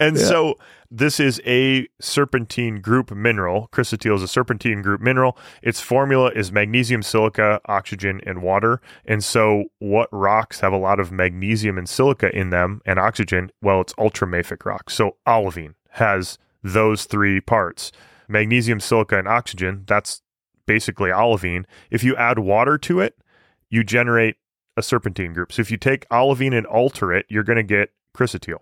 and 0.00 0.16
Yeah. 0.16 0.22
so 0.24 0.54
this 0.90 1.20
is 1.20 1.40
a 1.46 1.86
serpentine 2.00 2.80
group 2.80 3.12
mineral. 3.12 3.68
Chrysotile 3.72 4.16
is 4.16 4.22
a 4.22 4.28
serpentine 4.28 4.82
group 4.82 5.00
mineral. 5.00 5.38
Its 5.62 5.80
formula 5.80 6.30
is 6.34 6.50
magnesium, 6.50 7.02
silica, 7.02 7.60
oxygen, 7.66 8.20
and 8.26 8.42
water. 8.42 8.80
And 9.06 9.22
so, 9.22 9.64
what 9.78 10.08
rocks 10.12 10.58
have 10.60 10.72
a 10.72 10.76
lot 10.78 10.98
of 10.98 11.12
magnesium 11.12 11.78
and 11.78 11.88
silica 11.88 12.34
in 12.36 12.50
them 12.50 12.80
and 12.84 12.98
oxygen? 12.98 13.50
Well, 13.62 13.80
it's 13.80 13.94
ultramafic 13.94 14.64
rocks. 14.66 14.94
So, 14.94 15.16
olivine 15.26 15.74
has 15.90 16.36
those 16.64 17.04
three 17.04 17.40
parts 17.40 17.92
magnesium, 18.32 18.80
silica, 18.80 19.18
and 19.18 19.28
oxygen. 19.28 19.84
That's 19.86 20.22
basically 20.66 21.10
olivine. 21.10 21.66
If 21.90 22.02
you 22.02 22.16
add 22.16 22.38
water 22.38 22.78
to 22.78 23.00
it, 23.00 23.18
you 23.70 23.84
generate 23.84 24.36
a 24.76 24.82
serpentine 24.82 25.34
group. 25.34 25.52
So, 25.52 25.60
if 25.60 25.70
you 25.70 25.76
take 25.76 26.06
olivine 26.10 26.52
and 26.52 26.66
alter 26.66 27.12
it, 27.12 27.26
you're 27.28 27.44
going 27.44 27.56
to 27.56 27.62
get 27.62 27.90
chrysotile 28.16 28.60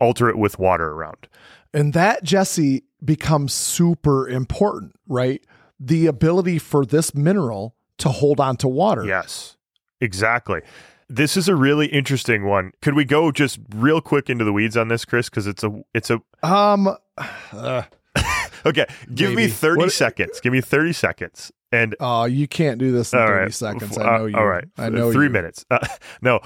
alter 0.00 0.28
it 0.28 0.38
with 0.38 0.58
water 0.58 0.92
around. 0.92 1.28
And 1.72 1.92
that, 1.94 2.22
Jesse, 2.22 2.84
becomes 3.04 3.52
super 3.52 4.28
important, 4.28 4.94
right? 5.08 5.42
The 5.80 6.06
ability 6.06 6.58
for 6.58 6.84
this 6.84 7.14
mineral 7.14 7.74
to 7.98 8.10
hold 8.10 8.40
on 8.40 8.56
to 8.58 8.68
water. 8.68 9.04
Yes, 9.04 9.56
exactly. 10.00 10.60
This 11.08 11.36
is 11.36 11.48
a 11.48 11.56
really 11.56 11.86
interesting 11.86 12.46
one. 12.46 12.72
Could 12.80 12.94
we 12.94 13.04
go 13.04 13.30
just 13.30 13.58
real 13.74 14.00
quick 14.00 14.30
into 14.30 14.44
the 14.44 14.52
weeds 14.52 14.76
on 14.76 14.88
this, 14.88 15.04
Chris? 15.04 15.28
Because 15.28 15.46
it's 15.46 15.62
a 15.62 15.84
it's 15.94 16.10
a 16.10 16.20
Um, 16.42 16.96
uh, 17.52 17.82
okay. 18.66 18.86
Give 19.14 19.34
me 19.34 19.48
thirty 19.48 19.80
What- 19.80 19.92
seconds. 19.92 20.40
Give 20.40 20.52
me 20.52 20.60
thirty 20.60 20.92
seconds. 20.92 21.52
And 21.72 21.96
oh, 21.98 22.24
you 22.24 22.46
can't 22.46 22.78
do 22.78 22.92
this 22.92 23.12
in 23.12 23.18
30 23.18 23.32
right, 23.32 23.52
seconds. 23.52 23.98
I 23.98 24.02
know 24.04 24.22
uh, 24.22 24.26
you. 24.26 24.36
All 24.36 24.46
right, 24.46 24.64
I 24.78 24.90
know 24.90 25.10
three 25.10 25.26
you. 25.26 25.32
minutes. 25.32 25.64
Uh, 25.68 25.84
no, 26.22 26.38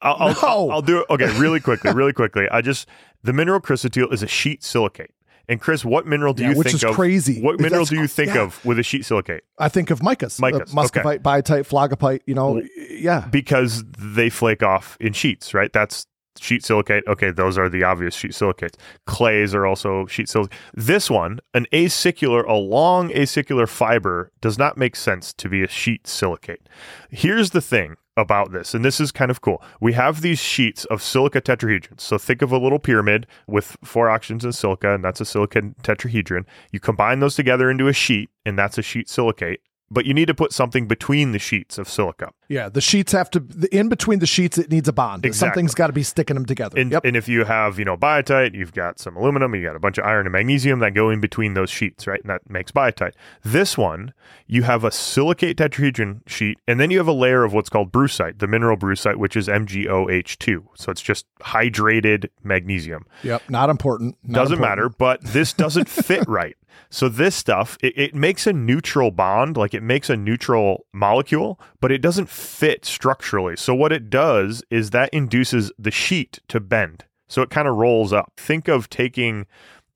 I'll, 0.00 0.16
I'll, 0.18 0.28
No. 0.28 0.38
I'll, 0.42 0.70
I'll 0.70 0.82
do 0.82 1.00
it. 1.00 1.06
Okay, 1.10 1.38
really 1.38 1.60
quickly, 1.60 1.92
really 1.92 2.14
quickly. 2.14 2.48
I 2.50 2.62
just 2.62 2.88
the 3.22 3.34
mineral 3.34 3.60
chrysotile 3.60 4.10
is 4.12 4.22
a 4.22 4.26
sheet 4.26 4.64
silicate. 4.64 5.12
And 5.50 5.60
Chris, 5.60 5.84
what 5.84 6.06
mineral 6.06 6.32
do 6.32 6.44
Yeah, 6.44 6.50
you 6.50 6.56
which 6.58 6.66
think 6.68 6.76
is 6.76 6.84
of? 6.84 6.94
crazy. 6.94 7.42
What 7.42 7.58
mineral 7.58 7.84
do 7.84 7.96
you 7.96 8.06
think 8.06 8.34
yeah. 8.34 8.42
of 8.42 8.64
with 8.64 8.78
a 8.78 8.84
sheet 8.84 9.04
silicate? 9.04 9.42
I 9.58 9.68
think 9.68 9.90
of 9.90 9.98
micas, 9.98 10.40
Micas, 10.40 10.70
uh, 10.70 10.74
muscovite, 10.74 11.24
biotite, 11.24 11.68
phlogopite. 11.68 12.20
You 12.24 12.34
know, 12.36 12.62
yeah. 12.88 13.26
because 13.32 13.82
they 13.98 14.30
flake 14.30 14.62
off 14.62 14.96
in 15.00 15.12
sheets, 15.12 15.52
right? 15.52 15.72
That's 15.72 16.06
sheet 16.40 16.64
silicate. 16.64 17.04
Okay, 17.06 17.30
those 17.30 17.58
are 17.58 17.68
the 17.68 17.84
obvious 17.84 18.14
sheet 18.14 18.34
silicates. 18.34 18.78
Clays 19.06 19.54
are 19.54 19.66
also 19.66 20.06
sheet 20.06 20.28
silicate. 20.28 20.58
This 20.74 21.10
one, 21.10 21.40
an 21.54 21.66
acicular, 21.72 22.46
a 22.46 22.54
long 22.54 23.10
acicular 23.10 23.68
fiber, 23.68 24.30
does 24.40 24.58
not 24.58 24.76
make 24.76 24.96
sense 24.96 25.32
to 25.34 25.48
be 25.48 25.62
a 25.62 25.68
sheet 25.68 26.06
silicate. 26.06 26.68
Here's 27.10 27.50
the 27.50 27.60
thing 27.60 27.96
about 28.16 28.52
this, 28.52 28.74
and 28.74 28.84
this 28.84 29.00
is 29.00 29.12
kind 29.12 29.30
of 29.30 29.40
cool. 29.40 29.62
We 29.80 29.92
have 29.94 30.20
these 30.20 30.38
sheets 30.38 30.84
of 30.86 31.02
silica 31.02 31.40
tetrahedrons. 31.40 32.00
So 32.00 32.18
think 32.18 32.42
of 32.42 32.52
a 32.52 32.58
little 32.58 32.78
pyramid 32.78 33.26
with 33.46 33.76
four 33.82 34.08
oxygens 34.08 34.44
and 34.44 34.54
silica, 34.54 34.94
and 34.94 35.04
that's 35.04 35.20
a 35.20 35.24
silica 35.24 35.62
tetrahedron. 35.82 36.44
You 36.70 36.80
combine 36.80 37.20
those 37.20 37.34
together 37.34 37.70
into 37.70 37.88
a 37.88 37.92
sheet, 37.92 38.30
and 38.44 38.58
that's 38.58 38.78
a 38.78 38.82
sheet 38.82 39.08
silicate. 39.08 39.60
But 39.92 40.06
you 40.06 40.14
need 40.14 40.26
to 40.26 40.34
put 40.34 40.52
something 40.52 40.86
between 40.86 41.32
the 41.32 41.38
sheets 41.38 41.76
of 41.76 41.88
silica. 41.88 42.32
Yeah, 42.48 42.68
the 42.68 42.80
sheets 42.80 43.12
have 43.12 43.30
to 43.30 43.40
the, 43.40 43.74
in 43.76 43.88
between 43.88 44.20
the 44.20 44.26
sheets. 44.26 44.56
It 44.56 44.70
needs 44.70 44.88
a 44.88 44.92
bond. 44.92 45.24
Exactly. 45.24 45.48
Something's 45.48 45.74
got 45.74 45.88
to 45.88 45.92
be 45.92 46.04
sticking 46.04 46.34
them 46.34 46.46
together. 46.46 46.78
And, 46.78 46.92
yep. 46.92 47.04
and 47.04 47.16
if 47.16 47.28
you 47.28 47.44
have, 47.44 47.78
you 47.78 47.84
know, 47.84 47.96
biotite, 47.96 48.54
you've 48.54 48.72
got 48.72 49.00
some 49.00 49.16
aluminum, 49.16 49.54
you 49.54 49.64
got 49.64 49.74
a 49.74 49.80
bunch 49.80 49.98
of 49.98 50.04
iron 50.04 50.26
and 50.26 50.32
magnesium 50.32 50.78
that 50.78 50.94
go 50.94 51.10
in 51.10 51.20
between 51.20 51.54
those 51.54 51.70
sheets, 51.70 52.06
right? 52.06 52.20
And 52.20 52.30
that 52.30 52.48
makes 52.48 52.70
biotite. 52.70 53.14
This 53.42 53.76
one, 53.76 54.14
you 54.46 54.62
have 54.62 54.84
a 54.84 54.92
silicate 54.92 55.56
tetrahedron 55.56 56.22
sheet, 56.28 56.58
and 56.68 56.78
then 56.78 56.90
you 56.90 56.98
have 56.98 57.08
a 57.08 57.12
layer 57.12 57.42
of 57.44 57.52
what's 57.52 57.68
called 57.68 57.90
brucite, 57.90 58.38
the 58.38 58.46
mineral 58.46 58.76
brucite, 58.76 59.18
which 59.18 59.36
is 59.36 59.48
MgOH2. 59.48 60.66
So 60.76 60.92
it's 60.92 61.02
just 61.02 61.26
hydrated 61.40 62.28
magnesium. 62.44 63.06
yep. 63.22 63.42
Not 63.48 63.70
important. 63.70 64.16
Not 64.22 64.40
doesn't 64.40 64.54
important. 64.54 64.78
matter, 64.78 64.88
but 64.88 65.22
this 65.22 65.52
doesn't 65.52 65.88
fit 65.88 66.28
right. 66.28 66.56
So 66.90 67.08
this 67.08 67.34
stuff, 67.34 67.76
it, 67.82 67.92
it 67.96 68.14
makes 68.14 68.46
a 68.46 68.52
neutral 68.52 69.10
bond, 69.10 69.56
like 69.56 69.74
it 69.74 69.82
makes 69.82 70.10
a 70.10 70.16
neutral 70.16 70.86
molecule, 70.92 71.60
but 71.80 71.92
it 71.92 71.98
doesn't 71.98 72.28
fit 72.28 72.84
structurally. 72.84 73.56
So 73.56 73.74
what 73.74 73.92
it 73.92 74.10
does 74.10 74.62
is 74.70 74.90
that 74.90 75.10
induces 75.12 75.72
the 75.78 75.90
sheet 75.90 76.40
to 76.48 76.60
bend. 76.60 77.04
So 77.28 77.42
it 77.42 77.50
kind 77.50 77.68
of 77.68 77.76
rolls 77.76 78.12
up. 78.12 78.32
Think 78.36 78.68
of 78.68 78.90
taking 78.90 79.46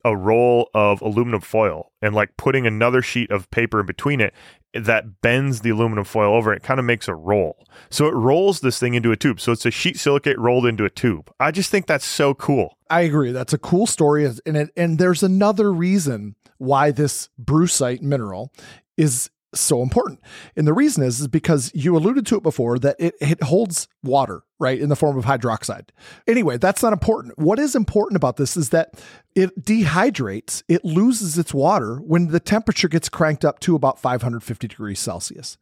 a 0.05 0.17
roll 0.17 0.69
of 0.75 1.01
aluminum 1.01 1.41
foil 1.41 1.91
and 2.03 2.15
like 2.15 2.37
putting 2.37 2.67
another 2.67 3.01
sheet 3.03 3.31
of 3.31 3.51
paper 3.51 3.81
in 3.81 3.87
between 3.87 4.21
it. 4.21 4.35
that 4.75 5.21
bends 5.23 5.61
the 5.61 5.71
aluminum 5.71 6.05
foil 6.05 6.35
over. 6.35 6.53
It 6.53 6.65
kind 6.65 6.81
of 6.81 6.85
makes 6.85 7.07
a 7.07 7.15
roll. 7.15 7.65
So 7.91 8.07
it 8.07 8.15
rolls 8.15 8.59
this 8.61 8.79
thing 8.79 8.95
into 8.95 9.13
a 9.13 9.17
tube. 9.17 9.41
So 9.41 9.53
it's 9.53 9.65
a 9.65 9.71
sheet 9.71 9.99
silicate 9.99 10.37
rolled 10.37 10.67
into 10.67 10.85
a 10.85 10.91
tube. 10.91 11.33
I 11.39 11.53
just 11.53 11.71
think 11.71 11.87
that's 11.87 12.05
so 12.05 12.35
cool. 12.35 12.77
I 12.91 13.03
agree. 13.03 13.31
That's 13.31 13.53
a 13.53 13.59
cool 13.59 13.87
story. 13.87 14.25
And, 14.25 14.57
it, 14.57 14.71
and 14.77 14.99
there's 14.99 15.23
another 15.23 15.73
reason 15.73 16.35
why 16.59 16.91
this 16.91 17.29
brucite 17.39 18.03
mineral 18.03 18.53
is 18.97 19.31
so 19.55 19.83
important. 19.83 20.21
And 20.57 20.67
the 20.67 20.73
reason 20.73 21.03
is, 21.03 21.21
is 21.21 21.29
because 21.29 21.71
you 21.75 21.97
alluded 21.97 22.27
to 22.27 22.37
it 22.37 22.43
before 22.43 22.79
that 22.81 22.97
it, 22.99 23.15
it 23.21 23.43
holds 23.43 23.89
water, 24.03 24.43
right, 24.59 24.79
in 24.79 24.89
the 24.89 24.97
form 24.97 25.17
of 25.17 25.25
hydroxide. 25.25 25.89
Anyway, 26.27 26.59
that's 26.59 26.83
not 26.83 26.93
important. 26.93 27.39
What 27.39 27.59
is 27.59 27.75
important 27.75 28.17
about 28.17 28.37
this 28.37 28.57
is 28.57 28.71
that 28.71 29.01
it 29.35 29.65
dehydrates, 29.65 30.63
it 30.69 30.85
loses 30.85 31.39
its 31.39 31.55
water 31.55 31.97
when 31.97 32.29
the 32.29 32.41
temperature 32.41 32.89
gets 32.89 33.09
cranked 33.09 33.45
up 33.45 33.61
to 33.61 33.77
about 33.77 33.99
550 33.99 34.69
degrees 34.69 35.01
Celsius. 35.01 35.59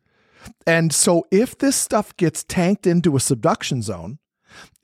And 0.67 0.93
so 0.93 1.25
if 1.31 1.57
this 1.59 1.77
stuff 1.77 2.17
gets 2.17 2.43
tanked 2.45 2.87
into 2.87 3.17
a 3.17 3.21
subduction 3.21 3.83
zone, 3.83 4.19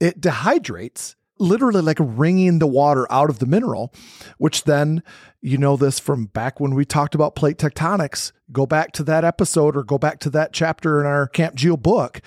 it 0.00 0.20
dehydrates 0.20 1.16
literally 1.38 1.80
like 1.80 1.98
wringing 2.00 2.58
the 2.58 2.66
water 2.66 3.06
out 3.10 3.30
of 3.30 3.38
the 3.38 3.46
mineral, 3.46 3.92
which 4.38 4.64
then, 4.64 5.02
you 5.40 5.58
know, 5.58 5.76
this 5.76 5.98
from 5.98 6.26
back 6.26 6.60
when 6.60 6.74
we 6.74 6.84
talked 6.84 7.14
about 7.14 7.36
plate 7.36 7.58
tectonics, 7.58 8.32
go 8.52 8.66
back 8.66 8.92
to 8.92 9.04
that 9.04 9.24
episode 9.24 9.76
or 9.76 9.82
go 9.82 9.98
back 9.98 10.18
to 10.20 10.30
that 10.30 10.52
chapter 10.52 11.00
in 11.00 11.06
our 11.06 11.26
Camp 11.26 11.54
Geo 11.54 11.76
book, 11.76 12.20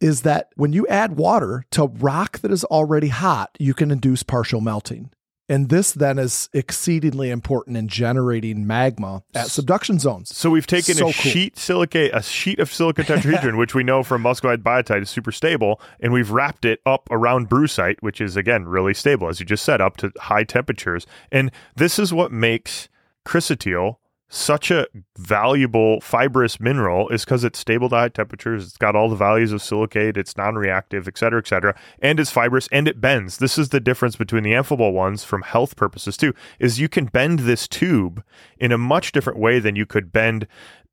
is 0.00 0.22
that 0.22 0.48
when 0.56 0.72
you 0.72 0.86
add 0.88 1.16
water 1.16 1.64
to 1.70 1.86
rock 1.86 2.40
that 2.40 2.50
is 2.50 2.64
already 2.64 3.08
hot, 3.08 3.56
you 3.58 3.74
can 3.74 3.90
induce 3.90 4.22
partial 4.22 4.60
melting. 4.60 5.10
And 5.48 5.68
this 5.68 5.92
then 5.92 6.18
is 6.18 6.48
exceedingly 6.52 7.30
important 7.30 7.76
in 7.76 7.88
generating 7.88 8.66
magma 8.66 9.22
at 9.34 9.48
subduction 9.48 9.98
zones. 9.98 10.34
So 10.34 10.48
we've 10.48 10.66
taken 10.66 10.94
so 10.94 11.08
a 11.08 11.12
cool. 11.12 11.30
sheet 11.30 11.58
silicate, 11.58 12.12
a 12.14 12.22
sheet 12.22 12.58
of 12.58 12.72
silica 12.72 13.02
tetrahedron, 13.04 13.58
which 13.58 13.74
we 13.74 13.84
know 13.84 14.02
from 14.02 14.22
muscovite 14.22 14.62
biotite 14.62 15.02
is 15.02 15.10
super 15.10 15.32
stable, 15.32 15.80
and 16.00 16.12
we've 16.12 16.30
wrapped 16.30 16.64
it 16.64 16.80
up 16.86 17.08
around 17.10 17.48
brucite, 17.48 18.02
which 18.02 18.20
is 18.20 18.36
again 18.36 18.64
really 18.64 18.94
stable, 18.94 19.28
as 19.28 19.38
you 19.38 19.46
just 19.46 19.64
said, 19.64 19.80
up 19.80 19.98
to 19.98 20.12
high 20.18 20.44
temperatures. 20.44 21.06
And 21.30 21.50
this 21.76 21.98
is 21.98 22.12
what 22.12 22.32
makes 22.32 22.88
chrysotile 23.26 23.96
such 24.28 24.70
a 24.70 24.86
valuable 25.16 26.00
fibrous 26.00 26.58
mineral 26.58 27.08
is 27.10 27.24
because 27.24 27.44
it's 27.44 27.58
stable 27.58 27.88
to 27.88 27.94
high 27.94 28.08
temperatures. 28.08 28.64
It's 28.66 28.76
got 28.76 28.96
all 28.96 29.08
the 29.08 29.16
values 29.16 29.52
of 29.52 29.62
silicate. 29.62 30.16
It's 30.16 30.36
non-reactive, 30.36 31.06
et 31.06 31.16
cetera, 31.16 31.38
et 31.38 31.46
cetera, 31.46 31.78
and 32.00 32.18
it's 32.18 32.30
fibrous 32.30 32.68
and 32.72 32.88
it 32.88 33.00
bends. 33.00 33.38
This 33.38 33.58
is 33.58 33.68
the 33.68 33.80
difference 33.80 34.16
between 34.16 34.42
the 34.42 34.52
amphibole 34.52 34.92
ones 34.92 35.24
from 35.24 35.42
health 35.42 35.76
purposes 35.76 36.16
too. 36.16 36.34
Is 36.58 36.80
you 36.80 36.88
can 36.88 37.04
bend 37.06 37.40
this 37.40 37.68
tube 37.68 38.24
in 38.58 38.72
a 38.72 38.78
much 38.78 39.12
different 39.12 39.38
way 39.38 39.60
than 39.60 39.76
you 39.76 39.86
could 39.86 40.12
bend 40.12 40.46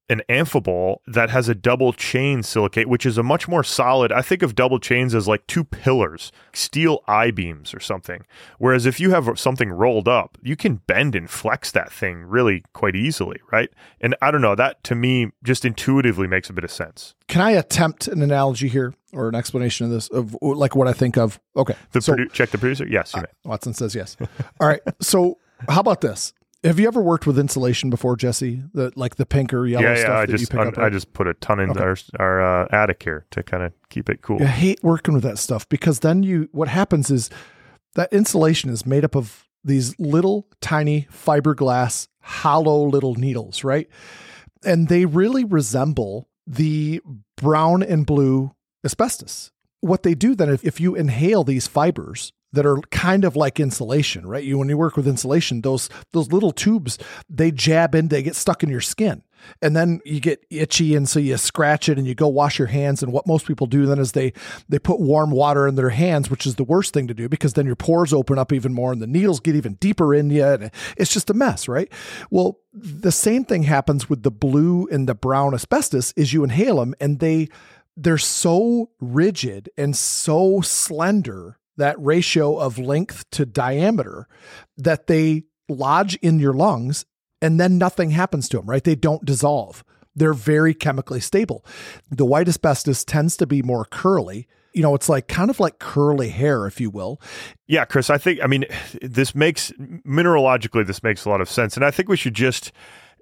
an 0.10 0.22
amphibole 0.30 0.98
that 1.08 1.30
has 1.30 1.48
a 1.48 1.56
double 1.56 1.94
chain 1.94 2.44
silicate, 2.44 2.90
which 2.90 3.06
is 3.06 3.18
a 3.18 3.24
much 3.24 3.48
more 3.48 3.64
solid. 3.64 4.12
I 4.12 4.22
think 4.22 4.42
of 4.42 4.56
double 4.56 4.80
chains 4.80 5.16
as 5.16 5.28
like 5.28 5.48
two 5.48 5.64
pillars, 5.64 6.32
steel 6.54 7.04
I 7.08 7.32
beams 7.32 7.74
or 7.74 7.80
something. 7.80 8.26
Whereas 8.58 8.86
if 8.86 9.00
you 9.00 9.12
have 9.12 9.40
something 9.40 9.72
rolled 9.72 10.08
up, 10.08 10.38
you 10.42 10.56
can 10.56 10.76
bend 10.76 11.16
and 11.16 11.30
flex 11.30 11.72
that 11.72 11.92
thing 11.92 12.24
really 12.24 12.64
quite 12.74 12.96
easily, 12.96 13.40
right? 13.52 13.70
And 14.02 14.16
I 14.22 14.32
don't 14.32 14.42
know, 14.42 14.56
that 14.56 14.84
to 14.86 14.96
me 14.96 15.32
just 15.44 15.64
intuitively 15.64 16.28
makes 16.28 16.50
a 16.50 16.54
bit 16.54 16.64
of 16.64 16.72
sense. 16.72 17.16
Can 17.28 17.42
I 17.42 17.52
attempt 17.52 18.08
an 18.08 18.22
analogy 18.22 18.68
here 18.68 18.94
or 19.14 19.30
an 19.30 19.36
explanation 19.36 19.86
of 19.86 19.92
this 19.92 20.10
of 20.10 20.36
like 20.42 20.76
what 20.76 20.88
I 20.88 20.94
think 20.94 21.18
of? 21.18 21.40
Okay. 21.56 21.76
The 21.94 22.02
so, 22.02 22.14
produ- 22.14 22.32
check 22.34 22.50
the 22.50 22.58
producer? 22.58 22.86
Yes, 22.86 23.14
you 23.14 23.20
uh, 23.20 23.24
may. 23.24 23.50
Watson 23.50 23.74
says 23.74 23.96
yes. 23.96 24.18
All 24.60 24.68
right. 24.68 24.82
So 25.00 25.38
how 25.70 25.80
about 25.80 26.02
this? 26.02 26.34
Have 26.64 26.80
you 26.80 26.88
ever 26.88 27.02
worked 27.02 27.26
with 27.26 27.40
insulation 27.40 27.90
before, 27.90 28.16
Jesse? 28.16 28.62
The 28.74 28.92
like 28.96 29.16
the 29.16 29.26
pink 29.26 29.52
or 29.54 29.66
yellow 29.66 29.84
yeah, 29.84 29.96
stuff 29.96 30.10
yeah, 30.10 30.20
I 30.20 30.26
just, 30.28 30.54
I, 30.54 30.86
I 30.86 30.90
just 30.90 31.12
put 31.14 31.28
a 31.28 31.34
ton 31.36 31.60
in 31.60 31.72
okay. 31.72 31.82
our 31.82 31.96
our 32.20 32.64
uh, 32.64 32.68
attic 32.72 33.02
here 33.02 33.26
to 33.32 33.42
kind 33.42 33.64
of 33.64 33.74
keep 33.90 34.10
it 34.10 34.22
cool. 34.22 34.42
I 34.42 34.46
hate 34.46 34.84
working 34.84 35.16
with 35.16 35.24
that 35.24 35.40
stuff 35.40 35.68
because 35.70 36.02
then 36.02 36.22
you 36.22 36.50
what 36.52 36.68
happens 36.68 37.10
is 37.10 37.32
that 37.96 38.14
insulation 38.14 38.70
is 38.70 38.86
made 38.86 39.04
up 39.04 39.16
of 39.16 39.48
these 39.64 40.00
little 40.00 40.48
tiny 40.62 41.08
fiberglass 41.12 42.08
hollow 42.22 42.84
little 42.84 43.16
needles, 43.16 43.64
right? 43.64 43.88
And 44.64 44.88
they 44.88 45.06
really 45.06 45.44
resemble 45.44 46.30
the 46.46 47.02
brown 47.38 47.82
and 47.82 48.06
blue 48.06 48.52
asbestos. 48.86 49.52
What 49.80 50.04
they 50.04 50.14
do 50.14 50.36
then, 50.36 50.50
if, 50.50 50.64
if 50.64 50.80
you 50.80 50.96
inhale 50.96 51.44
these 51.44 51.68
fibers, 51.68 52.34
that 52.54 52.66
are 52.66 52.78
kind 52.92 53.24
of 53.24 53.36
like 53.36 53.60
insulation, 53.60 54.26
right? 54.26 54.44
You 54.44 54.58
when 54.58 54.70
you 54.70 54.78
work 54.78 54.98
with 54.98 55.08
insulation, 55.08 55.62
those 55.62 55.90
those 56.12 56.32
little 56.32 56.52
tubes 56.52 56.98
they 57.30 57.52
jab 57.52 57.96
in, 57.96 58.10
they 58.10 58.24
get 58.24 58.36
stuck 58.36 58.64
in 58.64 58.70
your 58.70 58.82
skin, 58.82 59.24
and 59.62 59.76
then 59.76 60.02
you 60.06 60.20
get 60.20 60.46
itchy, 60.50 60.96
and 60.96 61.08
so 61.08 61.20
you 61.20 61.38
scratch 61.38 61.88
it, 61.88 61.98
and 61.98 62.06
you 62.06 62.14
go 62.14 62.28
wash 62.28 62.60
your 62.60 62.68
hands. 62.68 63.02
And 63.02 63.14
what 63.14 63.26
most 63.28 63.48
people 63.48 63.68
do 63.68 63.86
then 63.86 64.00
is 64.00 64.12
they 64.12 64.34
they 64.68 64.80
put 64.80 65.00
warm 65.00 65.32
water 65.32 65.68
in 65.68 65.76
their 65.76 65.90
hands, 65.90 66.30
which 66.30 66.46
is 66.46 66.56
the 66.56 66.64
worst 66.64 66.94
thing 66.94 67.08
to 67.08 67.14
do 67.14 67.30
because 67.30 67.54
then 67.54 67.66
your 67.66 67.76
pores 67.76 68.14
open 68.14 68.38
up 68.38 68.52
even 68.52 68.74
more, 68.74 68.92
and 68.92 69.02
the 69.02 69.08
needles 69.08 69.40
get 69.40 69.56
even 69.56 69.76
deeper 69.76 70.14
in 70.14 70.30
you, 70.30 70.46
and 70.46 70.72
it's 70.98 71.14
just 71.14 71.30
a 71.30 71.34
mess, 71.34 71.68
right? 71.68 71.92
Well, 72.30 72.60
the 72.74 73.12
same 73.12 73.46
thing 73.46 73.64
happens 73.64 74.10
with 74.10 74.24
the 74.24 74.32
blue 74.32 74.88
and 74.92 75.08
the 75.08 75.16
brown 75.16 75.54
asbestos 75.54 76.14
is 76.16 76.34
you 76.34 76.44
inhale 76.44 76.78
them, 76.78 76.96
and 77.00 77.20
they 77.20 77.48
they're 77.98 78.18
so 78.18 78.90
rigid 79.00 79.70
and 79.78 79.96
so 79.96 80.62
slender 80.62 81.58
that 81.78 81.96
ratio 82.00 82.58
of 82.58 82.78
length 82.78 83.30
to 83.32 83.46
diameter 83.46 84.28
that 84.78 85.08
they 85.08 85.44
lodge 85.70 86.16
in 86.18 86.40
your 86.40 86.54
lungs 86.54 87.06
and 87.42 87.60
then 87.60 87.78
nothing 87.78 88.12
happens 88.12 88.48
to 88.50 88.58
them, 88.58 88.68
right? 88.70 88.84
They 88.84 88.96
don't 88.96 89.26
dissolve. 89.26 89.84
They're 90.16 90.34
very 90.34 90.74
chemically 90.74 91.22
stable. 91.22 91.66
The 92.10 92.26
white 92.26 92.48
asbestos 92.48 93.06
tends 93.06 93.38
to 93.38 93.48
be 93.48 93.62
more 93.64 93.86
curly. 93.86 94.48
You 94.74 94.82
know, 94.82 94.94
it's 94.96 95.10
like 95.10 95.28
kind 95.28 95.50
of 95.50 95.60
like 95.60 95.80
curly 95.80 96.30
hair, 96.30 96.68
if 96.68 96.80
you 96.80 96.90
will. 96.90 97.22
Yeah, 97.68 97.86
Chris, 97.86 98.10
I 98.10 98.18
think, 98.18 98.40
I 98.44 98.48
mean, 98.48 98.66
this 99.02 99.34
makes 99.34 99.72
mineralogically, 99.80 100.86
this 100.86 101.04
makes 101.04 101.26
a 101.26 101.30
lot 101.30 101.42
of 101.42 101.50
sense. 101.50 101.76
And 101.76 101.86
I 101.86 101.92
think 101.92 102.10
we 102.10 102.18
should 102.18 102.34
just 102.34 102.72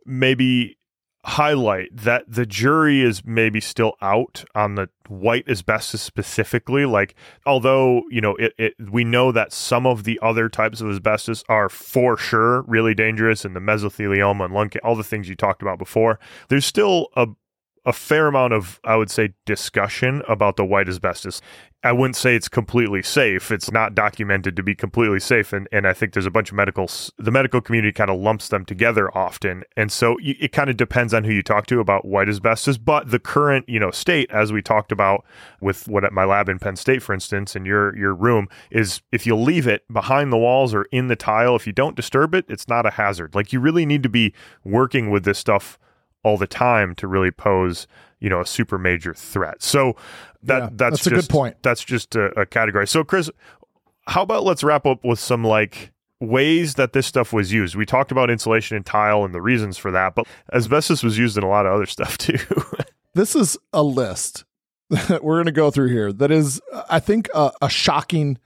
maybe 0.06 0.78
highlight 1.26 1.90
that 1.96 2.24
the 2.28 2.46
jury 2.46 3.02
is 3.02 3.26
maybe 3.26 3.60
still 3.60 3.96
out 4.02 4.46
on 4.56 4.76
the 4.76 4.90
white 5.10 5.48
asbestos 5.50 6.02
specifically 6.02 6.86
like 6.86 7.14
although 7.46 8.04
you 8.10 8.22
know 8.22 8.36
it, 8.36 8.54
it 8.58 8.74
we 8.90 9.04
know 9.04 9.32
that 9.32 9.52
some 9.52 9.86
of 9.86 10.06
the 10.06 10.18
other 10.22 10.48
types 10.48 10.80
of 10.80 10.90
asbestos 10.90 11.44
are 11.50 11.68
for 11.68 12.16
sure 12.16 12.62
really 12.64 12.94
dangerous 12.94 13.44
and 13.44 13.54
the 13.54 13.60
mesothelioma 13.60 14.46
and 14.46 14.54
lung 14.54 14.72
all 14.84 14.96
the 14.96 15.04
things 15.04 15.28
you 15.28 15.36
talked 15.36 15.62
about 15.62 15.78
before 15.78 16.20
there's 16.48 16.66
still 16.66 17.10
a 17.18 17.28
a 17.86 17.94
fair 17.94 18.28
amount 18.28 18.54
of, 18.54 18.80
I 18.84 18.96
would 18.96 19.10
say, 19.10 19.34
discussion 19.46 20.22
about 20.28 20.56
the 20.56 20.66
white 20.66 20.90
asbestos. 20.90 21.42
I 21.82 21.94
wouldn't 21.94 22.18
say 22.18 22.36
it's 22.36 22.50
completely 22.50 23.02
safe. 23.02 23.52
It's 23.52 23.72
not 23.72 23.96
documented 23.96 24.58
to 24.58 24.64
be 24.64 24.76
completely 24.76 25.22
safe, 25.22 25.54
and 25.54 25.66
and 25.72 25.88
I 25.88 25.94
think 25.94 26.12
there's 26.12 26.26
a 26.26 26.32
bunch 26.32 26.50
of 26.50 26.58
medical. 26.58 26.90
The 27.18 27.32
medical 27.32 27.62
community 27.62 27.94
kind 27.94 28.10
of 28.10 28.20
lumps 28.20 28.50
them 28.50 28.66
together 28.66 29.16
often, 29.18 29.64
and 29.78 29.90
so 29.90 30.18
it 30.20 30.52
kind 30.52 30.70
of 30.70 30.76
depends 30.76 31.14
on 31.14 31.24
who 31.24 31.32
you 31.32 31.42
talk 31.42 31.68
to 31.68 31.80
about 31.80 32.04
white 32.04 32.28
asbestos. 32.28 32.78
But 32.78 33.12
the 33.12 33.20
current, 33.20 33.70
you 33.70 33.80
know, 33.80 33.92
state, 33.92 34.30
as 34.30 34.52
we 34.52 34.62
talked 34.62 34.92
about 34.92 35.24
with 35.62 35.88
what 35.88 36.04
at 36.04 36.12
my 36.12 36.26
lab 36.26 36.50
in 36.50 36.60
Penn 36.60 36.76
State, 36.76 37.02
for 37.02 37.14
instance, 37.14 37.56
in 37.56 37.66
your 37.66 37.96
your 37.96 38.14
room, 38.14 38.50
is 38.70 39.02
if 39.14 39.26
you 39.26 39.38
leave 39.38 39.66
it 39.66 39.84
behind 39.92 40.34
the 40.34 40.38
walls 40.38 40.74
or 40.74 40.84
in 40.92 41.08
the 41.08 41.16
tile, 41.16 41.56
if 41.56 41.66
you 41.66 41.72
don't 41.72 41.96
disturb 41.96 42.36
it, 42.36 42.44
it's 42.50 42.68
not 42.68 42.86
a 42.86 42.92
hazard. 42.92 43.36
Like 43.36 43.54
you 43.54 43.62
really 43.62 43.86
need 43.86 44.04
to 44.04 44.10
be 44.10 44.34
working 44.66 45.12
with 45.12 45.24
this 45.24 45.40
stuff 45.40 45.80
all 46.24 46.38
the 46.38 46.48
time 46.48 46.96
to 46.96 47.08
really 47.08 47.32
pose 47.32 47.88
you 48.20 48.30
know 48.30 48.42
a 48.42 48.46
super 48.46 48.78
major 48.78 49.14
threat. 49.14 49.62
So 49.62 49.96
that 50.44 50.58
yeah, 50.58 50.70
that's, 50.72 50.78
that's 50.78 51.08
a 51.08 51.10
just, 51.12 51.28
good 51.28 51.34
point. 51.34 51.58
That's 51.62 51.84
just 51.84 52.16
a, 52.16 52.28
a 52.40 52.46
category. 52.46 52.88
So 52.88 53.04
Chris, 53.04 53.30
how 54.08 54.22
about 54.24 54.44
let's 54.44 54.64
wrap 54.64 54.86
up 54.86 55.04
with 55.04 55.20
some 55.20 55.44
like 55.44 55.92
ways 56.20 56.76
that 56.76 56.94
this 56.94 57.08
stuff 57.08 57.32
was 57.32 57.54
used. 57.54 57.76
We 57.76 57.86
talked 57.86 58.12
about 58.12 58.30
insulation 58.30 58.76
and 58.76 58.86
tile 58.86 59.24
and 59.24 59.34
the 59.34 59.42
reasons 59.42 59.78
for 59.78 59.92
that, 59.92 60.16
but 60.16 60.28
asbestos 60.54 61.02
was 61.04 61.18
used 61.18 61.38
in 61.38 61.44
a 61.44 61.48
lot 61.48 61.66
of 61.66 61.74
other 61.74 61.86
stuff 61.86 62.18
too. 62.18 62.38
this 63.14 63.36
is 63.36 63.58
a 63.74 63.84
list 63.84 64.44
that 64.90 65.24
we're 65.24 65.36
going 65.36 65.46
to 65.46 65.52
go 65.52 65.72
through 65.72 65.90
here 65.90 66.12
that 66.12 66.32
is, 66.32 66.62
I 66.90 67.00
think, 67.00 67.30
a, 67.34 67.52
a 67.62 67.70
shocking 67.70 68.38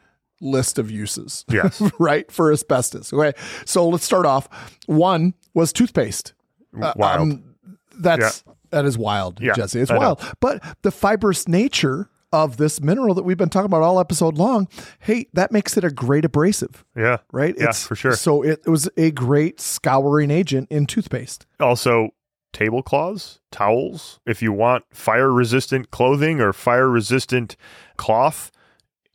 list 0.42 0.78
of 0.78 0.92
uses. 0.92 1.46
Yes. 1.50 1.82
right. 2.00 2.30
For 2.32 2.52
asbestos. 2.52 3.14
Okay. 3.14 3.38
So 3.66 3.88
let's 3.88 4.04
start 4.04 4.26
off. 4.26 4.50
One 4.86 5.34
was 5.54 5.72
toothpaste. 5.72 6.34
Uh, 6.80 6.94
Wild. 6.96 7.22
Um, 7.22 7.53
that's 7.98 8.44
yeah. 8.46 8.54
that 8.72 8.86
is 8.86 8.98
wild, 8.98 9.40
yeah, 9.42 9.54
Jesse. 9.54 9.80
It's 9.80 9.92
I 9.92 9.98
wild. 9.98 10.22
Know. 10.22 10.32
But 10.40 10.64
the 10.82 10.92
fibrous 10.92 11.48
nature 11.48 12.10
of 12.34 12.58
this 12.58 12.82
mineral 12.82 13.14
that 13.14 13.24
we've 13.24 13.38
been 13.38 13.50
talking 13.50 13.68
about 13.68 13.84
all 13.84 14.00
episode 14.00 14.38
long, 14.38 14.68
hey, 15.00 15.28
that 15.34 15.52
makes 15.52 15.78
it 15.78 15.84
a 15.84 15.92
great 15.92 16.26
abrasive. 16.26 16.84
Yeah. 16.98 17.18
Right? 17.32 17.56
Yeah, 17.58 17.70
it's, 17.70 17.86
for 17.86 17.96
sure. 17.96 18.16
So 18.16 18.42
it, 18.42 18.64
it 18.66 18.70
was 18.70 18.90
a 18.98 19.12
great 19.12 19.62
scouring 19.62 20.32
agent 20.32 20.68
in 20.72 20.88
toothpaste. 20.88 21.46
Also, 21.60 22.10
tablecloths, 22.52 23.40
towels. 23.52 24.20
If 24.26 24.42
you 24.42 24.52
want 24.52 24.86
fire 24.92 25.32
resistant 25.32 25.92
clothing 25.92 26.42
or 26.42 26.54
fire 26.54 26.90
resistant 26.90 27.56
cloth, 27.98 28.52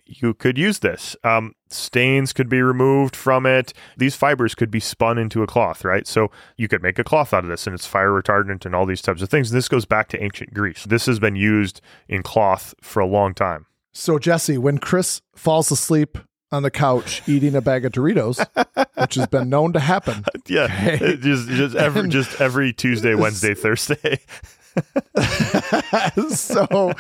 you 0.09 0.33
could 0.35 0.57
use 0.59 0.79
this. 0.79 1.15
Um, 1.23 1.55
stains 1.69 2.33
could 2.33 2.49
be 2.49 2.63
removed 2.63 3.15
from 3.15 3.45
it. 3.47 3.73
These 3.97 4.17
fibers 4.17 4.55
could 4.55 4.71
be 4.71 4.81
spun 4.81 5.19
into 5.19 5.43
a 5.43 5.47
cloth, 5.47 5.85
right? 5.85 6.07
So 6.07 6.31
you 6.57 6.67
could 6.67 6.83
make 6.83 6.99
a 6.99 7.05
cloth 7.05 7.35
out 7.35 7.45
of 7.45 7.51
this 7.51 7.67
and 7.67 7.75
it's 7.75 7.87
fire 7.87 8.11
retardant 8.11 8.65
and 8.65 8.75
all 8.75 8.87
these 8.87 9.03
types 9.03 9.21
of 9.23 9.29
things. 9.29 9.51
This 9.51 9.69
goes 9.69 9.85
back 9.85 10.09
to 10.09 10.23
ancient 10.23 10.55
Greece. 10.55 10.85
This 10.85 11.07
has 11.07 11.19
been 11.21 11.37
used 11.37 11.81
in 12.09 12.23
cloth 12.23 12.75
for 12.81 13.01
a 13.01 13.07
long 13.07 13.35
time. 13.35 13.67
So, 13.93 14.19
Jesse, 14.19 14.59
when 14.59 14.79
Chris 14.79 15.21
falls 15.37 15.71
asleep 15.71 16.17
on 16.51 16.63
the 16.63 16.71
couch 16.71 17.21
eating 17.29 17.55
a 17.55 17.61
bag 17.61 17.85
of 17.85 17.93
Doritos, 17.93 18.43
which 19.01 19.17
has 19.17 19.27
been 19.27 19.51
known 19.51 19.75
to 19.75 19.81
happen. 19.81 20.25
Yeah, 20.47 20.65
Okay. 20.65 21.17
just 21.19 21.47
just 21.49 21.77
every 21.77 22.09
just 22.09 22.41
every 22.41 22.73
Tuesday, 22.73 23.15
Wednesday, 23.15 23.53
Thursday. 23.55 24.21
so, 26.31 26.93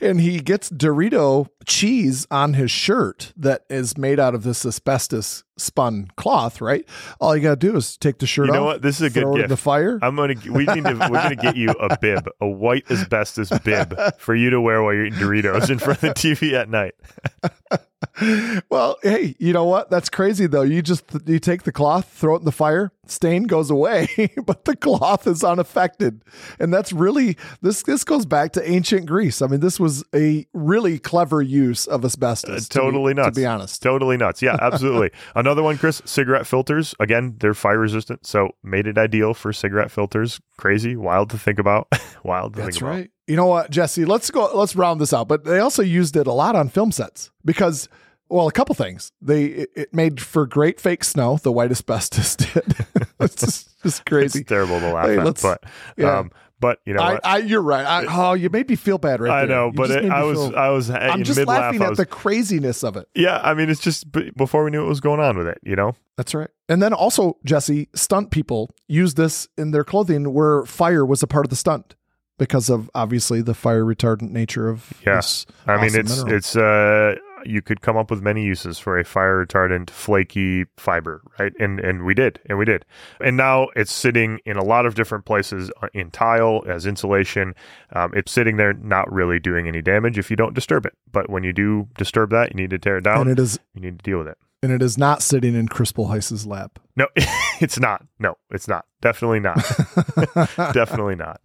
and 0.00 0.20
he 0.20 0.40
gets 0.40 0.70
Dorito 0.70 1.48
cheese 1.66 2.26
on 2.30 2.54
his 2.54 2.70
shirt 2.70 3.32
that 3.36 3.62
is 3.68 3.98
made 3.98 4.18
out 4.18 4.34
of 4.34 4.42
this 4.42 4.64
asbestos 4.64 5.44
spun 5.56 6.08
cloth, 6.16 6.60
right? 6.60 6.88
All 7.20 7.36
you 7.36 7.42
got 7.42 7.60
to 7.60 7.66
do 7.70 7.76
is 7.76 7.96
take 7.96 8.18
the 8.18 8.26
shirt 8.26 8.46
You 8.46 8.52
off. 8.52 8.56
know 8.56 8.64
what? 8.64 8.82
This 8.82 8.96
is 9.00 9.02
a 9.02 9.10
good 9.10 9.22
throw 9.22 9.32
it 9.32 9.34
in 9.34 9.40
gift. 9.42 9.48
the 9.50 9.56
fire. 9.56 9.98
I'm 10.02 10.16
gonna 10.16 10.34
we 10.50 10.64
need 10.66 10.84
to 10.84 10.94
we're 11.10 11.22
gonna 11.22 11.36
get 11.36 11.56
you 11.56 11.70
a 11.70 11.96
bib, 11.98 12.28
a 12.40 12.46
white 12.48 12.90
asbestos 12.90 13.50
bib 13.60 13.98
for 14.18 14.34
you 14.34 14.50
to 14.50 14.60
wear 14.60 14.82
while 14.82 14.94
you're 14.94 15.06
eating 15.06 15.18
Doritos 15.18 15.70
in 15.70 15.78
front 15.78 16.02
of 16.02 16.14
the 16.14 16.14
TV 16.14 16.52
at 16.54 16.68
night. 16.68 16.94
well, 18.70 18.96
hey, 19.02 19.34
you 19.38 19.52
know 19.52 19.64
what? 19.64 19.90
That's 19.90 20.08
crazy 20.08 20.46
though. 20.46 20.62
You 20.62 20.82
just 20.82 21.04
you 21.26 21.38
take 21.38 21.64
the 21.64 21.72
cloth, 21.72 22.08
throw 22.08 22.36
it 22.36 22.40
in 22.40 22.44
the 22.44 22.52
fire, 22.52 22.92
stain 23.06 23.44
goes 23.44 23.70
away, 23.70 24.08
but 24.44 24.64
the 24.64 24.76
cloth 24.76 25.26
is 25.26 25.42
unaffected. 25.42 26.22
And 26.60 26.72
that's 26.72 26.92
really 26.92 27.36
this 27.60 27.82
this 27.82 28.04
goes 28.04 28.26
back 28.26 28.52
to 28.52 28.68
ancient 28.70 29.06
Greece. 29.06 29.42
I 29.42 29.46
mean, 29.48 29.60
this 29.60 29.80
was 29.80 30.04
a 30.14 30.46
really 30.52 30.98
clever 30.98 31.42
use 31.42 31.86
of 31.86 32.04
asbestos. 32.04 32.66
Uh, 32.66 32.80
totally 32.80 33.14
to 33.14 33.22
nuts. 33.22 33.34
To 33.34 33.40
be 33.40 33.46
honest. 33.46 33.82
Totally 33.82 34.16
nuts. 34.16 34.42
Yeah, 34.42 34.56
absolutely. 34.60 35.10
Another 35.34 35.62
one, 35.62 35.76
Chris, 35.78 36.00
cigarette 36.04 36.46
filters. 36.46 36.94
Again, 37.00 37.36
they're 37.40 37.54
fire 37.54 37.78
resistant, 37.78 38.26
so 38.26 38.50
made 38.62 38.86
it 38.86 38.96
ideal 38.98 39.34
for 39.34 39.52
cigarette 39.52 39.90
filters. 39.90 40.40
Crazy, 40.56 40.96
wild 40.96 41.30
to 41.30 41.38
think 41.38 41.58
about. 41.58 41.88
wild 42.22 42.54
to 42.54 42.62
That's 42.62 42.76
think 42.76 42.82
about. 42.82 42.90
right. 42.90 43.10
You 43.28 43.36
know 43.36 43.46
what, 43.46 43.70
Jesse? 43.70 44.04
Let's 44.06 44.30
go. 44.30 44.50
Let's 44.54 44.74
round 44.74 45.00
this 45.00 45.12
out. 45.12 45.28
But 45.28 45.44
they 45.44 45.58
also 45.60 45.82
used 45.82 46.16
it 46.16 46.26
a 46.26 46.32
lot 46.32 46.56
on 46.56 46.68
film 46.70 46.90
sets 46.90 47.30
because, 47.44 47.88
well, 48.30 48.48
a 48.48 48.52
couple 48.52 48.74
things. 48.74 49.12
They 49.20 49.44
it, 49.44 49.70
it 49.76 49.94
made 49.94 50.20
for 50.20 50.46
great 50.46 50.80
fake 50.80 51.04
snow. 51.04 51.36
The 51.36 51.52
white 51.52 51.70
asbestos 51.70 52.36
did. 52.36 52.74
it's 53.20 53.34
just, 53.36 53.82
just 53.82 54.06
crazy. 54.06 54.40
It's 54.40 54.48
terrible 54.48 54.80
to 54.80 54.92
laugh 54.92 55.06
Hey, 55.06 55.18
at, 55.18 55.40
but 55.42 55.62
yeah. 55.98 56.18
um, 56.20 56.30
but 56.58 56.80
you 56.86 56.94
know 56.94 57.02
I? 57.02 57.20
I, 57.22 57.36
you're 57.38 57.60
right. 57.62 57.84
I, 57.84 58.06
oh, 58.08 58.32
you 58.32 58.48
made 58.50 58.68
me 58.68 58.76
feel 58.76 58.96
bad 58.98 59.20
right 59.20 59.30
I 59.42 59.46
there. 59.46 59.54
know, 59.56 59.72
but 59.72 59.90
it, 59.90 60.10
I 60.10 60.22
was 60.24 60.38
feel- 60.38 60.56
I 60.56 60.68
was 60.70 60.90
I'm 60.90 61.22
just 61.22 61.46
laughing 61.46 61.82
at 61.82 61.90
was, 61.90 61.98
the 61.98 62.06
craziness 62.06 62.82
of 62.82 62.96
it. 62.96 63.08
yeah, 63.14 63.40
I 63.42 63.52
mean, 63.54 63.68
it's 63.68 63.80
just 63.80 64.06
before 64.36 64.64
we 64.64 64.70
knew 64.70 64.80
what 64.80 64.88
was 64.88 65.00
going 65.00 65.20
on 65.20 65.36
with 65.36 65.46
it. 65.46 65.58
You 65.62 65.76
know, 65.76 65.94
That's 66.16 66.34
right. 66.34 66.48
And 66.68 66.82
then 66.82 66.92
also, 66.94 67.36
Jesse, 67.44 67.88
stunt 67.94 68.30
people 68.30 68.70
used 68.88 69.16
this 69.18 69.48
in 69.58 69.70
their 69.70 69.84
clothing 69.84 70.32
where 70.32 70.64
fire 70.64 71.04
was 71.04 71.22
a 71.22 71.26
part 71.26 71.44
of 71.46 71.50
the 71.50 71.56
stunt 71.56 71.94
because 72.38 72.70
of 72.70 72.90
obviously 72.94 73.42
the 73.42 73.54
fire 73.54 73.84
retardant 73.84 74.30
nature 74.30 74.68
of 74.68 74.92
Yeah. 75.06 75.16
this. 75.16 75.44
I 75.66 75.76
mean, 75.76 75.94
it's 75.94 76.16
mineral. 76.18 76.36
it's 76.36 76.56
uh, 76.56 77.16
you 77.44 77.62
could 77.62 77.80
come 77.82 77.96
up 77.96 78.10
with 78.10 78.20
many 78.20 78.42
uses 78.44 78.78
for 78.80 78.98
a 78.98 79.04
fire 79.04 79.44
retardant 79.46 79.90
flaky 79.90 80.64
fiber, 80.76 81.22
right? 81.38 81.52
And 81.60 81.78
and 81.80 82.04
we 82.04 82.14
did, 82.14 82.40
and 82.46 82.58
we 82.58 82.64
did, 82.64 82.84
and 83.20 83.36
now 83.36 83.68
it's 83.76 83.92
sitting 83.92 84.40
in 84.44 84.56
a 84.56 84.64
lot 84.64 84.86
of 84.86 84.94
different 84.94 85.24
places 85.24 85.70
uh, 85.82 85.88
in 85.94 86.10
tile 86.10 86.62
as 86.66 86.84
insulation. 86.86 87.54
Um, 87.92 88.12
it's 88.14 88.32
sitting 88.32 88.56
there, 88.56 88.72
not 88.72 89.10
really 89.12 89.38
doing 89.38 89.68
any 89.68 89.82
damage 89.82 90.18
if 90.18 90.30
you 90.30 90.36
don't 90.36 90.54
disturb 90.54 90.84
it. 90.86 90.94
But 91.12 91.30
when 91.30 91.44
you 91.44 91.52
do 91.52 91.88
disturb 91.96 92.30
that, 92.30 92.50
you 92.50 92.56
need 92.56 92.70
to 92.70 92.78
tear 92.78 92.96
it 92.98 93.02
down. 93.04 93.22
and 93.22 93.30
it 93.30 93.38
is 93.38 93.58
you 93.74 93.82
need 93.82 93.98
to 93.98 94.02
deal 94.02 94.18
with 94.18 94.28
it. 94.28 94.38
And 94.62 94.72
it 94.72 94.82
is 94.82 94.98
not 94.98 95.22
sitting 95.22 95.54
in 95.54 95.68
Chris 95.68 95.92
Bolhuis's 95.92 96.44
lap. 96.44 96.80
No, 96.96 97.06
it's 97.60 97.78
not. 97.78 98.04
No, 98.18 98.34
it's 98.50 98.66
not. 98.66 98.86
Definitely 99.00 99.38
not. 99.38 99.56
Definitely 100.74 101.14
not. 101.14 101.40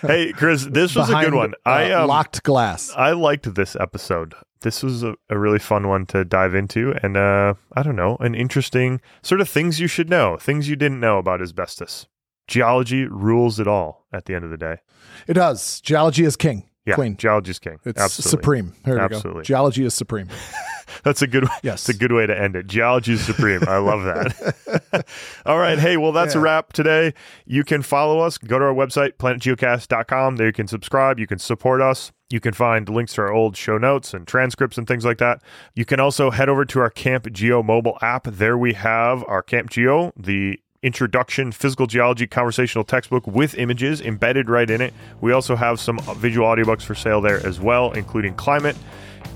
Hey, 0.00 0.32
Chris, 0.32 0.64
this 0.64 0.94
was 0.96 1.10
a 1.10 1.20
good 1.20 1.34
one. 1.34 1.52
uh, 1.66 1.68
I 1.68 1.90
um, 1.92 2.08
locked 2.08 2.42
glass. 2.44 2.90
I 2.96 3.10
liked 3.12 3.54
this 3.54 3.76
episode. 3.76 4.34
This 4.62 4.82
was 4.82 5.02
a, 5.02 5.14
a 5.28 5.38
really 5.38 5.58
fun 5.58 5.86
one 5.86 6.06
to 6.06 6.24
dive 6.24 6.54
into, 6.54 6.94
and 7.02 7.18
uh, 7.18 7.54
I 7.74 7.82
don't 7.82 7.94
know, 7.94 8.16
an 8.20 8.34
interesting 8.34 9.02
sort 9.22 9.42
of 9.42 9.50
things 9.50 9.78
you 9.78 9.86
should 9.86 10.08
know, 10.08 10.38
things 10.38 10.66
you 10.70 10.76
didn't 10.76 10.98
know 11.00 11.18
about 11.18 11.42
asbestos. 11.42 12.06
Geology 12.48 13.04
rules 13.06 13.60
it 13.60 13.68
all. 13.68 14.06
At 14.14 14.24
the 14.24 14.34
end 14.34 14.46
of 14.46 14.50
the 14.50 14.56
day, 14.56 14.78
It 15.26 15.34
does. 15.34 15.80
Geology 15.82 16.24
is 16.24 16.36
king. 16.36 16.70
yeah, 16.86 16.94
Queen. 16.94 17.18
is 17.44 17.58
king. 17.58 17.78
It's 17.84 18.00
Absolutely, 18.00 18.30
supreme. 18.30 18.72
There 18.84 18.94
we 18.94 19.00
Absolutely. 19.00 19.40
go. 19.40 19.44
Geology 19.44 19.84
is 19.84 19.92
supreme. 19.92 20.28
that's 21.06 21.22
a 21.22 21.28
good. 21.28 21.46
Yes. 21.62 21.88
It's 21.88 21.96
a 21.96 22.00
good 22.00 22.10
way 22.10 22.26
to 22.26 22.36
end 22.36 22.56
it. 22.56 22.66
Geology 22.66 23.12
is 23.12 23.24
supreme. 23.24 23.62
I 23.68 23.76
love 23.78 24.02
that. 24.02 25.06
All 25.46 25.56
right. 25.56 25.78
Hey, 25.78 25.96
well, 25.96 26.10
that's 26.10 26.34
a 26.34 26.40
wrap 26.40 26.72
today. 26.72 27.14
You 27.44 27.62
can 27.62 27.82
follow 27.82 28.18
us. 28.18 28.38
Go 28.38 28.58
to 28.58 28.64
our 28.64 28.74
website, 28.74 29.12
planetgeocast.com. 29.12 30.34
There 30.34 30.48
you 30.48 30.52
can 30.52 30.66
subscribe. 30.66 31.20
You 31.20 31.28
can 31.28 31.38
support 31.38 31.80
us. 31.80 32.10
You 32.28 32.40
can 32.40 32.54
find 32.54 32.88
links 32.88 33.14
to 33.14 33.20
our 33.20 33.32
old 33.32 33.56
show 33.56 33.78
notes 33.78 34.14
and 34.14 34.26
transcripts 34.26 34.78
and 34.78 34.88
things 34.88 35.04
like 35.04 35.18
that. 35.18 35.42
You 35.76 35.84
can 35.84 36.00
also 36.00 36.32
head 36.32 36.48
over 36.48 36.64
to 36.64 36.80
our 36.80 36.90
Camp 36.90 37.30
Geo 37.30 37.62
mobile 37.62 37.98
app. 38.02 38.24
There 38.24 38.58
we 38.58 38.72
have 38.72 39.22
our 39.28 39.42
Camp 39.42 39.70
Geo, 39.70 40.12
the 40.16 40.58
introduction 40.82 41.52
physical 41.52 41.86
geology 41.86 42.26
conversational 42.26 42.84
textbook 42.84 43.28
with 43.28 43.54
images 43.54 44.00
embedded 44.00 44.50
right 44.50 44.68
in 44.68 44.80
it. 44.80 44.92
We 45.20 45.30
also 45.30 45.54
have 45.54 45.78
some 45.78 46.00
visual 46.16 46.48
audiobooks 46.48 46.82
for 46.82 46.96
sale 46.96 47.20
there 47.20 47.44
as 47.46 47.60
well, 47.60 47.92
including 47.92 48.34
climate, 48.34 48.76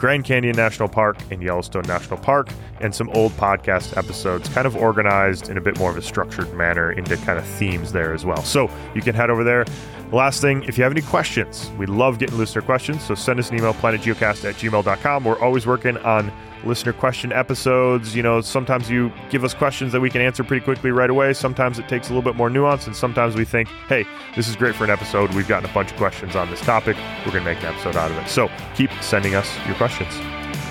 Grand 0.01 0.25
Canyon 0.25 0.57
National 0.57 0.89
Park 0.89 1.19
and 1.31 1.43
Yellowstone 1.43 1.83
National 1.83 2.19
Park, 2.19 2.49
and 2.81 2.95
some 2.95 3.11
old 3.11 3.33
podcast 3.33 3.95
episodes, 3.99 4.49
kind 4.49 4.67
of 4.67 4.75
organized 4.75 5.51
in 5.51 5.59
a 5.59 5.61
bit 5.61 5.79
more 5.79 5.91
of 5.91 5.99
a 5.99 6.03
structured 6.03 6.51
manner 6.55 6.93
into 6.93 7.19
kind 7.19 7.39
of 7.39 7.45
themes 7.45 7.93
there 7.93 8.15
as 8.15 8.25
well. 8.25 8.43
So 8.43 8.71
you 8.95 9.03
can 9.03 9.15
head 9.15 9.29
over 9.29 9.45
there. 9.45 9.67
Last 10.11 10.41
thing, 10.41 10.65
if 10.65 10.79
you 10.79 10.85
have 10.85 10.93
any 10.93 11.03
questions, 11.03 11.71
we 11.79 11.85
love 11.85 12.19
getting 12.19 12.39
listener 12.39 12.63
questions. 12.63 13.03
So 13.05 13.15
send 13.15 13.39
us 13.39 13.51
an 13.51 13.59
email, 13.59 13.75
planetgeocast 13.75 14.49
at 14.49 14.55
gmail.com. 14.55 15.25
We're 15.25 15.39
always 15.39 15.67
working 15.67 15.99
on 15.99 16.33
listener 16.65 16.93
question 16.93 17.33
episodes. 17.33 18.15
You 18.15 18.23
know, 18.23 18.41
sometimes 18.41 18.91
you 18.91 19.13
give 19.31 19.45
us 19.45 19.55
questions 19.55 19.93
that 19.93 20.01
we 20.01 20.11
can 20.11 20.21
answer 20.21 20.45
pretty 20.45 20.65
quickly 20.65 20.91
right 20.91 21.11
away. 21.11 21.33
Sometimes 21.33 21.79
it 21.79 21.89
takes 21.89 22.09
a 22.09 22.15
little 22.15 22.23
bit 22.23 22.37
more 22.37 22.51
nuance, 22.51 22.87
and 22.87 22.95
sometimes 22.97 23.35
we 23.35 23.45
think, 23.45 23.69
hey, 23.89 24.05
this 24.37 24.49
is 24.49 24.57
great 24.57 24.75
for 24.75 24.85
an 24.85 24.91
episode. 24.91 25.33
We've 25.35 25.49
gotten 25.49 25.69
a 25.69 25.73
bunch 25.73 25.93
of 25.93 25.97
questions 25.97 26.37
on 26.37 26.51
this 26.51 26.61
topic. 26.61 26.97
We're 27.25 27.33
going 27.33 27.45
to 27.45 27.55
make 27.55 27.61
an 27.61 27.67
episode 27.67 27.97
out 27.97 28.11
of 28.11 28.17
it. 28.19 28.29
So 28.29 28.51
keep 28.75 28.91
sending 29.01 29.35
us 29.35 29.51
your 29.67 29.77
questions. 29.77 30.15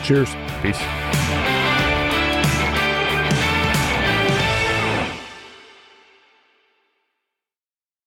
Cheers. 0.04 0.36
Peace. 0.62 1.49